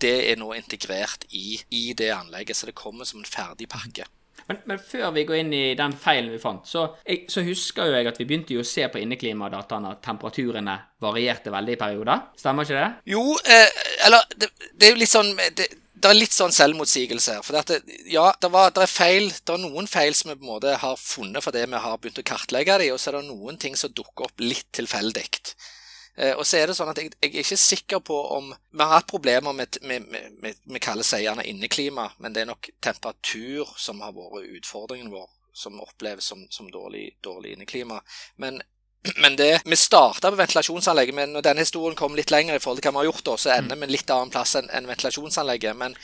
det 0.00 0.30
er 0.30 0.38
nå 0.38 0.52
integrert 0.54 1.24
i, 1.34 1.58
i 1.70 1.92
det 1.98 2.12
anlegget, 2.14 2.56
så 2.56 2.68
det 2.68 2.78
kommer 2.78 3.08
som 3.08 3.20
en 3.22 3.28
ferdig 3.28 3.68
pakke. 3.70 4.06
Men, 4.46 4.58
men 4.66 4.80
før 4.82 5.12
vi 5.14 5.24
går 5.28 5.40
inn 5.42 5.52
i 5.54 5.64
den 5.78 5.92
feilen 5.94 6.32
vi 6.32 6.40
fant, 6.42 6.66
så, 6.66 6.86
jeg, 7.06 7.26
så 7.30 7.42
husker 7.46 7.86
jo 7.86 7.98
jeg 7.98 8.08
at 8.10 8.16
vi 8.18 8.26
begynte 8.26 8.56
jo 8.56 8.64
å 8.64 8.66
se 8.66 8.86
på 8.90 8.98
inneklimadataene 8.98 9.92
at 9.94 10.00
temperaturene 10.02 10.74
varierte 11.02 11.52
veldig 11.54 11.76
i 11.76 11.80
perioder. 11.80 12.24
Stemmer 12.40 12.66
ikke 12.66 12.80
det? 12.80 12.88
Jo, 13.12 13.22
eh, 13.44 13.84
eller 14.08 14.26
det, 14.34 14.50
det 14.74 14.88
er 14.88 14.94
jo 14.94 15.00
litt 15.02 15.12
sånn 15.12 15.30
det, 15.38 15.68
det 16.00 16.08
er 16.08 16.16
litt 16.16 16.34
sånn 16.34 16.54
selvmotsigelse 16.54 17.36
her. 17.36 17.44
For 17.44 17.56
det, 17.56 17.80
ja, 18.10 18.30
det, 18.40 18.50
var, 18.52 18.72
det 18.74 18.84
er 18.86 18.92
feil, 18.92 19.28
det 19.30 19.54
er 19.54 19.60
noen 19.62 19.88
feil 19.90 20.16
som 20.16 20.32
vi 20.32 20.38
på 20.38 20.46
en 20.46 20.52
måte 20.54 20.76
har 20.82 20.96
funnet 21.00 21.44
fordi 21.44 21.66
vi 21.66 21.82
har 21.84 22.00
begynt 22.00 22.22
å 22.22 22.26
kartlegge 22.30 22.78
dem, 22.82 22.94
og 22.94 23.00
så 23.00 23.10
er 23.10 23.18
det 23.18 23.28
noen 23.28 23.60
ting 23.60 23.76
som 23.78 23.92
dukker 23.92 24.28
opp 24.28 24.42
litt 24.44 24.68
tilfeldig. 24.76 25.26
Eh, 26.16 26.34
og 26.34 26.44
så 26.46 26.60
er 26.60 26.70
det 26.70 26.76
sånn 26.78 26.90
at 26.92 27.00
jeg, 27.00 27.12
jeg 27.20 27.32
er 27.32 27.44
ikke 27.44 27.60
sikker 27.60 28.02
på 28.04 28.16
om 28.36 28.50
Vi 28.50 28.82
har 28.82 28.96
hatt 28.96 29.10
problemer 29.10 29.54
med 29.54 29.78
Vi 29.80 30.82
kaller 30.82 31.06
seg 31.06 31.24
gjerne 31.24 31.46
inneklima, 31.48 32.10
men 32.18 32.34
det 32.34 32.42
er 32.44 32.50
nok 32.50 32.72
temperatur 32.82 33.70
som 33.78 34.02
har 34.04 34.16
vært 34.16 34.50
utfordringen 34.58 35.12
vår, 35.12 35.28
som 35.52 35.80
oppleves 35.82 36.32
som, 36.32 36.44
som 36.50 36.70
dårlig, 36.72 37.10
dårlig 37.24 37.54
inneklima. 37.56 38.00
Men 38.36 38.60
men 39.22 39.36
det, 39.36 39.62
vi 39.64 39.76
starta 39.80 40.30
på 40.30 40.36
ventilasjonsanlegget, 40.36 41.14
men 41.16 41.30
når 41.32 41.44
denne 41.46 41.64
historien 41.64 41.96
kom 41.96 42.16
litt 42.18 42.30
lenger, 42.30 42.56
i 42.58 42.60
forhold 42.62 42.82
til 42.82 42.90
hva 42.90 42.98
vi 42.98 43.00
har 43.04 43.12
gjort 43.12 43.24
da, 43.30 43.36
så 43.40 43.54
ender 43.54 43.78
vi 43.80 43.86
en 43.88 43.94
litt 43.94 44.10
annen 44.12 44.32
plass 44.34 44.56
enn 44.60 44.68
en 44.76 44.90
ventilasjonsanlegget. 44.90 45.76
Men 45.80 45.94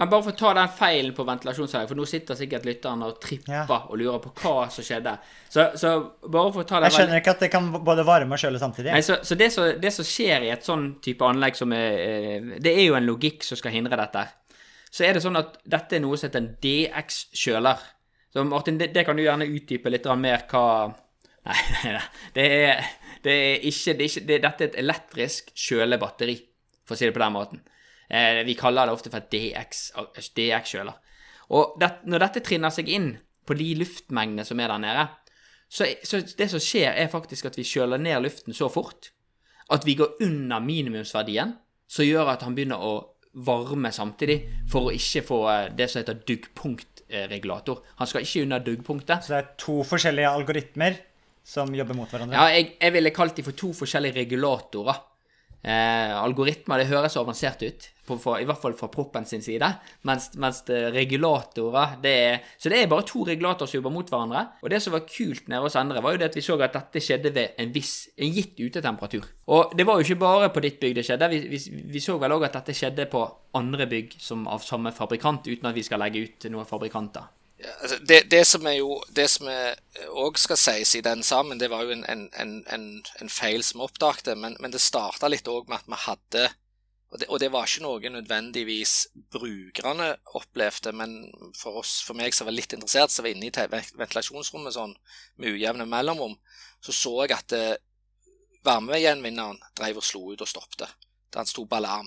Men 0.00 0.08
bare 0.08 0.24
for 0.24 0.32
å 0.32 0.38
ta 0.40 0.54
den 0.56 0.70
feilen 0.72 1.12
på 1.12 1.26
ventilasjonsanlegget, 1.28 1.90
for 1.90 1.98
nå 2.00 2.06
sitter 2.08 2.38
sikkert 2.38 2.64
lytterne 2.64 3.04
og 3.10 3.18
tripper 3.20 3.52
Ja. 3.52 3.66
og 3.82 3.98
lurer 4.00 4.18
på 4.24 4.32
hva 4.40 4.70
som 4.72 4.84
skjedde. 4.86 5.12
Så, 5.52 5.66
så 5.76 5.90
bare 6.24 6.52
for 6.54 6.62
å 6.62 6.68
ta 6.70 6.80
den 6.80 6.88
Jeg 6.88 6.96
skjønner 7.02 7.20
ikke 7.20 7.34
at 7.36 7.44
det 7.44 7.50
kan 7.52 7.68
både 7.84 8.06
varme 8.08 8.32
og 8.32 8.40
kjøle 8.40 8.58
samtidig. 8.62 8.94
Nei, 8.96 9.02
så, 9.04 9.18
så 9.22 9.36
det, 9.36 9.50
som, 9.52 9.68
det 9.82 9.92
som 9.92 10.08
skjer 10.08 10.46
i 10.48 10.50
et 10.54 10.64
sånn 10.64 10.86
type 11.04 11.20
anlegg 11.28 11.60
som 11.60 11.72
er 11.76 12.00
eh, 12.00 12.48
Det 12.64 12.72
er 12.72 12.86
jo 12.86 12.96
en 12.96 13.04
logikk 13.10 13.44
som 13.44 13.60
skal 13.60 13.76
hindre 13.76 14.00
dette. 14.00 14.24
Så 14.90 15.04
er 15.04 15.12
det 15.12 15.20
sånn 15.22 15.36
at 15.36 15.60
dette 15.68 15.96
er 15.96 16.00
noe 16.00 16.16
som 16.16 16.30
heter 16.30 16.40
en 16.46 16.50
DX-kjøler. 16.64 17.84
Så 18.32 18.44
Martin, 18.48 18.78
det, 18.80 18.94
det 18.94 19.04
kan 19.04 19.16
du 19.20 19.22
gjerne 19.26 19.52
utdype 19.52 19.92
litt 19.92 20.08
mer 20.16 20.46
hva 20.48 20.64
Nei, 21.48 21.60
nei, 21.74 21.92
nei. 21.96 22.06
Det 22.34 22.46
er, 22.56 22.88
det 23.24 23.36
er 23.36 23.68
ikke, 23.70 23.94
det 23.96 24.06
er 24.06 24.10
ikke 24.10 24.26
det, 24.28 24.40
Dette 24.44 24.66
er 24.66 24.72
et 24.72 24.80
elektrisk 24.82 25.52
kjølebatteri, 25.56 26.36
for 26.84 26.96
å 26.96 27.00
si 27.00 27.08
det 27.08 27.16
på 27.16 27.22
den 27.24 27.36
måten. 27.36 27.62
Eh, 28.10 28.42
vi 28.46 28.58
kaller 28.58 28.88
det 28.88 28.96
ofte 28.96 29.12
for 29.12 29.30
DX, 29.32 29.86
DX-kjøler. 30.36 30.98
Og 31.56 31.78
det, 31.80 31.90
når 32.10 32.26
dette 32.26 32.44
trinner 32.46 32.74
seg 32.74 32.90
inn 32.90 33.14
på 33.46 33.56
de 33.58 33.72
luftmengdene 33.80 34.46
som 34.46 34.60
er 34.62 34.70
der 34.70 34.82
nede, 34.82 35.06
så, 35.70 35.86
så 36.02 36.20
det 36.22 36.50
som 36.50 36.62
skjer, 36.62 36.92
er 36.98 37.10
faktisk 37.12 37.46
at 37.46 37.56
vi 37.58 37.66
kjøler 37.66 38.00
ned 38.02 38.24
luften 38.24 38.54
så 38.56 38.66
fort 38.72 39.12
at 39.70 39.86
vi 39.86 39.94
går 39.94 40.16
under 40.26 40.58
minimumsverdien, 40.58 41.52
som 41.90 42.06
gjør 42.06 42.32
at 42.32 42.42
han 42.42 42.56
begynner 42.56 42.82
å 42.82 42.94
varme 43.46 43.92
samtidig, 43.94 44.40
for 44.70 44.88
å 44.88 44.94
ikke 44.94 45.22
få 45.26 45.38
eh, 45.52 45.68
det 45.78 45.86
som 45.90 46.00
heter 46.00 46.18
duggpunktregulator. 46.26 47.84
Han 48.00 48.10
skal 48.10 48.26
ikke 48.26 48.42
under 48.48 48.64
duggpunktet. 48.66 49.22
Så 49.22 49.34
det 49.34 49.38
er 49.38 49.52
to 49.62 49.76
forskjellige 49.86 50.32
algoritmer 50.40 50.98
som 51.50 51.70
jobber 51.74 51.98
mot 51.98 52.10
hverandre. 52.10 52.36
Ja, 52.38 52.50
jeg, 52.54 52.74
jeg 52.78 52.94
ville 52.94 53.14
kalt 53.14 53.38
de 53.38 53.46
for 53.46 53.58
to 53.58 53.72
forskjellige 53.74 54.22
regulatorer. 54.22 55.06
Eh, 55.60 56.12
algoritmer 56.16 56.80
det 56.80 56.86
høres 56.88 57.18
avansert 57.20 57.60
ut, 57.66 57.86
på, 58.08 58.16
for, 58.16 58.38
i 58.40 58.46
hvert 58.48 58.62
fall 58.62 58.72
fra 58.78 58.88
proppen 58.88 59.26
sin 59.28 59.42
side. 59.44 59.66
Mens, 60.08 60.30
mens 60.40 60.62
regulatorer 60.94 61.98
det 62.00 62.12
er, 62.30 62.38
Så 62.56 62.72
det 62.72 62.78
er 62.80 62.88
bare 62.88 63.04
to 63.04 63.26
regulatorer 63.28 63.68
som 63.68 63.76
jobber 63.76 63.92
mot 63.92 64.08
hverandre. 64.08 64.44
Og 64.62 64.70
det 64.72 64.80
som 64.80 64.94
var 64.94 65.04
kult 65.08 65.50
nede 65.50 65.60
hos 65.66 65.76
Endre, 65.76 66.00
var 66.00 66.14
jo 66.14 66.22
det 66.22 66.30
at 66.30 66.38
vi 66.38 66.44
så 66.46 66.56
at 66.62 66.78
dette 66.78 67.02
skjedde 67.04 67.34
ved 67.34 67.58
en 67.60 67.74
viss, 67.74 68.08
en 68.16 68.32
gitt 68.32 68.56
utetemperatur. 68.56 69.26
Og 69.52 69.74
det 69.76 69.86
var 69.86 69.98
jo 69.98 70.06
ikke 70.06 70.22
bare 70.22 70.52
på 70.54 70.64
ditt 70.64 70.80
bygg 70.80 70.96
det 70.96 71.06
skjedde. 71.10 71.28
Vi, 71.34 71.42
vi, 71.50 71.60
vi 71.98 72.04
så 72.04 72.16
vel 72.22 72.38
òg 72.38 72.46
at 72.48 72.56
dette 72.60 72.78
skjedde 72.78 73.10
på 73.10 73.26
andre 73.58 73.90
bygg 73.90 74.16
som 74.22 74.46
av 74.48 74.64
samme 74.64 74.94
fabrikant, 74.96 75.50
uten 75.50 75.68
at 75.68 75.76
vi 75.76 75.84
skal 75.84 76.00
legge 76.00 76.24
ut 76.24 76.48
noen 76.48 76.68
fabrikanter. 76.68 77.28
Altså, 77.60 77.98
det, 78.08 78.22
det 78.32 78.40
som 78.48 78.64
er 78.66 78.78
jo 78.78 78.94
Det 79.16 79.26
som 79.28 79.48
òg 80.16 80.38
skal 80.40 80.56
sies 80.56 80.94
i 80.96 81.02
den 81.04 81.22
sammen, 81.26 81.60
det 81.60 81.68
var 81.68 81.84
jo 81.84 81.92
en, 81.92 82.06
en, 82.08 82.54
en, 82.72 82.86
en 83.20 83.32
feil 83.32 83.64
som 83.66 83.82
vi 83.82 83.88
oppdaget, 83.88 84.32
men, 84.38 84.56
men 84.60 84.72
det 84.72 84.80
starta 84.80 85.28
litt 85.28 85.48
òg 85.48 85.68
med 85.68 85.82
at 85.82 85.90
vi 85.90 85.98
hadde 86.06 86.46
og 87.10 87.18
det, 87.18 87.26
og 87.28 87.40
det, 87.42 87.48
var 87.50 87.66
ikke 87.66 87.82
noe 87.82 88.10
nødvendigvis 88.14 88.94
brukerne 89.34 90.12
opplevde, 90.38 90.92
men 90.94 91.16
for 91.58 91.80
oss, 91.82 91.96
for 92.06 92.14
meg 92.14 92.34
som 92.36 92.46
var 92.46 92.54
litt 92.54 92.76
interessert, 92.76 93.10
som 93.10 93.26
var 93.26 93.34
inne 93.34 93.48
i 93.48 93.66
ventilasjonsrommet 93.98 94.76
sånn, 94.76 94.94
med 95.42 95.56
ujevne 95.56 95.88
mellomrom, 95.90 96.36
så 96.78 96.94
så 96.94 97.14
jeg 97.24 97.34
at 97.34 97.56
eh, 97.58 97.80
varmegjenvinneren 98.66 99.58
drev 99.74 99.98
og 99.98 100.06
slo 100.06 100.22
ut 100.30 100.44
og 100.44 100.50
stoppet. 100.52 100.86
Han 101.34 101.50
sto 101.50 101.66
på 101.66 101.80
alarm. 101.80 102.06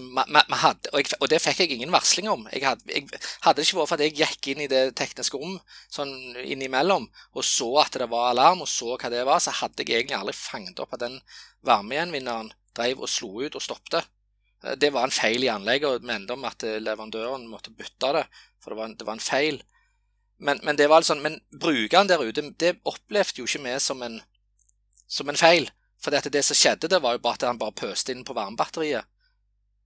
Ma, 0.00 0.24
ma, 0.24 0.40
ma 0.48 0.56
hadde, 0.56 0.88
og, 0.92 1.02
jeg, 1.02 1.12
og, 1.18 1.26
det 1.28 1.40
fikk 1.42 1.58
jeg 1.60 1.74
ingen 1.74 1.92
varsling 1.92 2.30
om. 2.32 2.46
Jeg 2.54 2.64
hadde, 2.64 2.86
jeg, 2.88 3.08
hadde 3.44 3.58
det 3.58 3.66
ikke 3.66 3.78
vært 3.80 3.90
for 3.90 3.98
at 3.98 4.04
jeg 4.06 4.14
gikk 4.22 4.48
inn 4.52 4.62
i 4.64 4.68
det 4.70 4.82
tekniske 4.96 5.36
rom 5.36 5.58
sånn 5.92 6.14
innimellom 6.40 7.10
og 7.36 7.44
så 7.44 7.68
at 7.82 7.98
det 8.00 8.08
var 8.12 8.30
alarm, 8.30 8.64
og 8.64 8.70
så 8.70 8.94
hva 8.94 9.10
det 9.12 9.26
var, 9.28 9.42
så 9.42 9.52
hadde 9.58 9.84
jeg 9.84 9.98
egentlig 9.98 10.16
aldri 10.16 10.36
fanget 10.38 10.80
opp 10.80 10.96
at 10.96 11.04
den 11.04 11.18
varmegjenvinneren 11.66 12.52
drev 12.76 13.04
og 13.04 13.10
slo 13.12 13.42
ut 13.42 13.58
og 13.58 13.64
stoppet. 13.64 14.08
Eh, 14.64 14.78
det 14.80 14.92
var 14.94 15.08
en 15.08 15.14
feil 15.14 15.44
i 15.44 15.52
anlegget, 15.52 15.88
og 16.00 16.08
med 16.08 16.22
enda 16.22 16.38
om 16.38 16.48
at 16.48 16.64
eh, 16.64 16.80
leverandøren 16.80 17.46
måtte 17.50 17.74
bytte 17.76 18.14
det, 18.16 18.24
for 18.62 18.72
det 18.72 18.80
var 18.80 18.90
en, 18.90 18.96
det 18.96 19.08
var 19.08 19.18
en 19.18 19.26
feil. 19.26 19.60
Men, 20.42 20.60
men, 20.64 20.78
det 20.78 20.88
var 20.90 21.02
altså, 21.02 21.14
men 21.14 21.38
brukeren 21.52 22.08
der 22.10 22.22
ute, 22.22 22.48
det 22.58 22.78
opplevde 22.88 23.42
jo 23.42 23.46
ikke 23.46 23.62
vi 23.66 23.78
som 23.80 24.02
en, 24.02 24.18
som 25.06 25.28
en 25.28 25.38
feil. 25.38 25.68
For 26.02 26.10
det 26.10 26.42
som 26.42 26.58
skjedde, 26.58 26.90
det 26.90 26.98
var 27.02 27.14
jo 27.14 27.22
bare 27.22 27.38
at 27.38 27.44
han 27.46 27.60
bare 27.60 27.76
pøste 27.78 28.10
inn 28.10 28.24
på 28.26 28.34
varmebatteriet. 28.34 29.06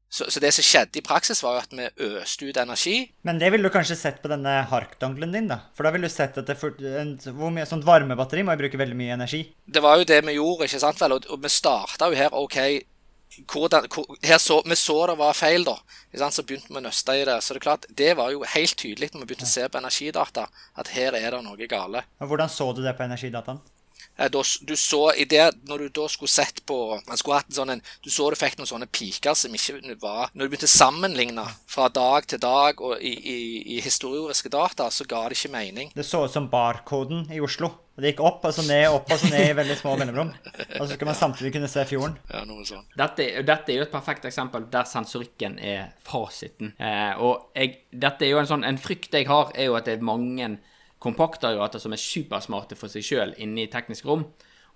Så, 0.09 0.29
så, 0.31 0.41
det 0.41 0.53
som 0.55 0.65
skjedde 0.65 1.01
i 1.01 1.05
praksis, 1.05 1.43
var 1.43 1.57
jo 1.57 1.63
at 1.65 1.73
vi 1.75 2.11
øste 2.21 2.47
ut 2.47 2.59
energi. 2.63 2.97
Men 3.27 3.41
det 3.43 3.51
ville 3.53 3.67
du 3.67 3.75
kanskje 3.75 3.99
sett 3.99 4.21
på 4.23 4.31
denne 4.31 4.53
harkdonglen 4.71 5.35
din, 5.35 5.49
da? 5.51 5.59
For 5.77 5.87
da 5.87 5.93
ville 5.95 6.09
du 6.09 6.15
sett 6.15 6.39
at 6.39 6.47
det 6.47 6.57
for, 6.61 6.77
en, 7.01 7.17
hvor 7.37 7.51
mye 7.55 7.67
sånt 7.69 7.87
varmebatteri 7.87 8.47
må 8.47 8.55
jo 8.55 8.63
bruke 8.65 8.81
veldig 8.81 8.99
mye 8.99 9.17
energi. 9.19 9.43
Det 9.67 9.83
var 9.83 9.99
jo 9.99 10.07
det 10.09 10.23
vi 10.29 10.39
gjorde, 10.39 10.69
ikke 10.71 10.85
sant 10.87 11.03
vel? 11.03 11.17
Og, 11.19 11.27
og 11.35 11.43
vi 11.43 11.53
starta 11.53 12.11
jo 12.13 12.21
her, 12.21 12.37
OK 12.39 12.61
hvordan, 13.53 13.87
hvor, 13.93 14.17
her 14.25 14.39
så, 14.39 14.63
Vi 14.67 14.77
så 14.77 15.07
det 15.11 15.19
var 15.19 15.33
feil, 15.33 15.65
da. 15.65 15.77
Så 16.31 16.43
begynte 16.43 16.73
vi 16.73 16.79
å 16.81 16.85
nøste 16.85 17.17
i 17.17 17.25
det. 17.27 17.37
Så 17.43 17.55
det 17.55 17.61
er 17.61 17.67
klart, 17.67 17.87
det 17.91 18.13
var 18.17 18.33
jo 18.33 18.45
helt 18.55 18.77
tydelig 18.79 19.11
når 19.13 19.25
vi 19.25 19.31
begynte 19.33 19.49
å 19.49 19.53
se 19.53 19.69
på 19.69 19.81
energidata, 19.81 20.47
at 20.77 20.93
her 20.95 21.17
er 21.19 21.31
det 21.35 21.43
noe 21.45 21.69
gale. 21.71 22.07
Og 22.21 22.31
Hvordan 22.31 22.53
så 22.53 22.71
du 22.73 22.83
det 22.85 22.97
på 22.97 23.05
energidataen? 23.05 23.61
Eh, 24.17 24.31
da, 24.33 24.43
du 24.61 24.77
så 24.77 25.03
i 25.15 25.25
det, 25.29 25.45
Når 25.69 25.79
du 25.79 25.89
da 26.01 26.09
skulle 26.09 26.33
sett 26.33 26.63
på 26.67 26.77
man 27.07 27.21
skulle 27.21 27.41
hatt 27.43 27.51
en 27.51 27.59
sånn 27.59 27.73
en, 27.75 27.83
Du 28.05 28.11
så 28.11 28.31
du 28.33 28.37
fikk 28.39 28.57
noen 28.59 28.71
sånne 28.71 28.89
piker 28.89 29.37
som 29.37 29.55
ikke 29.55 29.97
var 30.01 30.31
Når 30.33 30.47
du 30.47 30.53
begynte 30.53 30.71
å 30.71 30.73
sammenligne 30.73 31.45
fra 31.69 31.89
dag 31.93 32.27
til 32.29 32.41
dag 32.41 32.81
og 32.81 33.01
i, 33.01 33.13
i, 33.13 33.39
i 33.77 33.81
historiske 33.85 34.49
data, 34.53 34.89
så 34.91 35.05
ga 35.09 35.27
det 35.29 35.37
ikke 35.37 35.53
mening. 35.53 35.91
Det 35.95 36.07
så 36.07 36.23
ut 36.25 36.33
som 36.33 36.47
barkoden 36.49 37.27
i 37.35 37.41
Oslo. 37.45 37.69
Og 37.97 38.03
Det 38.05 38.13
gikk 38.13 38.23
opp 38.25 38.45
og 38.49 38.55
så 38.57 38.65
ned, 38.65 38.87
opp 38.93 39.11
og 39.13 39.21
så 39.21 39.29
ned 39.33 39.51
i 39.51 39.57
veldig 39.57 39.77
små 39.81 39.95
mellomrom. 40.01 40.31
Og 40.79 40.87
så 40.87 40.95
skal 40.95 41.09
man 41.11 41.19
samtidig 41.19 41.53
kunne 41.55 41.69
se 41.73 41.85
fjorden. 41.89 42.17
Ja, 42.33 42.43
noe 42.49 42.65
sånt. 42.69 42.89
Dette, 42.97 43.27
dette 43.45 43.73
er 43.73 43.81
jo 43.81 43.87
et 43.87 43.93
perfekt 43.93 44.25
eksempel 44.29 44.67
der 44.73 44.89
sensorikken 44.89 45.59
er 45.61 45.91
fasiten. 46.07 46.73
Eh, 46.77 47.13
og 47.21 47.53
jeg, 47.57 47.83
dette 47.93 48.25
er 48.25 48.33
jo 48.35 48.41
en 48.41 48.51
sånn 48.51 48.65
En 48.69 48.81
frykt 48.81 49.17
jeg 49.17 49.29
har, 49.29 49.53
er 49.55 49.71
jo 49.71 49.77
at 49.77 49.89
det 49.89 49.99
er 49.99 50.05
mange 50.05 50.51
kompaktderivater 51.03 51.83
som 51.83 51.95
er 51.95 52.01
supersmarte 52.01 52.79
for 52.79 52.93
seg 52.93 53.05
sjøl 53.05 53.37
inne 53.43 53.65
i 53.65 53.71
teknisk 53.73 54.09
rom. 54.09 54.27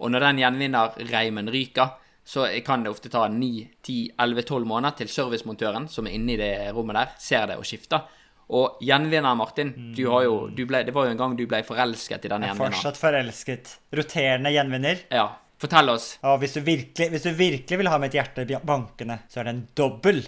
Og 0.00 0.12
når 0.12 0.26
den 0.26 0.40
gjenvinnerreimen 0.42 1.50
ryker, 1.52 1.96
så 2.24 2.46
kan 2.64 2.85
det 2.85 2.92
ofte 2.92 3.11
ta 3.12 3.26
9-10-11-12 3.33 4.66
måneder 4.68 4.96
til 5.00 5.11
servicemontøren 5.12 5.88
som 5.90 6.06
er 6.06 6.16
inne 6.16 6.37
i 6.37 6.40
det 6.40 6.54
rommet 6.76 6.98
der, 6.98 7.12
ser 7.20 7.48
det 7.50 7.59
og 7.61 7.66
skifter. 7.68 8.06
Og 8.50 8.80
gjenvinner, 8.83 9.37
Martin, 9.38 9.70
du 9.94 10.02
har 10.11 10.24
jo, 10.26 10.35
du 10.50 10.64
ble, 10.66 10.83
det 10.87 10.94
var 10.94 11.06
jo 11.06 11.14
en 11.14 11.20
gang 11.20 11.37
du 11.38 11.44
ble 11.50 11.62
forelsket 11.66 12.26
i 12.26 12.33
den 12.33 12.46
gjenvinneren. 12.48 12.74
Jeg 12.74 12.80
er 12.80 12.83
fortsatt 12.83 12.98
forelsket. 12.98 13.72
Roterende 13.94 14.52
gjenvinner. 14.54 15.04
Ja. 15.14 15.28
Fortell 15.61 15.92
oss. 15.92 16.14
Og 16.26 16.40
hvis 16.42 16.56
du, 16.56 16.62
virkelig, 16.66 17.11
hvis 17.12 17.26
du 17.28 17.30
virkelig 17.37 17.78
vil 17.83 17.90
ha 17.92 17.98
mitt 18.02 18.16
hjerte 18.16 18.46
bankende, 18.66 19.20
så 19.30 19.42
er 19.42 19.48
det 19.48 19.54
en 19.54 19.64
dobbel 19.76 20.22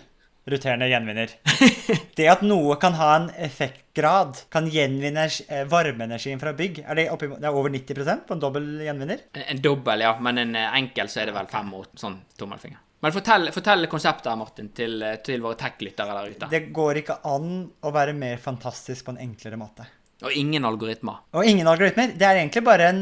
roterende 0.48 0.88
gjenvinner. 0.90 1.34
det 2.18 2.28
at 2.30 2.44
noe 2.46 2.76
kan 2.82 2.96
ha 2.98 3.10
en 3.16 3.28
effektgrad, 3.46 4.44
kan 4.52 4.68
gjenvinne 4.72 5.26
eh, 5.46 5.64
varmeenergien 5.70 6.40
fra 6.42 6.54
bygg, 6.58 6.82
er 6.86 6.98
det, 6.98 7.08
oppi, 7.14 7.30
det 7.34 7.48
er 7.48 7.58
over 7.58 7.72
90% 7.74 8.26
på 8.28 8.36
en 8.36 8.42
dobbel 8.42 8.70
gjenvinner? 8.86 9.26
En 9.46 9.62
dobbel, 9.62 10.06
ja. 10.06 10.16
Men 10.22 10.42
en 10.42 10.56
eh, 10.58 10.78
enkel 10.82 11.12
så 11.12 11.22
er 11.22 11.30
det 11.30 11.36
vel 11.38 11.50
fem 11.52 11.70
mot 11.72 11.92
sånn 11.98 12.18
tommelfinger. 12.38 12.82
Men 13.02 13.14
fortell, 13.14 13.48
fortell 13.50 13.88
konseptet, 13.90 14.30
Martin, 14.38 14.68
til, 14.74 15.00
eh, 15.02 15.18
til 15.26 15.42
våre 15.42 15.58
tech-lyttere 15.58 16.18
der 16.18 16.36
ute. 16.36 16.50
Det 16.52 16.68
går 16.74 17.02
ikke 17.02 17.18
an 17.26 17.64
å 17.82 17.94
være 17.94 18.14
mer 18.14 18.38
fantastisk 18.42 19.08
på 19.08 19.16
en 19.16 19.24
enklere 19.24 19.58
måte. 19.58 19.88
Og 20.22 20.34
ingen 20.38 20.64
algoritmer. 20.66 21.22
Og 21.34 21.46
ingen 21.48 21.66
algoritmer. 21.66 22.12
Det 22.18 22.26
er 22.26 22.38
egentlig 22.40 22.62
bare 22.66 22.88
en 22.92 23.00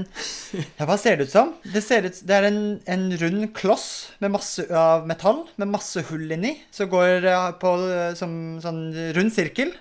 ja, 0.57 0.87
Hva 0.89 0.97
ser 1.01 1.19
det 1.19 1.29
ut 1.29 1.35
som? 1.35 1.53
Det, 1.65 1.83
ut, 1.85 2.23
det 2.27 2.37
er 2.37 2.49
en, 2.49 2.63
en, 2.89 3.07
rund 3.21 3.47
kloss 3.57 3.89
med 4.25 4.33
masse 4.35 4.65
av 4.73 5.07
metall 5.09 5.45
med 5.61 5.73
masse 5.73 6.05
hull 6.09 6.31
inni. 6.33 6.55
Som 6.73 6.91
går 6.93 7.29
på 7.61 7.75
som 8.19 8.33
sånn 8.65 8.83
rund 9.17 9.35
sirkel 9.37 9.75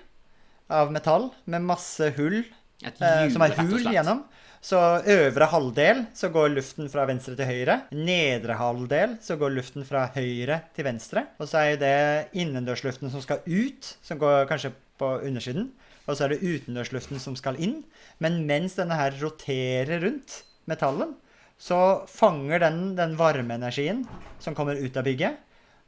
av 0.70 0.92
metall 0.94 1.30
med 1.50 1.64
masse 1.66 2.12
hull. 2.18 2.42
Et 2.84 3.00
hjul, 3.00 3.08
eh, 3.08 3.26
som 3.32 3.44
er 3.44 3.56
hul 3.60 3.88
gjennom. 3.88 4.22
Så 4.60 4.76
øvre 5.08 5.48
halvdel 5.48 6.02
så 6.12 6.28
går 6.32 6.50
luften 6.52 6.90
fra 6.92 7.06
venstre 7.08 7.32
til 7.38 7.48
høyre. 7.48 7.78
Nedre 7.96 8.58
halvdel 8.60 9.16
så 9.24 9.38
går 9.40 9.54
luften 9.56 9.86
fra 9.88 10.04
høyre 10.12 10.60
til 10.76 10.84
venstre. 10.84 11.24
Og 11.40 11.48
så 11.48 11.64
er 11.64 11.80
det 11.80 12.00
innendørsluften 12.36 13.12
som 13.12 13.24
skal 13.24 13.40
ut, 13.48 13.94
som 14.04 14.20
går 14.20 14.44
kanskje 14.50 14.74
på 15.00 15.14
undersiden 15.24 15.70
og 16.06 16.16
så 16.16 16.26
er 16.26 16.34
det 16.34 16.44
utendørsluften 16.44 17.20
som 17.22 17.36
skal 17.38 17.58
inn. 17.62 17.80
Men 18.22 18.42
mens 18.48 18.78
denne 18.78 18.96
her 18.98 19.16
roterer 19.20 20.00
rundt 20.04 20.42
metallen, 20.70 21.16
så 21.60 22.06
fanger 22.08 22.62
den 22.62 22.82
den 22.96 23.16
varmeenergien 23.20 24.06
som 24.40 24.56
kommer 24.56 24.80
ut 24.80 24.96
av 24.96 25.04
bygget. 25.06 25.40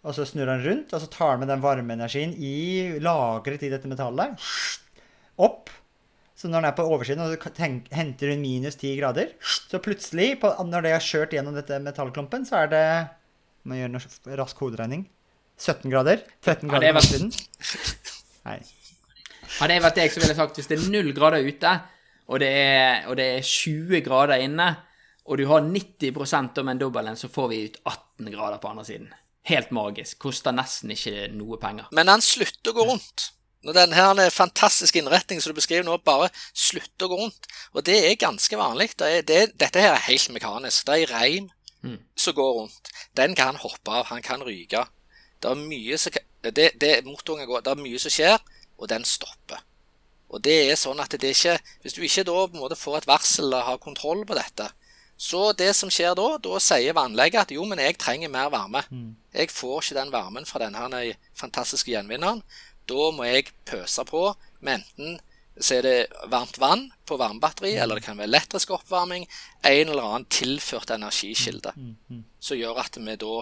Og 0.03 0.17
så 0.17 0.27
snurrer 0.27 0.59
den 0.59 0.67
rundt, 0.67 0.93
og 0.93 1.01
så 1.01 1.09
tar 1.11 1.37
den 1.37 1.45
med 1.45 1.53
den 1.53 1.63
varmeenergien 1.63 2.35
i 2.35 2.99
lagret 3.03 3.63
i 3.63 3.71
dette 3.71 3.89
metallet 3.91 4.35
opp. 5.43 5.71
Så 6.37 6.51
når 6.51 6.59
den 6.59 6.69
er 6.73 6.75
på 6.75 6.87
oversiden 6.91 7.23
og 7.23 7.47
henter 7.95 8.33
den 8.33 8.43
minus 8.43 8.75
10 8.81 8.97
grader, 8.99 9.31
så 9.41 9.79
plutselig, 9.79 10.41
på, 10.43 10.51
når 10.67 10.83
det 10.83 10.95
har 10.97 11.05
kjørt 11.07 11.37
gjennom 11.37 11.55
dette 11.55 11.79
metallklumpen, 11.85 12.47
så 12.49 12.65
er 12.65 12.73
det 12.73 12.87
Må 13.63 13.77
gjøre 13.79 13.93
noe 13.95 14.37
rask 14.41 14.59
hoderegning. 14.59 15.05
17 15.55 15.87
grader. 15.87 16.25
13 16.43 16.67
grader 16.67 16.97
på 16.97 17.03
utsiden. 17.05 17.29
Nei. 18.49 18.59
Hadde 19.59 19.77
jeg 19.77 19.85
vært 19.85 19.99
deg, 20.01 20.13
så 20.13 20.21
ville 20.21 20.33
jeg 20.33 20.41
sagt 20.41 20.61
hvis 20.61 20.71
det 20.71 20.79
er 20.79 20.89
null 20.93 21.13
grader 21.17 21.45
ute, 21.45 21.75
og 22.33 22.41
det 22.41 22.49
er, 22.49 23.05
og 23.11 23.19
det 23.19 23.27
er 23.37 23.45
20 23.47 24.01
grader 24.07 24.45
inne, 24.45 24.69
og 25.29 25.39
du 25.39 25.45
har 25.51 25.63
90% 25.67 26.63
om 26.63 26.71
en 26.73 26.81
dobbelen, 26.81 27.19
så 27.19 27.31
får 27.31 27.51
vi 27.53 27.61
ut 27.67 27.79
18 27.85 28.33
grader 28.33 28.59
på 28.63 28.73
andre 28.73 28.87
siden. 28.87 29.13
Helt 29.47 29.71
magisk. 29.75 30.19
Koster 30.23 30.55
nesten 30.55 30.95
ikke 30.95 31.29
noe 31.35 31.59
penger. 31.63 31.89
Men 31.95 32.11
den 32.11 32.23
slutter 32.25 32.73
å 32.73 32.77
gå 32.79 32.87
rundt. 32.93 33.31
Når 33.63 33.77
den 33.77 33.95
her 33.95 34.19
fantastiske 34.35 34.99
innretningen 34.99 35.43
som 35.43 35.55
du 35.55 35.59
beskriver 35.59 35.87
nå, 35.87 35.97
bare 36.03 36.31
slutter 36.51 37.07
å 37.07 37.13
gå 37.13 37.19
rundt. 37.21 37.47
Og 37.75 37.85
det 37.87 38.01
er 38.09 38.19
ganske 38.19 38.59
vanlig. 38.59 38.91
Det 38.99 39.11
er, 39.19 39.27
det, 39.27 39.43
dette 39.63 39.83
her 39.83 39.95
er 39.95 40.07
helt 40.09 40.35
mekanisk. 40.35 40.87
Det 40.87 40.97
er 40.97 41.05
ei 41.05 41.11
reim 41.11 41.51
mm. 41.87 41.99
som 42.19 42.35
går 42.39 42.53
rundt. 42.59 42.91
Den 43.19 43.37
kan 43.39 43.59
hoppe 43.63 43.95
av. 43.95 44.09
Han 44.11 44.23
kan 44.27 44.43
ryke. 44.47 44.83
Det 45.43 45.51
er 45.51 45.63
mye 45.63 45.99
som, 45.99 46.19
det, 46.43 46.69
det, 46.83 46.93
motoren 47.07 47.47
går, 47.47 47.63
det 47.67 47.75
er 47.75 47.83
mye 47.83 48.03
som 48.03 48.15
skjer 48.15 48.39
og 48.83 48.91
den 48.91 49.07
stopper. 49.07 49.63
Og 50.33 50.43
det 50.43 50.59
er 50.67 50.79
sånn 50.81 51.01
at 51.03 51.13
det 51.21 51.35
ikke 51.35 51.59
Hvis 51.85 51.93
du 51.93 52.01
ikke 52.03 52.25
da 52.25 52.35
på 52.47 52.57
en 52.57 52.63
måte 52.63 52.79
får 52.79 53.03
et 53.03 53.09
varsel 53.11 53.45
eller 53.47 53.67
har 53.67 53.83
kontroll 53.83 54.25
på 54.27 54.37
dette, 54.39 54.71
så 55.23 55.53
det 55.55 55.71
som 55.79 55.91
skjer 55.93 56.17
da, 56.19 56.29
da 56.43 56.59
sier 56.59 56.97
vannlegget 56.97 57.45
at 57.45 57.53
jo, 57.55 57.63
men 57.69 57.79
jeg 57.79 57.99
trenger 58.01 58.33
mer 58.33 58.49
varme. 58.51 58.81
Mm. 58.91 59.13
Jeg 59.37 59.53
får 59.55 59.77
ikke 59.85 59.99
den 60.01 60.11
varmen 60.11 60.49
fra 60.49 60.65
denne 60.65 61.03
fantastiske 61.39 61.93
gjenvinneren. 61.93 62.41
Da 62.91 63.11
må 63.15 63.29
jeg 63.29 63.53
pøse 63.69 64.03
på 64.09 64.33
med 64.65 64.81
enten 64.81 65.21
så 65.61 65.77
er 65.77 65.83
det 65.85 66.29
varmt 66.33 66.57
vann 66.61 66.87
på 67.07 67.19
varmebatteri, 67.21 67.75
mm. 67.75 67.83
eller 67.83 67.99
det 67.99 68.07
kan 68.07 68.17
være 68.17 68.31
elektrisk 68.31 68.73
oppvarming. 68.73 69.27
En 69.69 69.89
eller 69.93 70.03
annen 70.03 70.29
tilført 70.33 70.91
energikilde 70.91 71.75
mm. 71.77 71.95
mm. 72.09 72.25
som 72.41 72.59
gjør 72.59 72.81
at 72.81 72.97
vi 72.97 73.17
da 73.21 73.35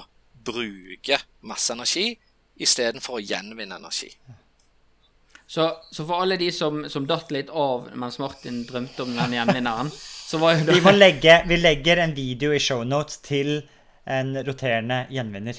bruker 0.51 1.25
masse 1.47 1.73
energi 1.73 2.13
istedenfor 2.61 3.21
å 3.21 3.25
gjenvinne 3.25 3.79
energi. 3.79 4.11
Så, 5.51 5.77
så 5.91 6.05
for 6.07 6.23
alle 6.23 6.37
de 6.37 6.53
som, 6.53 6.85
som 6.89 7.07
datt 7.11 7.33
litt 7.35 7.49
av 7.51 7.89
mens 7.99 8.21
Martin 8.23 8.61
drømte 8.69 9.03
om 9.03 9.17
den 9.17 9.33
gjenvinneren, 9.35 9.89
så 9.91 10.39
var 10.39 10.55
jo 10.55 10.69
Vi, 10.69 10.83
må 10.85 10.93
legge, 10.95 11.41
vi 11.51 11.57
legger 11.59 11.99
en 12.05 12.13
video 12.15 12.53
i 12.55 12.61
shownotes 12.63 13.19
til 13.27 13.57
en 14.07 14.31
roterende 14.47 15.01
gjenvinner. 15.11 15.59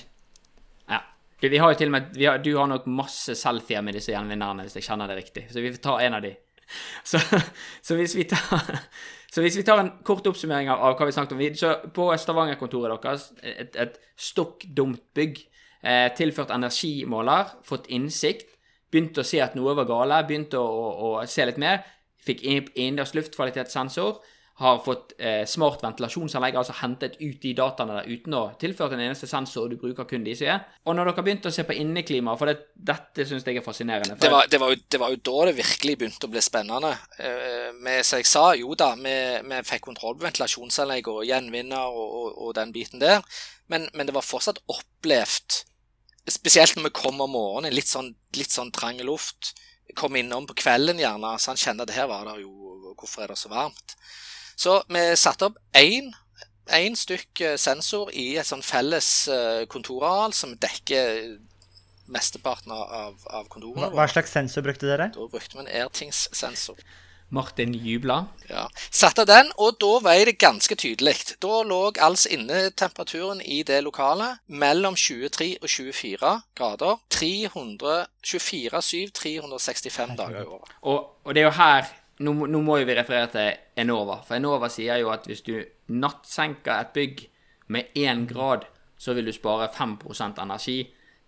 Ja. 0.87 1.01
Vi, 1.43 1.49
vi 1.51 1.59
har 1.59 1.73
jo 1.73 1.79
til 1.81 1.91
og 1.91 1.95
med 1.97 2.15
vi 2.15 2.29
har, 2.29 2.39
Du 2.39 2.53
har 2.55 2.69
nok 2.71 2.87
masse 2.87 3.35
selfier 3.35 3.83
med 3.83 3.99
disse 3.99 4.13
gjenvinnerne, 4.13 4.63
hvis 4.63 4.79
jeg 4.79 4.87
kjenner 4.87 5.11
det 5.11 5.17
riktig. 5.19 5.43
Så 5.51 5.59
vi 5.59 5.73
får 5.73 5.83
ta 5.83 5.97
en 6.05 6.15
av 6.21 6.23
de. 6.23 6.31
Så, 7.03 7.19
så 7.83 7.99
hvis 7.99 8.15
vi 8.15 8.29
tar 8.31 8.63
så 9.31 9.43
hvis 9.43 9.57
vi 9.59 9.65
tar 9.67 9.79
en 9.83 9.91
kort 10.07 10.23
oppsummering 10.31 10.71
av, 10.71 10.79
av 10.87 10.95
hva 10.95 11.09
vi 11.09 11.17
snakket 11.17 11.35
om 11.35 11.59
så 11.59 11.73
På 11.91 12.07
Stavanger-kontoret 12.15 13.03
deres, 13.03 13.27
et, 13.43 13.75
et 13.75 13.99
stokk 14.15 14.63
dumt 14.71 15.03
bygg, 15.15 15.43
eh, 15.83 16.07
tilført 16.15 16.55
energimåler, 16.55 17.51
fått 17.67 17.91
innsikt, 17.91 18.51
begynte 18.91 19.23
å 19.23 19.27
se 19.27 19.41
at 19.43 19.55
noe 19.57 19.75
var 19.77 19.89
gale, 19.89 20.21
begynte 20.27 20.59
å, 20.59 20.67
å, 20.67 21.15
å 21.21 21.25
se 21.29 21.47
litt 21.47 21.61
mer, 21.61 21.81
fikk 22.21 22.43
inn- 22.45 22.69
innendørs 22.75 23.15
luftkvalitetssensor, 23.17 24.21
har 24.61 24.77
fått 24.85 25.15
eh, 25.17 25.41
smart 25.49 25.81
ventilasjonsanlegg, 25.81 26.57
altså 26.59 26.75
hentet 26.83 27.15
ut 27.17 27.39
de 27.41 27.53
dataene 27.57 27.95
der 27.97 28.09
uten 28.11 28.35
å 28.37 28.41
tilføre 28.61 28.93
en 28.93 29.01
eneste 29.07 29.25
sensor, 29.25 29.71
du 29.71 29.79
bruker 29.79 30.05
kun 30.05 30.25
de 30.27 30.35
sier. 30.37 30.59
Og 30.85 30.93
når 30.93 31.09
dere 31.09 31.23
begynte 31.25 31.49
å 31.49 31.55
se 31.55 31.65
på 31.65 31.73
inneklima, 31.81 32.35
for 32.37 32.51
det, 32.51 32.67
dette 32.75 33.25
syns 33.25 33.47
jeg 33.47 33.57
er 33.57 33.65
fascinerende. 33.65 34.19
Det 34.21 34.29
var, 34.29 34.45
det, 34.51 34.59
var 34.61 34.75
jo, 34.75 34.77
det 34.85 34.99
var 35.01 35.15
jo 35.15 35.21
da 35.31 35.47
det 35.49 35.55
virkelig 35.63 35.95
begynte 36.03 36.29
å 36.29 36.33
bli 36.35 36.43
spennende. 36.45 36.93
Eh, 37.17 37.71
med, 37.79 38.05
som 38.05 38.21
jeg 38.21 38.29
sa, 38.29 38.45
jo 38.59 38.77
da, 38.77 38.91
vi, 38.99 39.15
vi 39.49 39.63
fikk 39.71 39.87
kontroll 39.87 40.19
på 40.19 40.27
ventilasjonsanlegg 40.27 41.09
og 41.09 41.23
gjenvinner 41.25 41.89
og, 41.89 42.05
og, 42.21 42.29
og 42.45 42.55
den 42.59 42.75
biten 42.75 43.01
der, 43.01 43.25
men, 43.71 43.89
men 43.95 44.11
det 44.11 44.13
var 44.13 44.27
fortsatt 44.27 44.61
opplevd, 44.69 45.63
spesielt 46.30 46.76
når 46.78 46.84
vi 46.89 46.93
kom 47.01 47.22
om 47.22 47.32
morgenen, 47.34 47.74
litt 47.74 47.88
sånn, 47.89 48.13
litt 48.38 48.51
sånn 48.53 48.72
trang 48.72 48.99
luft. 49.05 49.53
Kom 49.97 50.15
innom 50.15 50.45
på 50.47 50.55
kvelden 50.61 50.99
gjerne, 51.01 51.34
så 51.41 51.51
han 51.51 51.57
kjente 51.59 51.84
at 51.88 51.95
her 51.95 52.07
var 52.11 52.26
det 52.30 52.41
jo 52.43 52.57
Hvorfor 53.01 53.24
er 53.24 53.32
det 53.32 53.38
så 53.39 53.49
varmt? 53.49 53.95
Så 54.59 54.76
vi 54.91 55.01
satte 55.17 55.47
opp 55.47 55.55
én 55.74 56.11
én 56.72 56.93
stykk 56.95 57.41
eh, 57.41 57.55
sensor 57.57 58.11
i 58.13 58.36
et 58.38 58.45
sånn 58.45 58.61
felles 58.63 59.07
eh, 59.28 59.63
kontorareal 59.72 60.32
som 60.38 60.53
dekker 60.61 61.39
mesteparten 62.11 62.72
av, 62.76 63.15
av- 63.26 63.47
kontorene 63.51 63.88
Hva, 63.89 64.03
hva 64.03 64.05
slags 64.11 64.32
sensor 64.36 64.63
brukte 64.65 64.86
dere? 64.88 65.09
da 65.15 65.26
brukte 65.32 65.57
vi 65.57 65.63
en 65.65 65.72
Airthings-sensor. 65.82 66.78
Martin 67.32 67.73
jubla. 67.73 68.25
Ja. 68.49 68.67
Satte 68.91 69.25
den, 69.25 69.51
og 69.55 69.77
da 69.79 69.99
var 70.03 70.25
det 70.27 70.38
ganske 70.41 70.75
tydelig. 70.75 71.15
Da 71.41 71.61
lå 71.63 71.91
altså 71.95 72.29
innetemperaturen 72.36 73.41
i 73.41 73.63
det 73.67 73.84
lokalet 73.86 74.38
mellom 74.47 74.95
23 74.99 75.57
og 75.61 75.69
24 75.69 76.41
grader. 76.55 76.99
324-7, 77.15 79.11
365 79.15 80.17
dager 80.19 80.41
i 80.41 80.45
året. 80.45 80.69
Og, 80.82 80.99
og 81.23 81.36
det 81.36 81.41
er 81.41 81.47
jo 81.47 81.55
her 81.61 81.86
nå, 82.21 82.34
nå 82.51 82.61
må 82.61 82.77
jo 82.82 82.86
vi 82.89 82.95
referere 82.97 83.29
til 83.34 83.51
Enova. 83.82 84.21
For 84.27 84.36
Enova 84.38 84.69
sier 84.71 84.99
jo 85.01 85.09
at 85.13 85.25
hvis 85.29 85.43
du 85.47 85.55
nattsenker 85.91 86.75
et 86.75 86.93
bygg 86.95 87.27
med 87.71 87.84
én 87.97 88.27
grad, 88.29 88.67
så 88.97 89.15
vil 89.17 89.25
du 89.25 89.34
spare 89.34 89.71
5% 89.73 90.41
energi 90.43 90.79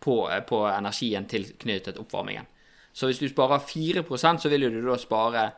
på, 0.04 0.30
på 0.48 0.58
energien 0.68 1.26
tilknyttet 1.30 1.98
oppvarmingen. 1.98 2.46
Så 2.94 3.10
hvis 3.10 3.20
du 3.24 3.30
sparer 3.30 3.64
4% 3.66 4.38
så 4.38 4.50
vil 4.52 4.68
du 4.70 4.82
da 4.86 4.98
spare 5.02 5.44
eh, 5.44 5.52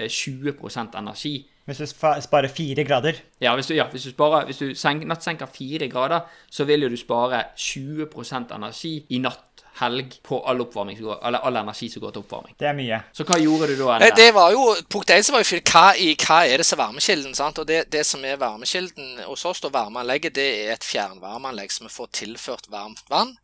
20% 0.00 0.98
energi. 0.98 1.48
Hvis 1.64 1.78
du 1.78 1.86
sparer 1.86 2.48
fire 2.50 2.84
grader. 2.84 3.12
Ja, 3.40 3.54
hvis 3.54 3.66
du, 3.70 3.74
ja, 3.74 3.84
hvis 3.90 4.02
du, 4.02 4.10
sparer, 4.10 4.44
hvis 4.48 4.58
du 4.58 4.74
senk, 4.74 5.04
nattsenker 5.06 5.46
4 5.46 5.86
grader, 5.88 6.20
så 6.50 6.64
vil 6.66 6.82
jo 6.82 6.88
du 6.90 6.96
spare 6.98 7.44
20% 7.56 8.50
energi 8.56 8.96
i 9.14 9.18
natt, 9.22 9.62
helg, 9.78 10.18
på 10.26 10.40
all 10.46 10.60
oppvarming, 10.60 10.98
som 10.98 11.06
går, 11.06 11.20
eller 11.26 11.38
all 11.48 11.56
energi 11.56 11.88
som 11.88 12.02
går 12.02 12.10
til 12.12 12.24
oppvarming. 12.24 12.56
Det 12.60 12.66
er 12.68 12.74
mye. 12.76 12.98
Så 13.14 13.24
hva 13.24 13.38
gjorde 13.40 13.70
du 13.70 13.76
da? 13.78 13.94
Nei, 14.02 14.10
det 14.18 14.26
var 14.34 14.50
jo, 14.52 14.66
Punkt 14.90 15.10
1 15.14 15.30
var 15.32 15.44
jo 15.46 15.60
hva, 15.70 15.84
i, 15.96 16.10
hva 16.26 16.40
er 16.50 16.60
det 16.60 16.66
som 16.66 16.76
er 16.80 16.82
varmekilden? 16.84 17.34
sant? 17.38 17.62
Og 17.62 17.66
det, 17.70 17.78
det 17.94 18.02
som 18.06 18.24
er 18.26 18.36
varmekilden 18.42 19.22
hos 19.28 19.46
oss, 19.48 19.62
da, 19.64 19.70
varmeanlegget, 19.72 20.34
det 20.36 20.48
er 20.66 20.74
et 20.74 20.84
fjernvarmeanlegg 20.84 21.72
som 21.72 21.86
vi 21.86 21.94
får 21.94 22.10
tilført 22.24 22.68
varmt 22.74 23.06
vann. 23.08 23.36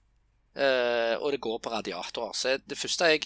eh, 0.59 1.14
og 1.22 1.32
det 1.32 1.40
går 1.40 1.59
på 1.62 1.70
radiatorer. 1.70 2.34
Så 2.34 2.59
det 2.66 2.78
første 2.78 3.05
jeg 3.14 3.20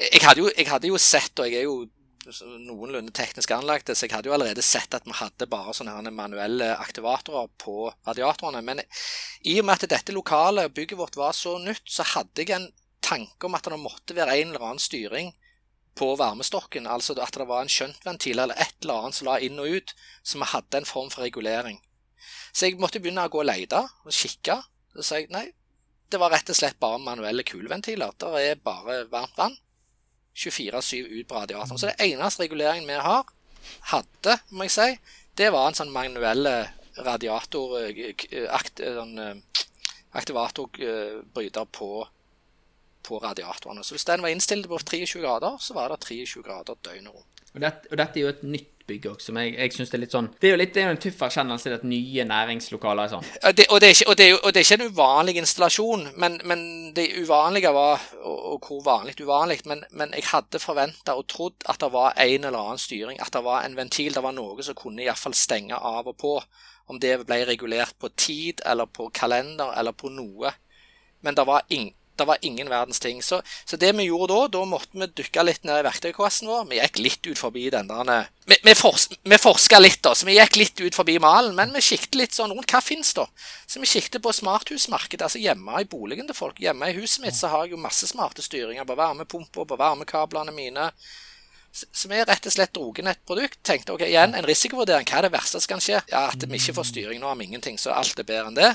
Jeg 0.00 0.20
hadde 0.22 0.40
jo, 0.40 0.50
jeg 0.58 0.66
hadde 0.68 0.88
jo 0.88 0.98
sett, 0.98 1.38
og 1.38 1.46
jeg 1.46 1.62
er 1.62 1.70
jo 1.70 1.86
noenlunde 2.66 3.12
teknisk 3.14 3.52
anlagte, 3.54 3.94
så 3.94 4.06
jeg 4.06 4.16
hadde 4.16 4.30
jo 4.30 4.34
allerede 4.36 4.64
sett 4.64 4.94
at 4.96 5.06
vi 5.06 5.14
hadde 5.16 5.48
bare 5.50 5.74
sånne 5.76 6.12
manuelle 6.14 6.72
aktivatorer 6.76 7.48
på 7.62 7.90
radiatorene. 8.06 8.62
Men 8.66 8.82
i 9.46 9.58
og 9.60 9.66
med 9.68 9.76
at 9.76 9.90
dette 9.94 10.14
lokale 10.16 10.68
bygget 10.68 10.98
vårt 10.98 11.18
var 11.18 11.36
så 11.36 11.56
nytt, 11.62 11.84
så 11.86 12.06
hadde 12.14 12.42
jeg 12.42 12.54
en 12.56 12.70
tanke 13.06 13.46
om 13.46 13.54
at 13.54 13.68
det 13.68 13.78
måtte 13.80 14.16
være 14.16 14.38
en 14.40 14.52
eller 14.52 14.68
annen 14.70 14.82
styring 14.82 15.34
på 15.96 16.10
varmestokken, 16.20 16.86
altså 16.86 17.16
at 17.22 17.38
det 17.38 17.46
var 17.48 17.64
en 17.64 17.72
skjøntventil 17.72 18.42
eller 18.42 18.58
et 18.60 18.74
eller 18.82 19.06
annet 19.06 19.16
som 19.16 19.30
la 19.30 19.38
inn 19.40 19.60
og 19.62 19.78
ut, 19.78 19.94
så 20.22 20.40
vi 20.42 20.48
hadde 20.52 20.82
en 20.82 20.88
form 20.88 21.12
for 21.12 21.24
regulering. 21.24 21.78
Så 22.52 22.68
jeg 22.68 22.80
måtte 22.80 23.00
begynne 23.00 23.24
å 23.24 23.32
gå 23.32 23.40
og 23.40 23.48
lete 23.48 23.80
og 23.80 24.12
kikke. 24.12 24.58
Så 24.96 25.04
sa 25.04 25.20
jeg 25.20 25.32
nei, 25.32 25.46
det 26.12 26.20
var 26.20 26.32
rett 26.32 26.50
og 26.52 26.56
slett 26.56 26.78
bare 26.80 27.00
manuelle 27.02 27.44
kuleventiler. 27.46 28.12
Det 28.16 28.42
er 28.42 28.60
bare 28.64 29.02
varmt 29.12 29.36
vann. 29.38 29.56
24-7 30.36 31.06
ut 31.06 31.28
på 31.28 31.34
radiatoren. 31.34 31.78
Så 31.78 31.90
det 31.90 32.10
eneste 32.12 32.44
reguleringen 32.44 32.88
vi 32.88 32.98
har, 33.00 33.24
hadde, 33.92 34.38
må 34.50 34.66
jeg 34.66 34.74
si, 34.74 34.90
det 35.36 35.50
var 35.52 35.68
en 35.68 35.78
sånn 35.78 35.92
manuell 35.94 36.46
eh, 36.50 36.68
akt, 37.04 37.54
eh, 38.80 38.98
sånn, 38.98 39.16
eh, 39.20 39.64
aktivatorbryter 40.16 41.66
på, 41.72 41.90
på 43.04 43.20
radiatorene. 43.22 43.84
Så 43.84 43.96
hvis 43.96 44.08
den 44.08 44.24
var 44.24 44.32
innstilt 44.32 44.68
på 44.68 44.80
23 44.80 45.22
grader, 45.24 45.58
så 45.60 45.76
var 45.76 45.92
det 45.92 46.00
23 46.04 46.44
grader 46.46 46.78
døgnet 46.82 47.12
rundt. 47.12 47.35
Og, 47.56 47.62
dette, 47.64 47.88
og 47.88 47.96
dette 47.96 48.20
er 48.20 48.26
jo 48.26 48.32
et 48.34 48.42
nytt 48.44 48.72
bygg 48.86 49.06
også, 49.10 49.30
som 49.30 49.38
jeg, 49.40 49.54
jeg 49.56 49.72
synes 49.74 49.90
det 49.90 49.96
er 49.96 50.02
litt 50.04 50.14
sånn 50.14 50.28
Det 50.38 50.48
er 50.48 50.52
jo 50.52 50.58
litt 50.60 50.74
det 50.74 50.82
er 50.82 50.90
jo 50.90 50.94
en 50.94 51.00
tøff 51.02 51.22
erkjennelse 51.26 51.72
at 51.74 51.86
nye 51.88 52.26
næringslokaler 52.28 53.06
er 53.06 53.12
sånn. 53.14 53.26
Ja, 53.40 53.52
det, 53.56 53.66
og, 53.72 53.80
det 53.82 53.88
er 53.88 53.96
ikke, 53.96 54.08
og, 54.12 54.18
det 54.20 54.26
er 54.26 54.30
jo, 54.30 54.38
og 54.42 54.52
det 54.52 54.60
er 54.60 54.66
ikke 54.66 54.78
en 54.78 54.92
uvanlig 54.92 55.34
installasjon, 55.40 56.04
men, 56.22 56.38
men 56.46 56.62
det 56.94 57.08
uvanlige 57.16 57.72
var 57.74 58.04
Og, 58.20 58.36
og 58.52 58.68
hvor 58.68 58.84
vanlig 58.86 59.16
uvanlig, 59.22 59.58
men, 59.66 59.82
men 59.90 60.14
jeg 60.14 60.28
hadde 60.28 60.60
forventa 60.62 61.16
og 61.18 61.26
trodd 61.32 61.66
at 61.66 61.80
det 61.82 61.90
var 61.94 62.14
en 62.22 62.46
eller 62.50 62.60
annen 62.60 62.82
styring, 62.82 63.20
at 63.24 63.32
det 63.34 63.44
var 63.46 63.64
en 63.64 63.76
ventil, 63.78 64.14
det 64.14 64.22
var 64.22 64.36
noe 64.36 64.66
som 64.66 64.78
kunne 64.78 65.04
iallfall 65.04 65.34
stenge 65.34 65.76
av 65.76 66.06
og 66.12 66.16
på. 66.20 66.38
Om 66.86 67.00
det 67.02 67.16
ble 67.26 67.40
regulert 67.48 67.96
på 67.98 68.12
tid, 68.14 68.60
eller 68.66 68.86
på 68.86 69.08
kalender, 69.14 69.72
eller 69.74 69.96
på 69.96 70.12
noe. 70.14 70.52
Men 71.26 71.34
det 71.34 71.46
var, 71.48 71.64
ing, 71.74 71.88
det 72.18 72.26
var 72.28 72.38
ingen 72.40 72.70
verdens 72.70 73.00
ting. 73.00 73.22
Så, 73.22 73.40
så 73.64 73.76
det 73.76 73.92
vi 73.96 74.08
gjorde 74.08 74.34
da, 74.34 74.48
da 74.56 74.62
måtte 74.68 74.96
vi 74.96 75.08
dykke 75.20 75.44
litt 75.46 75.66
ned 75.68 75.82
i 75.82 75.86
verktøykassen 75.86 76.48
vår. 76.50 76.64
Vi 76.70 76.80
gikk 76.80 77.00
litt 77.02 77.28
ut 77.28 77.40
forbi 77.40 77.68
den 77.74 77.90
der 77.90 78.30
Vi, 78.46 78.58
vi, 78.62 78.74
vi 79.32 79.38
forska 79.42 79.78
litt, 79.82 80.00
da, 80.06 80.14
så 80.14 80.26
vi 80.28 80.38
gikk 80.38 80.56
litt 80.56 80.80
ut 80.80 80.96
forbi 80.96 81.18
malen. 81.22 81.54
Men 81.58 81.74
vi 81.74 81.84
siktet 81.84 82.18
litt 82.20 82.36
sånn 82.36 82.54
rundt. 82.54 82.70
Hva 82.70 82.80
fins 82.84 83.12
da? 83.18 83.26
Så 83.66 83.82
vi 83.82 83.90
siktet 83.90 84.24
på 84.24 84.32
smarthusmarkedet. 84.32 85.26
Altså 85.28 85.42
hjemme 85.42 85.82
i 85.82 85.88
boligen 85.90 86.28
til 86.30 86.38
folk. 86.38 86.60
Hjemme 86.62 86.90
i 86.90 86.98
huset 86.98 87.24
mitt 87.24 87.38
så 87.38 87.52
har 87.52 87.66
jeg 87.66 87.76
jo 87.76 87.84
masse 87.84 88.08
smarte 88.08 88.44
styringer 88.44 88.88
på 88.88 88.98
varmepumper, 88.98 89.68
på 89.68 89.80
varmekablene 89.80 90.54
mine. 90.56 90.90
Så 91.76 92.08
vi 92.08 92.22
rett 92.24 92.46
og 92.48 92.54
slett 92.54 92.72
dro 92.72 92.88
inn 92.96 93.10
et 93.10 93.20
produkt. 93.28 93.58
Tenkte 93.66 93.92
ok, 93.92 94.06
igjen 94.06 94.36
en 94.38 94.46
risikovurdering. 94.48 95.04
Hva 95.10 95.18
er 95.20 95.26
det 95.26 95.34
verste 95.34 95.60
som 95.60 95.74
kan 95.74 95.82
skje? 95.84 96.00
Ja, 96.08 96.28
At 96.30 96.40
vi 96.40 96.56
ikke 96.56 96.78
får 96.78 96.88
styring. 96.88 97.20
Nå 97.20 97.28
om 97.28 97.42
ingenting, 97.44 97.76
så 97.78 97.92
alt 97.92 98.16
er 98.16 98.28
bedre 98.28 98.48
enn 98.48 98.56
det. 98.56 98.70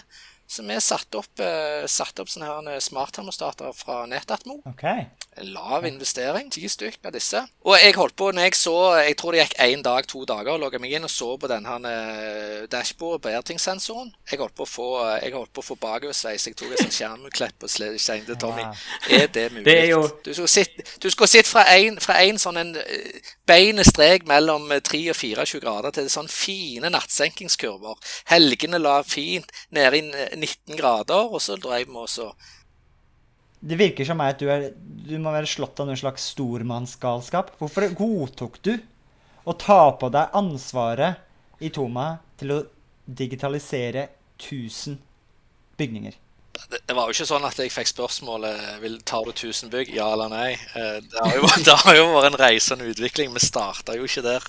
Så 0.52 0.66
vi 0.68 0.76
satte 0.84 1.16
opp, 1.22 1.40
eh, 1.40 1.86
satte 1.88 2.22
opp 2.26 2.28
sånne 2.28 2.50
her 2.74 2.80
smarttermostater 2.84 3.72
fra 3.78 4.02
Netatmo. 4.06 4.58
Okay. 4.74 5.06
Lav 5.48 5.86
investering, 5.88 6.50
ti 6.52 6.68
stykk 6.68 7.06
av 7.08 7.14
disse. 7.16 7.40
Og 7.64 7.78
jeg 7.80 7.94
holdt 7.96 8.18
på 8.20 8.34
når 8.36 8.50
jeg 8.50 8.56
så 8.60 8.74
Jeg 9.06 9.16
tror 9.16 9.32
det 9.32 9.46
gikk 9.46 9.54
én 9.64 9.82
dag, 9.82 10.06
to 10.08 10.26
dager, 10.26 10.52
og 10.52 10.60
logga 10.60 10.78
meg 10.84 10.92
inn 10.92 11.06
og 11.08 11.10
så 11.10 11.38
på 11.40 11.48
den 11.48 11.64
her 11.66 11.80
eh, 11.88 12.66
dashbordet 12.68 13.22
på 13.24 13.30
Airting-sensoren. 13.32 14.12
Jeg 14.30 14.40
holdt 14.40 14.56
på 14.56 14.66
å 14.66 14.68
få 14.68 14.90
Jeg 15.24 15.32
holdt 15.32 15.54
på 15.54 15.62
å 15.64 15.68
få 15.70 15.78
bakoversveis. 15.80 16.48
Jeg 16.50 16.56
tok 16.60 16.74
en 16.76 16.84
sånn 16.84 16.92
skjermklepp 16.98 17.64
og 17.64 17.70
sle- 17.72 17.96
Tommy, 18.42 18.62
Ja. 18.62 18.74
er 19.10 19.28
det 19.28 19.52
mulig? 19.54 19.64
Det 19.66 19.78
er 19.84 19.88
jo- 19.88 20.10
Du 20.24 20.34
skulle 20.34 21.12
skulle 21.12 21.28
sitte 21.28 21.50
fra 21.50 21.64
en, 21.70 22.36
sånn 22.38 22.58
en 22.58 22.76
eh, 22.76 23.22
beine 23.48 23.84
strek 23.84 24.26
mellom 24.28 24.70
eh, 24.72 24.80
3 24.82 25.10
og 25.12 25.16
24 25.16 25.60
grader 25.62 25.92
til 25.92 26.10
sånn 26.10 26.28
fine 26.30 26.90
nattsenkingskurver. 26.90 27.96
Helgene 28.26 28.80
la 28.80 29.02
fint 29.04 29.50
nede 29.72 29.96
i 29.98 30.12
eh, 30.12 30.38
19 30.42 30.80
grader, 30.80 31.30
og 31.30 31.42
så 31.44 31.58
drev 31.62 31.88
vi 31.88 32.02
også 32.02 32.32
Det 33.62 33.78
virker 33.78 34.08
som 34.08 34.18
meg 34.18 34.34
at 34.34 34.42
du, 34.42 34.48
er, 34.50 34.72
du 34.76 35.16
må 35.22 35.34
være 35.34 35.50
slått 35.50 35.80
av 35.80 35.90
noen 35.90 36.00
slags 36.00 36.32
stormannsgalskap. 36.34 37.54
Hvorfor 37.60 37.86
godtok 37.98 38.58
du 38.66 38.74
å 39.46 39.54
ta 39.54 39.84
på 40.02 40.10
deg 40.14 40.34
ansvaret 40.38 41.62
i 41.62 41.70
Toma 41.74 42.16
til 42.42 42.56
å 42.56 42.60
digitalisere 43.06 44.08
1000 44.42 44.98
bygninger? 45.78 46.18
det, 46.70 46.94
var 46.94 47.08
jo 47.08 47.16
ikke 47.16 47.28
sånn 47.28 47.46
at 47.48 47.58
jeg 47.60 47.72
fikk 47.74 47.90
spørsmålet 47.92 48.82
vil, 48.84 48.98
tar 49.08 49.26
du 49.28 49.32
1000 49.34 49.72
bygg, 49.74 49.94
ja 49.96 50.08
eller 50.14 50.32
nei. 50.32 50.52
Eh, 50.54 51.00
Det 51.04 51.24
har 51.24 51.36
jo, 51.38 51.50
det 51.68 51.78
har 51.84 51.98
jo 51.98 52.06
vært 52.14 52.30
en 52.32 52.40
reisende 52.42 52.88
utvikling. 52.92 53.34
Vi 53.36 53.44
starta 53.44 53.96
jo 53.98 54.08
ikke 54.08 54.24
der. 54.26 54.48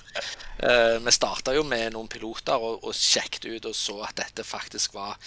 Eh, 0.59 0.97
Vi 1.03 1.15
starta 1.15 1.55
jo 1.55 1.65
med 1.67 1.93
noen 1.95 2.11
piloter 2.11 2.59
og, 2.59 2.83
og 2.83 2.95
sjekket 2.97 3.49
ut 3.49 3.69
og 3.71 3.75
så 3.77 3.99
at 4.07 4.17
dette 4.21 4.45
faktisk 4.47 4.97
var 4.97 5.17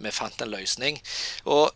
vi 0.00 0.12
fant 0.14 0.42
en 0.42 0.50
løsning. 0.52 0.98
Og 1.44 1.70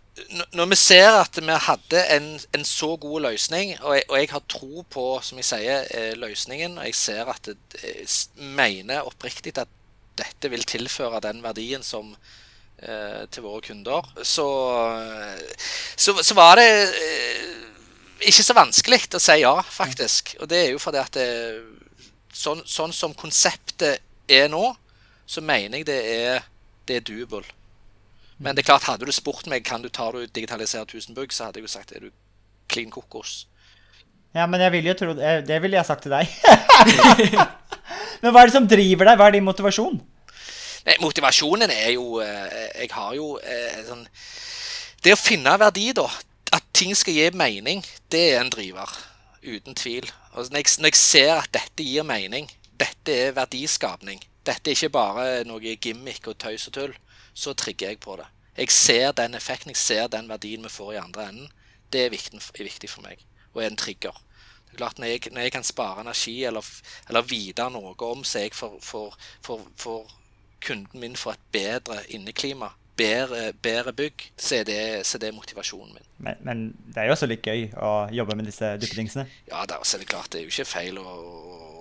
når 0.55 0.71
vi 0.71 0.79
ser 0.79 1.11
at 1.19 1.39
vi 1.41 1.59
hadde 1.67 2.05
en, 2.17 2.29
en 2.57 2.65
så 2.65 2.95
god 3.01 3.27
løsning, 3.27 3.75
og 3.83 3.97
jeg, 3.99 4.05
og 4.09 4.19
jeg, 4.21 4.31
har 4.31 4.47
tro 4.49 4.85
på 4.91 5.07
som 5.23 5.41
jeg 5.41 5.49
sier, 5.51 5.89
eh, 5.91 6.13
løsningen, 6.19 6.79
og 6.79 6.89
jeg 6.89 6.99
ser 6.99 7.31
at 7.33 7.51
jeg 7.51 8.47
mener 8.57 9.07
oppriktig 9.07 9.57
at 9.59 9.71
dette 10.19 10.51
vil 10.51 10.65
tilføre 10.69 11.23
den 11.25 11.43
verdien 11.43 11.83
som 11.83 12.15
eh, 12.79 13.25
til 13.31 13.47
våre 13.47 13.63
kunder, 13.67 14.07
så, 14.23 14.47
så, 15.97 16.15
så 16.23 16.39
var 16.39 16.61
det 16.63 16.69
eh, 16.71 17.51
ikke 18.31 18.47
så 18.47 18.57
vanskelig 18.57 19.03
å 19.19 19.23
si 19.23 19.41
ja, 19.43 19.55
faktisk. 19.63 20.37
Og 20.41 20.49
det 20.51 20.63
er 20.63 20.73
jo 20.73 20.81
fordi 20.83 21.03
at 21.03 21.19
det, 21.19 21.29
sånn, 22.35 22.63
sånn, 22.67 22.95
som 22.95 23.15
konseptet 23.19 24.01
er 24.31 24.49
nå, 24.53 24.69
så 25.27 25.43
mener 25.45 25.81
jeg 25.81 25.89
det 25.89 26.01
er, 26.15 26.49
det 26.87 27.01
er 27.01 27.07
doable. 27.07 27.45
Men 28.39 28.57
det 28.57 28.65
er 28.65 28.73
klart, 28.73 28.87
hadde 28.89 29.07
du 29.07 29.15
spurt 29.15 29.47
meg 29.51 29.65
kan 29.67 29.83
du 29.83 29.89
ta 29.89 30.11
du 30.13 30.25
digitalisere 30.27 30.87
1000 30.89 31.15
bugg, 31.15 31.33
så 31.33 31.49
hadde 31.49 31.61
jeg 31.61 31.69
jo 31.69 31.75
sagt 31.75 31.93
er 31.95 32.07
du 32.07 32.11
clean 32.71 32.91
kokos. 32.91 33.45
Ja, 34.35 34.49
men 34.51 34.61
jeg 34.61 34.73
ville 34.75 34.91
jo 34.91 34.97
tro 34.99 35.13
Det 35.15 35.61
ville 35.63 35.79
jeg 35.79 35.87
sagt 35.87 36.03
til 36.03 36.15
deg. 36.15 36.27
men 38.23 38.35
hva 38.35 38.43
er 38.43 38.51
det 38.51 38.57
som 38.57 38.67
driver 38.67 39.07
deg? 39.07 39.21
Hva 39.21 39.29
er 39.29 39.37
din 39.37 39.47
motivasjon? 39.47 40.01
Nei, 40.85 40.97
motivasjonen 41.01 41.71
er 41.71 41.93
jo 41.95 42.19
eh, 42.21 42.83
Jeg 42.83 42.91
har 42.93 43.15
jo 43.17 43.29
eh, 43.39 43.79
sånn 43.87 44.03
Det 45.05 45.15
å 45.15 45.21
finne 45.21 45.55
verdi, 45.61 45.93
da. 45.97 46.09
At 46.55 46.67
ting 46.75 46.97
skal 46.99 47.15
gi 47.15 47.31
mening, 47.39 47.85
det 48.11 48.25
er 48.33 48.43
en 48.43 48.51
driver. 48.51 48.91
Uten 49.45 49.77
tvil. 49.79 50.11
Altså, 50.33 50.51
når, 50.51 50.61
jeg, 50.65 50.75
når 50.81 50.91
jeg 50.91 50.99
ser 50.99 51.33
at 51.37 51.51
dette 51.55 51.87
gir 51.87 52.07
mening, 52.07 52.49
dette 52.81 53.15
er 53.27 53.35
verdiskapning, 53.37 54.23
dette 54.47 54.71
er 54.71 54.77
ikke 54.77 54.95
bare 54.95 55.27
noe 55.47 55.75
gimmick 55.83 56.27
og 56.31 56.39
tøys 56.41 56.67
og 56.71 56.77
tull, 56.79 56.95
så 57.35 57.55
trigger 57.59 57.93
jeg 57.93 58.01
på 58.01 58.17
det. 58.21 58.27
Jeg 58.57 58.71
ser 58.71 59.13
den 59.13 59.35
effekten, 59.35 59.75
jeg 59.75 59.81
ser 59.83 60.07
den 60.09 60.29
verdien 60.31 60.63
vi 60.63 60.71
får 60.71 60.93
i 60.95 61.03
andre 61.03 61.29
enden. 61.29 61.49
Det 61.93 62.07
er 62.07 62.11
viktig, 62.15 62.41
er 62.55 62.69
viktig 62.69 62.91
for 62.91 63.03
meg, 63.07 63.23
og 63.53 63.63
er 63.63 63.73
en 63.73 63.79
trigger. 63.79 64.15
Det 64.67 64.75
er 64.75 64.77
klart, 64.77 64.99
Når 64.99 65.07
jeg, 65.07 65.21
når 65.33 65.41
jeg 65.41 65.53
kan 65.53 65.65
spare 65.65 66.01
energi 66.01 66.45
eller, 66.45 66.71
eller 67.09 67.23
vite 67.23 67.69
noe 67.71 67.95
om 67.99 68.25
så 68.25 68.39
jeg 68.47 68.55
for, 68.55 68.79
for, 68.83 69.15
for, 69.43 69.61
for 69.77 70.11
kunden 70.65 71.01
min 71.01 71.17
får 71.17 71.33
et 71.33 71.45
bedre 71.53 72.01
inneklima, 72.09 72.73
bedre, 72.97 73.53
bedre 73.53 73.93
bygg, 73.93 74.33
så 74.37 74.57
er, 74.57 74.65
det, 74.65 75.07
så 75.07 75.17
er, 75.17 75.27
det, 75.27 75.35
motivasjonen 75.35 75.95
min. 75.95 76.09
Men, 76.19 76.35
men, 76.41 76.65
det 76.95 77.03
er 77.03 77.11
jo 77.11 77.17
også 77.17 77.29
litt 77.31 77.47
gøy 77.47 77.69
å 77.77 77.93
jobbe 78.15 78.37
med 78.39 78.51
disse 78.51 78.75
duppedingsene? 78.81 79.27
Ja, 79.51 79.65
det 79.67 79.81
så 79.83 79.97
er 79.97 80.05
det 80.05 80.11
klart. 80.11 80.31
Det 80.33 80.41
er 80.41 80.47
jo 80.47 80.55
ikke 80.55 80.71
feil 80.71 80.99
å, 81.03 81.17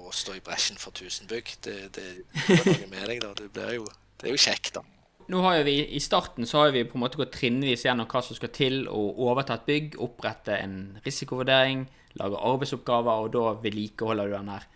å 0.08 0.14
stå 0.14 0.38
i 0.38 0.44
bresjen 0.46 0.82
for 0.82 0.94
1000 0.94 1.30
bygg. 1.30 1.54
Det, 1.66 1.78
det, 1.98 2.08
det 2.48 2.58
er 2.60 2.66
noe 2.72 2.90
med 2.90 3.08
deg, 3.12 3.24
da. 3.24 3.34
Det, 3.58 3.70
jo, 3.78 3.88
det 4.22 4.30
er 4.30 4.36
jo 4.36 4.44
kjekt, 4.46 4.74
da. 4.78 4.86
Nå 5.32 5.40
har 5.46 5.64
vi, 5.64 5.78
I 5.96 6.00
starten 6.04 6.48
så 6.48 6.66
har 6.66 6.74
vi 6.76 6.84
på 6.84 6.98
en 6.98 7.04
måte 7.06 7.20
gått 7.20 7.36
trinnvis 7.38 7.86
gjennom 7.86 8.08
hva 8.12 8.22
som 8.26 8.36
skal 8.36 8.52
til 8.56 8.84
å 8.92 9.02
overta 9.28 9.56
et 9.56 9.68
bygg, 9.70 9.98
opprette 10.04 10.58
en 10.58 10.98
risikovurdering, 11.06 11.86
lage 12.20 12.42
arbeidsoppgaver, 12.52 13.24
og 13.24 13.32
da 13.34 13.54
vedlikeholder 13.64 14.30
du 14.30 14.36
den 14.36 14.52
her. 14.52 14.68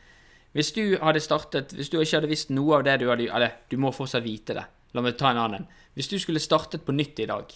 Hvis 0.56 0.72
du 0.74 0.84
hadde 1.02 1.22
startet, 1.22 1.76
hvis 1.76 1.92
du 1.92 2.00
ikke 2.00 2.22
hadde 2.22 2.32
visst 2.32 2.54
noe 2.56 2.80
av 2.80 2.86
det 2.88 2.96
du 3.02 3.10
hadde 3.12 3.28
Eller, 3.30 3.60
du 3.70 3.78
må 3.78 3.92
fortsatt 3.94 4.24
vite 4.26 4.56
det. 4.58 4.64
La 4.96 5.04
meg 5.04 5.18
ta 5.20 5.30
en 5.30 5.42
annen. 5.44 5.68
Hvis 5.94 6.10
du 6.10 6.18
skulle 6.18 6.42
startet 6.42 6.86
på 6.88 6.96
nytt 6.96 7.20
i 7.20 7.28
dag 7.30 7.52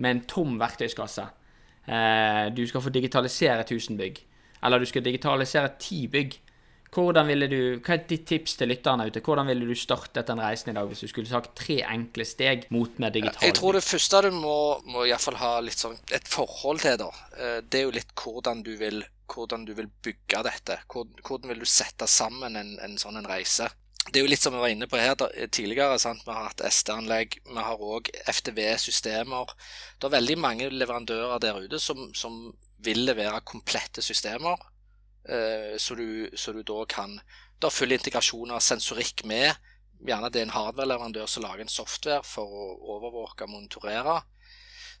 med 0.00 0.10
en 0.10 0.22
tom 0.30 0.54
verktøyskasse 0.60 1.26
eh, 1.84 2.46
Du 2.54 2.62
skal 2.68 2.84
få 2.84 2.92
digitalisere 2.94 3.66
1000 3.66 3.98
bygg. 3.98 4.22
Eller 4.62 4.78
du 4.80 4.86
skal 4.88 5.04
digitalisere 5.04 5.74
10 5.78 6.08
bygg. 6.14 6.38
Hvordan 6.90 7.28
ville 7.30 7.46
du, 7.50 7.60
Hva 7.84 7.94
er 7.94 8.06
ditt 8.10 8.26
tips 8.26 8.56
til 8.58 8.70
lytterne 8.72 9.06
ute? 9.06 9.22
Hvordan 9.22 9.50
ville 9.50 9.66
du 9.68 9.78
startet 9.78 10.26
den 10.26 10.42
reisen 10.42 10.72
i 10.72 10.76
dag 10.76 10.88
hvis 10.90 11.04
du 11.04 11.10
skulle 11.10 11.30
sagt 11.30 11.52
tre 11.58 11.80
enkle 11.86 12.26
steg 12.26 12.66
mot 12.74 12.98
mer 13.02 13.14
digital? 13.14 13.44
Jeg 13.46 13.56
tror 13.58 13.78
det 13.78 13.84
første 13.86 14.22
du 14.26 14.30
må, 14.34 14.56
må 14.90 15.06
iallfall 15.06 15.38
ha 15.38 15.52
litt 15.62 15.78
sånn 15.78 15.98
et 16.10 16.26
forhold 16.30 16.82
til, 16.82 16.98
da, 17.00 17.10
eh, 17.38 17.58
det 17.62 17.82
er 17.82 17.86
jo 17.86 17.94
litt 17.94 18.10
hvordan 18.18 18.64
du 18.66 18.72
vil, 18.80 19.04
hvordan 19.30 19.68
du 19.68 19.76
vil 19.78 19.90
bygge 20.02 20.42
dette. 20.46 20.80
Hvordan 20.90 21.52
vil 21.52 21.62
du 21.62 21.68
sette 21.70 22.10
sammen 22.10 22.58
en, 22.58 22.74
en 22.82 22.98
sånn 22.98 23.20
en 23.20 23.30
reise? 23.30 23.70
Det 24.10 24.18
er 24.18 24.24
jo 24.24 24.30
litt 24.32 24.42
som 24.42 24.56
vi 24.56 24.62
var 24.62 24.72
inne 24.72 24.88
på 24.90 24.98
her 24.98 25.14
tidligere. 25.52 26.00
Sant? 26.02 26.24
Vi 26.26 26.34
har 26.34 26.48
hatt 26.48 26.64
SD-anlegg, 26.66 27.36
vi 27.46 27.62
har 27.68 27.84
òg 27.84 28.10
FTV-systemer. 28.32 29.54
Det 30.00 30.08
er 30.08 30.16
veldig 30.16 30.38
mange 30.42 30.70
leverandører 30.74 31.38
der 31.44 31.62
ute 31.62 31.78
som, 31.78 32.08
som 32.16 32.48
vil 32.82 33.04
levere 33.06 33.44
komplette 33.46 34.02
systemer 34.02 34.58
Eh, 34.58 34.69
så 35.78 35.94
du, 35.94 36.30
så 36.34 36.52
du, 36.52 36.62
da 36.66 36.84
kan 36.90 37.20
da 37.60 37.70
full 37.70 37.92
integrasjon 37.92 38.50
av 38.50 38.62
sensorikk 38.64 39.24
med. 39.28 39.52
Gjerne 40.00 40.30
det 40.32 40.40
er 40.40 40.48
en 40.48 40.54
hardware-leverandør 40.54 41.28
som 41.28 41.44
lager 41.44 41.64
en 41.64 41.72
software 41.72 42.24
for 42.24 42.48
å 42.48 42.68
overvåke 42.96 43.44
og 43.44 43.52
monitorere. 43.52 44.20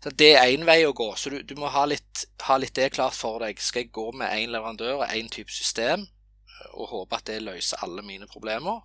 Så 0.02 0.10
Det 0.16 0.30
er 0.36 0.52
én 0.52 0.64
vei 0.64 0.82
å 0.86 0.94
gå. 0.96 1.08
Så 1.16 1.32
du, 1.32 1.40
du 1.44 1.54
må 1.60 1.68
ha 1.72 1.84
litt, 1.88 2.26
ha 2.46 2.56
litt, 2.60 2.74
det 2.76 2.92
klart 2.96 3.16
for 3.16 3.40
deg. 3.42 3.60
Skal 3.60 3.84
jeg 3.84 3.92
gå 3.96 4.06
med 4.16 4.32
én 4.32 4.52
leverandør 4.52 5.02
og 5.02 5.08
én 5.08 5.28
type 5.32 5.52
system 5.52 6.06
eh, 6.06 6.70
og 6.72 6.92
håpe 6.92 7.18
at 7.18 7.26
det 7.28 7.42
løser 7.44 7.84
alle 7.84 8.04
mine 8.04 8.28
problemer? 8.28 8.80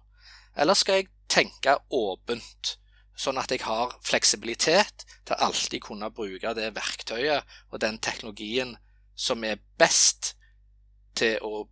Eller 0.55 0.75
skal 0.75 1.01
jeg 1.01 1.11
tenke 1.31 1.77
åpent, 1.91 2.77
sånn 3.15 3.39
at 3.39 3.51
jeg 3.51 3.63
har 3.63 3.95
fleksibilitet 4.03 5.05
til 5.27 5.39
alltid 5.39 5.83
kunne 5.83 6.11
bruke 6.15 6.51
det 6.55 6.73
verktøyet 6.75 7.47
og 7.71 7.79
den 7.83 7.99
teknologien 8.03 8.75
som 9.15 9.43
er 9.47 9.63
best 9.79 10.34
til 11.15 11.37
å 11.43 11.65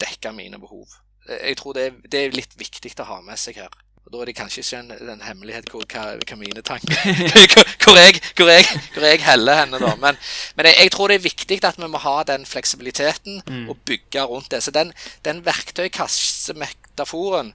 dekke 0.00 0.32
mine 0.36 0.58
behov. 0.60 0.88
Jeg 1.28 1.56
tror 1.60 1.72
det 1.76 1.82
er, 1.86 1.92
det 2.10 2.18
er 2.20 2.36
litt 2.36 2.54
viktig 2.58 2.92
å 3.00 3.10
ha 3.10 3.18
med 3.24 3.38
seg 3.38 3.54
her. 3.60 3.72
Og 4.00 4.08
Da 4.12 4.16
er 4.22 4.26
det 4.30 4.38
kanskje 4.38 4.60
ikke 4.64 4.78
en, 4.80 4.90
en 5.12 5.22
hemmelighet 5.22 5.66
hvor, 5.70 5.82
hva, 5.84 6.36
mine 6.40 6.62
tanker 6.64 6.96
hvor, 7.84 7.96
jeg, 7.98 8.12
hvor, 8.36 8.48
jeg, 8.48 8.64
hvor 8.94 9.04
jeg 9.04 9.26
heller 9.26 9.54
henne, 9.60 9.78
da. 9.82 9.90
Men, 10.00 10.14
men 10.56 10.66
jeg, 10.70 10.76
jeg, 10.80 10.90
tror 10.94 11.06
det 11.08 11.16
er 11.18 11.28
viktig 11.28 11.56
at 11.68 11.78
vi 11.78 11.88
må 11.90 11.98
ha 12.02 12.16
den 12.26 12.42
fleksibiliteten 12.48 13.34
mm. 13.46 13.66
og 13.70 13.76
bygge 13.88 14.20
rundt 14.24 14.50
det. 14.54 14.60
Så 14.64 14.70
den, 14.74 14.88
den 15.24 15.38
verktøykassemetaforen, 15.46 17.48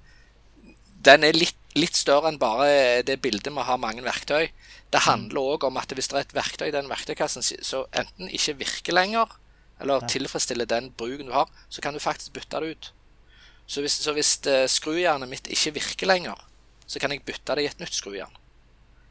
den 1.05 1.23
er 1.25 1.33
litt, 1.37 1.59
litt, 1.77 1.97
større 1.97 2.27
enn 2.31 2.39
bare 2.41 3.01
det 3.05 3.23
bildet 3.23 3.53
med 3.53 3.63
å 3.65 3.69
ha 3.71 3.77
mange 3.81 4.03
verktøy. 4.05 4.45
Det 4.93 5.07
handler 5.09 5.41
òg 5.55 5.61
om 5.67 5.77
at 5.81 5.91
hvis 5.91 6.09
det 6.11 6.17
er 6.17 6.23
et 6.27 6.37
verktøy 6.37 6.67
i 6.69 6.77
den 6.77 6.91
verktøykassen 6.91 7.43
som 7.43 7.81
enten 7.91 8.25
ikke 8.29 8.59
virker 8.61 8.93
lenger, 8.95 9.27
eller 9.82 10.01
ja. 10.01 10.07
tilfredsstiller 10.11 10.69
den 10.69 10.91
bruken 10.97 11.28
du 11.30 11.36
har, 11.36 11.51
så 11.69 11.82
kan 11.82 11.93
du 11.93 11.99
faktisk 11.99 12.34
bytte 12.34 12.61
det 12.63 12.76
ut. 12.76 12.93
Så 13.67 13.82
hvis, 13.82 13.97
så 14.05 14.13
hvis 14.13 14.38
uh, 14.47 14.65
skrujernet 14.69 15.30
mitt 15.30 15.47
ikke 15.51 15.73
virker 15.80 16.09
lenger, 16.09 16.41
så 16.86 17.01
kan 17.01 17.11
jeg 17.11 17.26
bytte 17.26 17.55
det 17.57 17.65
i 17.65 17.69
et 17.71 17.82
nytt 17.82 17.97
skrujern. 17.97 18.41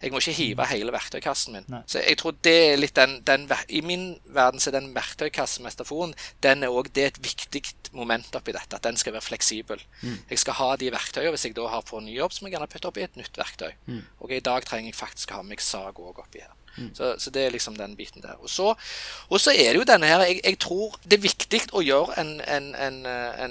Jeg 0.04 0.12
må 0.12 0.20
ikke 0.20 0.34
hive 0.36 0.60
mm. 0.60 0.68
hele 0.68 0.92
verktøykassen 0.92 1.54
min. 1.56 1.66
Nei. 1.70 1.80
Så 1.88 2.02
jeg 2.02 2.18
tror 2.20 2.34
det 2.44 2.54
er 2.66 2.74
litt 2.76 2.96
den, 2.98 3.16
den, 3.24 3.46
I 3.72 3.80
min 3.86 4.02
verden 4.36 4.60
så 4.60 4.68
er 4.70 4.76
den 4.76 4.90
verktøykassemetaforen 4.96 6.12
den 6.44 6.66
er 6.66 6.74
også, 6.74 6.92
det 6.96 7.04
er 7.04 7.12
et 7.12 7.20
viktig 7.24 7.62
moment 7.96 8.36
oppi 8.36 8.52
dette. 8.52 8.76
At 8.76 8.84
den 8.84 8.98
skal 9.00 9.16
være 9.16 9.24
fleksibel. 9.24 9.80
Mm. 10.02 10.18
Jeg 10.30 10.42
skal 10.42 10.58
ha 10.60 10.68
de 10.80 10.90
verktøyene. 10.92 11.32
Hvis 11.32 11.46
jeg 11.48 11.56
da 11.56 11.70
har 11.72 11.86
på 11.88 12.02
en 12.02 12.08
ny 12.10 12.18
jobb, 12.18 12.34
så 12.34 12.44
må 12.44 12.50
jeg 12.50 12.58
gjerne 12.58 12.68
putte 12.74 12.90
oppi 12.90 13.06
et 13.06 13.16
nytt 13.20 13.40
verktøy. 13.40 13.72
Mm. 13.86 14.02
Og 14.20 14.36
i 14.36 14.42
dag 14.44 14.68
trenger 14.68 14.92
jeg 14.92 14.98
faktisk 14.98 15.32
å 15.32 15.40
ha 15.40 15.46
meg 15.46 15.64
sag 15.64 16.02
òg 16.02 16.20
oppi 16.26 16.44
her. 16.44 16.52
Mm. 16.76 16.94
Så, 16.94 17.14
så, 17.18 17.30
det 17.30 17.44
er 17.44 17.50
liksom 17.54 17.76
den 17.76 17.96
biten 17.96 18.22
der. 18.22 18.34
Og 18.42 18.50
så, 18.50 18.74
og 19.28 19.40
så 19.40 19.50
er 19.50 19.72
det 19.72 19.80
jo 19.80 19.86
denne 19.88 20.06
her 20.10 20.24
jeg, 20.26 20.40
jeg, 20.44 20.58
tror 20.58 20.96
det 21.04 21.18
er 21.18 21.22
viktig 21.22 21.60
å 21.72 21.82
gjøre 21.84 22.18
en, 22.20 22.40
en, 22.40 22.74
en, 22.74 23.06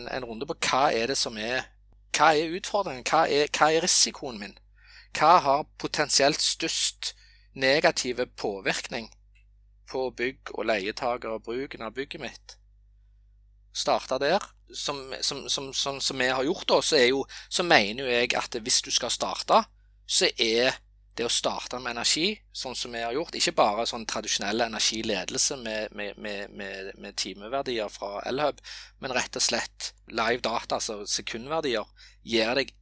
en, 0.08 0.26
runde 0.28 0.48
på 0.50 0.58
hva 0.68 0.90
er 0.92 1.14
det 1.14 1.18
som 1.20 1.38
er 1.38 1.70
Hva 2.14 2.34
er 2.38 2.52
utfordringen? 2.54 3.06
Hva 3.10 3.24
er, 3.26 3.48
hva 3.50 3.72
er 3.74 3.82
risikoen 3.82 4.38
min? 4.38 4.58
Hva 5.18 5.38
har 5.42 5.64
potensielt 5.82 6.42
størst 6.42 7.16
negative 7.58 8.28
påvirkning 8.38 9.08
på 9.90 10.10
bygg 10.18 10.54
og 10.54 10.68
leietaker 10.70 11.34
og 11.34 11.44
bruken 11.48 11.82
av 11.82 11.96
bygget 11.98 12.22
mitt? 12.22 12.58
Starta 13.74 14.20
der. 14.22 14.46
Som, 14.74 15.14
som, 15.22 15.48
som, 15.50 15.74
som, 16.02 16.20
vi 16.20 16.30
har 16.30 16.44
gjort, 16.44 16.66
da, 16.70 16.80
så, 16.82 16.98
jo, 16.98 17.26
så 17.50 17.66
mener 17.66 18.06
jo 18.06 18.10
jeg 18.10 18.32
at 18.38 18.56
hvis 18.62 18.82
du 18.82 18.90
skal 18.94 19.12
starte, 19.14 19.60
så 20.06 20.30
er 20.38 20.78
det 21.18 21.26
å 21.28 21.32
starte 21.32 21.78
med 21.80 21.94
energi, 21.94 22.32
sånn 22.56 22.76
som 22.78 22.94
vi 22.96 23.02
har 23.04 23.14
gjort, 23.14 23.36
ikke 23.38 23.56
bare 23.58 23.86
sånn 23.90 24.06
tradisjonell 24.10 24.66
energiledelse 24.66 25.58
med, 25.62 25.94
med, 25.94 26.18
med, 26.18 26.94
med 26.98 27.18
timeverdier 27.22 27.92
fra 27.94 28.22
Elhub, 28.30 28.62
men 29.04 29.14
rett 29.14 29.38
og 29.38 29.46
slett 29.46 29.92
live 30.10 30.42
data, 30.42 30.80
altså 30.80 31.04
sekundverdier, 31.10 31.86
gir 32.26 32.56
deg 32.58 32.74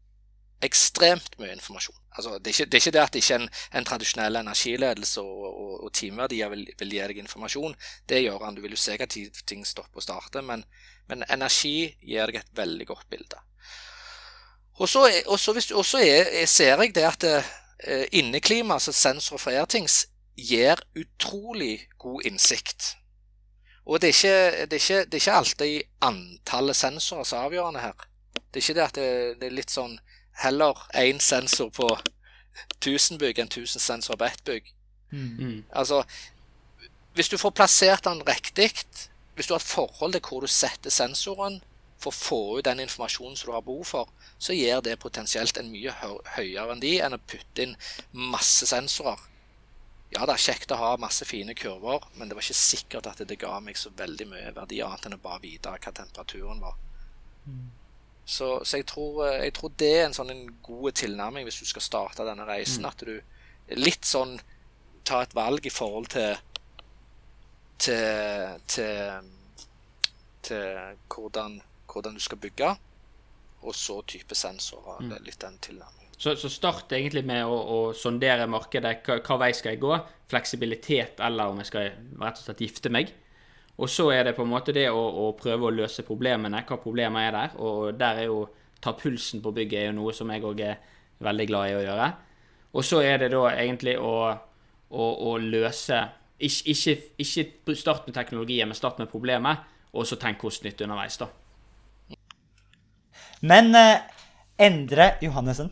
ekstremt 0.62 1.36
mye 1.42 1.56
informasjon. 1.58 1.98
Altså, 2.12 2.38
det, 2.38 2.52
er 2.52 2.56
ikke, 2.56 2.66
det, 2.70 2.78
er 2.78 2.84
ikke, 2.84 2.94
det 2.96 3.02
at 3.02 3.18
ikke 3.18 3.38
en, 3.40 3.48
en 3.80 3.88
tradisjonell 3.88 4.40
energiledelse 4.44 5.24
og, 5.24 5.46
og, 5.50 5.76
og 5.88 5.94
timeverdier 5.98 6.52
vil, 6.54 6.66
vil, 6.78 6.96
gi 6.96 7.06
deg 7.12 7.22
informasjon. 7.24 7.76
Det 8.08 8.20
gjør 8.22 8.46
han. 8.46 8.58
Du 8.58 8.62
vil 8.64 8.76
jo 8.76 8.80
se 8.80 8.98
hva 9.00 9.08
ting 9.10 9.66
stopper 9.68 10.04
og 10.04 10.06
starter, 10.06 10.46
men, 10.46 10.64
men 11.10 11.26
energi 11.34 11.90
gir 12.06 12.30
deg 12.30 12.44
et 12.44 12.54
veldig 12.62 12.88
godt 12.92 13.10
bilde. 13.12 13.42
Og 14.82 14.90
så, 14.90 15.08
ser 16.50 16.86
jeg 16.86 16.94
det 16.96 17.10
at 17.10 17.26
Eh, 17.28 17.58
inneklima, 18.12 18.74
altså 18.78 18.94
sensor 18.94 19.40
for 19.42 19.52
airtings, 19.52 20.06
gir 20.38 20.82
utrolig 20.96 21.88
god 22.00 22.22
innsikt. 22.26 22.96
Og 23.86 24.02
det 24.02 24.10
er 24.10 24.14
ikke, 24.14 24.66
det 24.66 24.74
er 24.74 24.84
ikke, 24.84 25.06
det 25.06 25.14
er 25.14 25.24
ikke 25.24 25.38
alltid 25.40 25.82
antallet 26.02 26.76
sensorer 26.76 27.24
som 27.24 27.40
er 27.40 27.48
avgjørende 27.50 27.80
her. 27.82 28.06
Det 28.36 28.60
er 28.60 28.64
ikke 28.66 28.78
det 28.78 28.84
at 28.86 28.96
det, 28.96 29.08
det 29.42 29.48
er 29.48 29.58
litt 29.58 29.74
sånn 29.74 29.98
heller 30.44 30.78
én 30.98 31.20
sensor 31.20 31.72
på 31.74 31.88
1000 32.80 33.20
bygg 33.22 33.42
enn 33.42 33.50
1000 33.50 33.82
sensorer 33.82 34.20
på 34.22 34.30
ett 34.30 34.44
bygg. 34.46 34.70
Mm. 35.12 35.64
Altså, 35.76 36.04
hvis 37.14 37.30
du 37.30 37.38
får 37.38 37.56
plassert 37.56 38.06
den 38.06 38.22
riktig, 38.28 38.72
hvis 39.36 39.48
du 39.48 39.54
har 39.54 39.60
et 39.60 39.68
forhold 39.68 40.14
til 40.16 40.24
hvor 40.28 40.46
du 40.46 40.48
setter 40.48 40.94
sensoren 40.94 41.60
for 42.02 42.12
å 42.12 42.18
få 42.18 42.40
ut 42.58 42.68
den 42.68 42.82
informasjonen 42.84 43.38
som 43.38 43.52
du 43.52 43.56
har 43.56 43.66
behov 43.66 43.86
for, 43.88 44.14
så 44.42 44.56
gir 44.58 44.82
det 44.86 45.00
potensielt 45.02 45.58
en 45.62 45.72
mye 45.72 45.94
høyere 46.36 46.74
enn 46.74 46.84
de 46.84 46.96
enn 47.02 47.18
å 47.18 47.22
putte 47.22 47.66
inn 47.66 47.76
masse 48.12 48.68
sensorer. 48.70 49.20
Ja, 50.12 50.26
det 50.28 50.36
er 50.36 50.44
kjekt 50.44 50.74
å 50.76 50.80
ha 50.80 50.96
masse 51.00 51.24
fine 51.24 51.54
kurver, 51.56 52.04
men 52.20 52.28
det 52.28 52.36
var 52.36 52.44
ikke 52.44 52.60
sikkert 52.60 53.08
at 53.08 53.22
det 53.28 53.40
ga 53.40 53.54
meg 53.64 53.78
så 53.80 53.94
veldig 53.96 54.28
mye 54.28 54.56
verdi 54.58 54.82
annet 54.84 55.08
enn 55.08 55.16
å 55.16 55.22
bare 55.24 55.44
vite 55.46 55.72
hva 55.72 55.94
temperaturen 55.96 56.60
var. 56.64 56.76
Så, 58.26 58.50
så 58.66 58.78
jeg, 58.82 58.86
tror, 58.92 59.24
eh, 59.28 59.46
jeg 59.48 59.56
tror 59.58 59.72
det 59.82 59.92
er 59.98 60.06
en 60.06 60.16
sånn 60.16 60.34
en 60.34 60.44
god 60.64 60.98
tilnærming 61.00 61.48
hvis 61.48 61.62
du 61.64 61.70
skal 61.70 61.84
starte 61.84 62.28
denne 62.28 62.46
reisen. 62.48 62.86
At 62.88 63.02
du 63.08 63.18
litt 63.80 64.08
sånn 64.08 64.38
tar 65.08 65.26
et 65.26 65.36
valg 65.36 65.66
i 65.66 65.74
forhold 65.74 66.12
til 66.14 66.36
til, 67.82 68.62
til, 68.70 69.30
til 70.46 70.98
hvordan, 71.10 71.62
hvordan 71.92 72.18
du 72.18 72.24
skal 72.24 72.40
bygge, 72.42 72.76
og 73.62 73.76
så 73.78 74.00
type 74.10 74.36
sensorer. 74.38 75.02
Det 75.06 75.18
er 75.20 75.26
litt 75.26 75.42
den 75.42 75.58
tilnærmingen. 75.62 75.98
Så, 76.22 76.36
så 76.38 76.50
start 76.54 76.94
egentlig 76.94 77.24
med 77.26 77.46
å, 77.50 77.56
å 77.58 77.78
sondere 77.98 78.46
markedet. 78.50 79.00
Hva, 79.06 79.18
hva 79.26 79.38
vei 79.42 79.52
skal 79.58 79.74
jeg 79.74 79.82
gå? 79.82 79.96
Fleksibilitet, 80.30 81.22
eller 81.26 81.50
om 81.50 81.62
jeg 81.62 81.70
skal 81.72 81.88
rett 82.22 82.42
og 82.42 82.46
slett 82.46 82.62
gifte 82.62 82.92
meg. 82.94 83.10
Og 83.82 83.90
så 83.90 84.12
er 84.14 84.28
det 84.28 84.36
på 84.38 84.46
en 84.46 84.52
måte 84.52 84.74
det 84.76 84.86
å, 84.94 85.00
å 85.02 85.32
prøve 85.38 85.70
å 85.70 85.74
løse 85.74 86.06
problemene. 86.06 86.62
Hva 86.68 86.78
problemer 86.82 87.26
er 87.26 87.38
der? 87.38 87.56
Og 87.66 87.98
der 87.98 88.22
er 88.22 88.30
jo 88.30 88.44
ta 88.82 88.94
pulsen 88.98 89.42
på 89.42 89.54
bygget 89.56 89.80
er 89.80 89.90
jo 89.90 89.98
noe 89.98 90.14
som 90.14 90.30
jeg 90.34 90.46
òg 90.46 90.62
er 90.66 90.78
veldig 91.22 91.48
glad 91.50 91.72
i 91.72 91.76
å 91.80 91.84
gjøre. 91.88 92.08
Og 92.78 92.86
så 92.86 93.02
er 93.06 93.18
det 93.24 93.32
da 93.34 93.44
egentlig 93.52 93.98
å, 94.00 94.14
å, 94.90 95.10
å 95.32 95.36
løse 95.42 96.00
ikke, 96.42 96.74
ikke, 96.74 96.96
ikke 97.22 97.78
start 97.78 98.08
med 98.08 98.18
teknologien, 98.18 98.70
men 98.70 98.78
start 98.78 99.02
med 99.02 99.10
problemet, 99.12 99.66
og 99.94 100.08
så 100.08 100.18
tenk 100.22 100.40
kost-nytt 100.42 100.82
underveis, 100.86 101.20
da. 101.22 101.28
Men 103.42 103.76
eh, 103.76 104.02
Endre 104.62 105.16
Johannessen, 105.22 105.72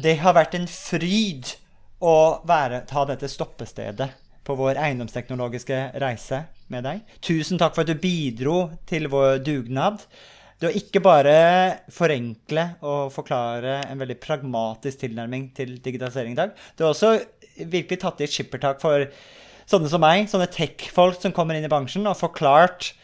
det 0.00 0.16
har 0.22 0.36
vært 0.36 0.56
en 0.56 0.68
fryd 0.70 1.52
å 2.00 2.42
være, 2.48 2.84
ta 2.88 3.04
dette 3.08 3.28
stoppestedet 3.28 4.08
på 4.46 4.56
vår 4.56 4.78
eiendomsteknologiske 4.80 5.80
reise 6.00 6.44
med 6.72 6.86
deg. 6.86 7.02
Tusen 7.24 7.60
takk 7.60 7.76
for 7.76 7.84
at 7.84 7.92
du 7.92 8.00
bidro 8.00 8.58
til 8.88 9.10
vår 9.12 9.42
dugnad. 9.44 10.04
Det 10.56 10.70
å 10.70 10.76
ikke 10.78 11.02
bare 11.04 11.36
forenkle 11.92 12.64
og 12.86 13.12
forklare 13.12 13.82
en 13.90 14.00
veldig 14.00 14.16
pragmatisk 14.22 15.02
tilnærming 15.02 15.50
til 15.56 15.76
digitalisering 15.84 16.32
i 16.32 16.38
dag, 16.38 16.54
det 16.56 16.86
har 16.86 16.94
også 16.94 17.66
virkelig 17.68 18.00
tatt 18.00 18.22
i 18.22 18.26
et 18.26 18.32
skippertak 18.32 18.80
for 18.80 19.04
sånne 19.68 19.90
som 19.92 20.00
meg, 20.00 20.30
sånne 20.30 20.48
tech-folk 20.52 21.20
som 21.20 21.34
kommer 21.36 21.58
inn 21.58 21.66
i 21.66 21.72
bransjen, 21.72 22.08
og 22.08 22.16
forklart 22.16 22.94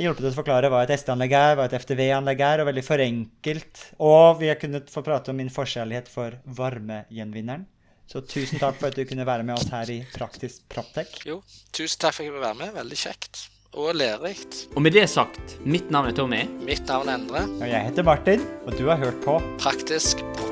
hjulpet 0.00 0.28
oss 0.28 0.36
å 0.36 0.40
forklare 0.40 0.70
hva 0.72 0.82
et 0.84 0.94
SD-anlegg 0.96 1.34
er, 1.36 1.56
hva 1.58 1.68
et 1.68 1.76
FTV-anlegg 1.78 2.42
er, 2.46 2.62
og 2.62 2.70
veldig 2.70 2.84
forenkelt. 2.86 3.84
Og 4.02 4.40
vi 4.40 4.50
har 4.52 4.60
kunnet 4.60 4.90
få 4.92 5.04
prate 5.06 5.32
om 5.32 5.40
min 5.40 5.52
forkjærlighet 5.52 6.10
for 6.12 6.38
varmegjenvinneren. 6.58 7.66
Så 8.12 8.20
tusen 8.28 8.60
takk 8.60 8.76
for 8.80 8.90
at 8.90 8.98
du 8.98 9.06
kunne 9.08 9.24
være 9.24 9.46
med 9.46 9.56
oss 9.56 9.70
her 9.72 9.88
i 9.92 10.02
Praktisk 10.12 10.66
Proptech. 10.72 11.14
Jo, 11.28 11.40
tusen 11.72 12.02
takk 12.02 12.18
for 12.18 12.24
at 12.24 12.28
jeg 12.28 12.34
fikk 12.34 12.44
være 12.44 12.60
med. 12.60 12.74
Veldig 12.76 13.00
kjekt. 13.06 13.46
Og 13.72 13.94
lærerikt. 13.96 14.66
Og 14.76 14.84
med 14.84 14.92
det 14.92 15.06
sagt, 15.08 15.56
mitt 15.64 15.88
navn 15.92 16.10
er 16.10 16.16
Tommy. 16.18 16.42
Mitt 16.66 16.84
navn 16.90 17.08
er 17.08 17.22
Endre. 17.22 17.46
Og 17.56 17.68
jeg 17.72 17.88
heter 17.88 18.04
Martin, 18.04 18.44
og 18.66 18.76
du 18.76 18.84
har 18.92 19.00
hørt 19.00 19.22
på 19.24 19.40
Praktisk 19.62 20.20
Proptech. 20.20 20.51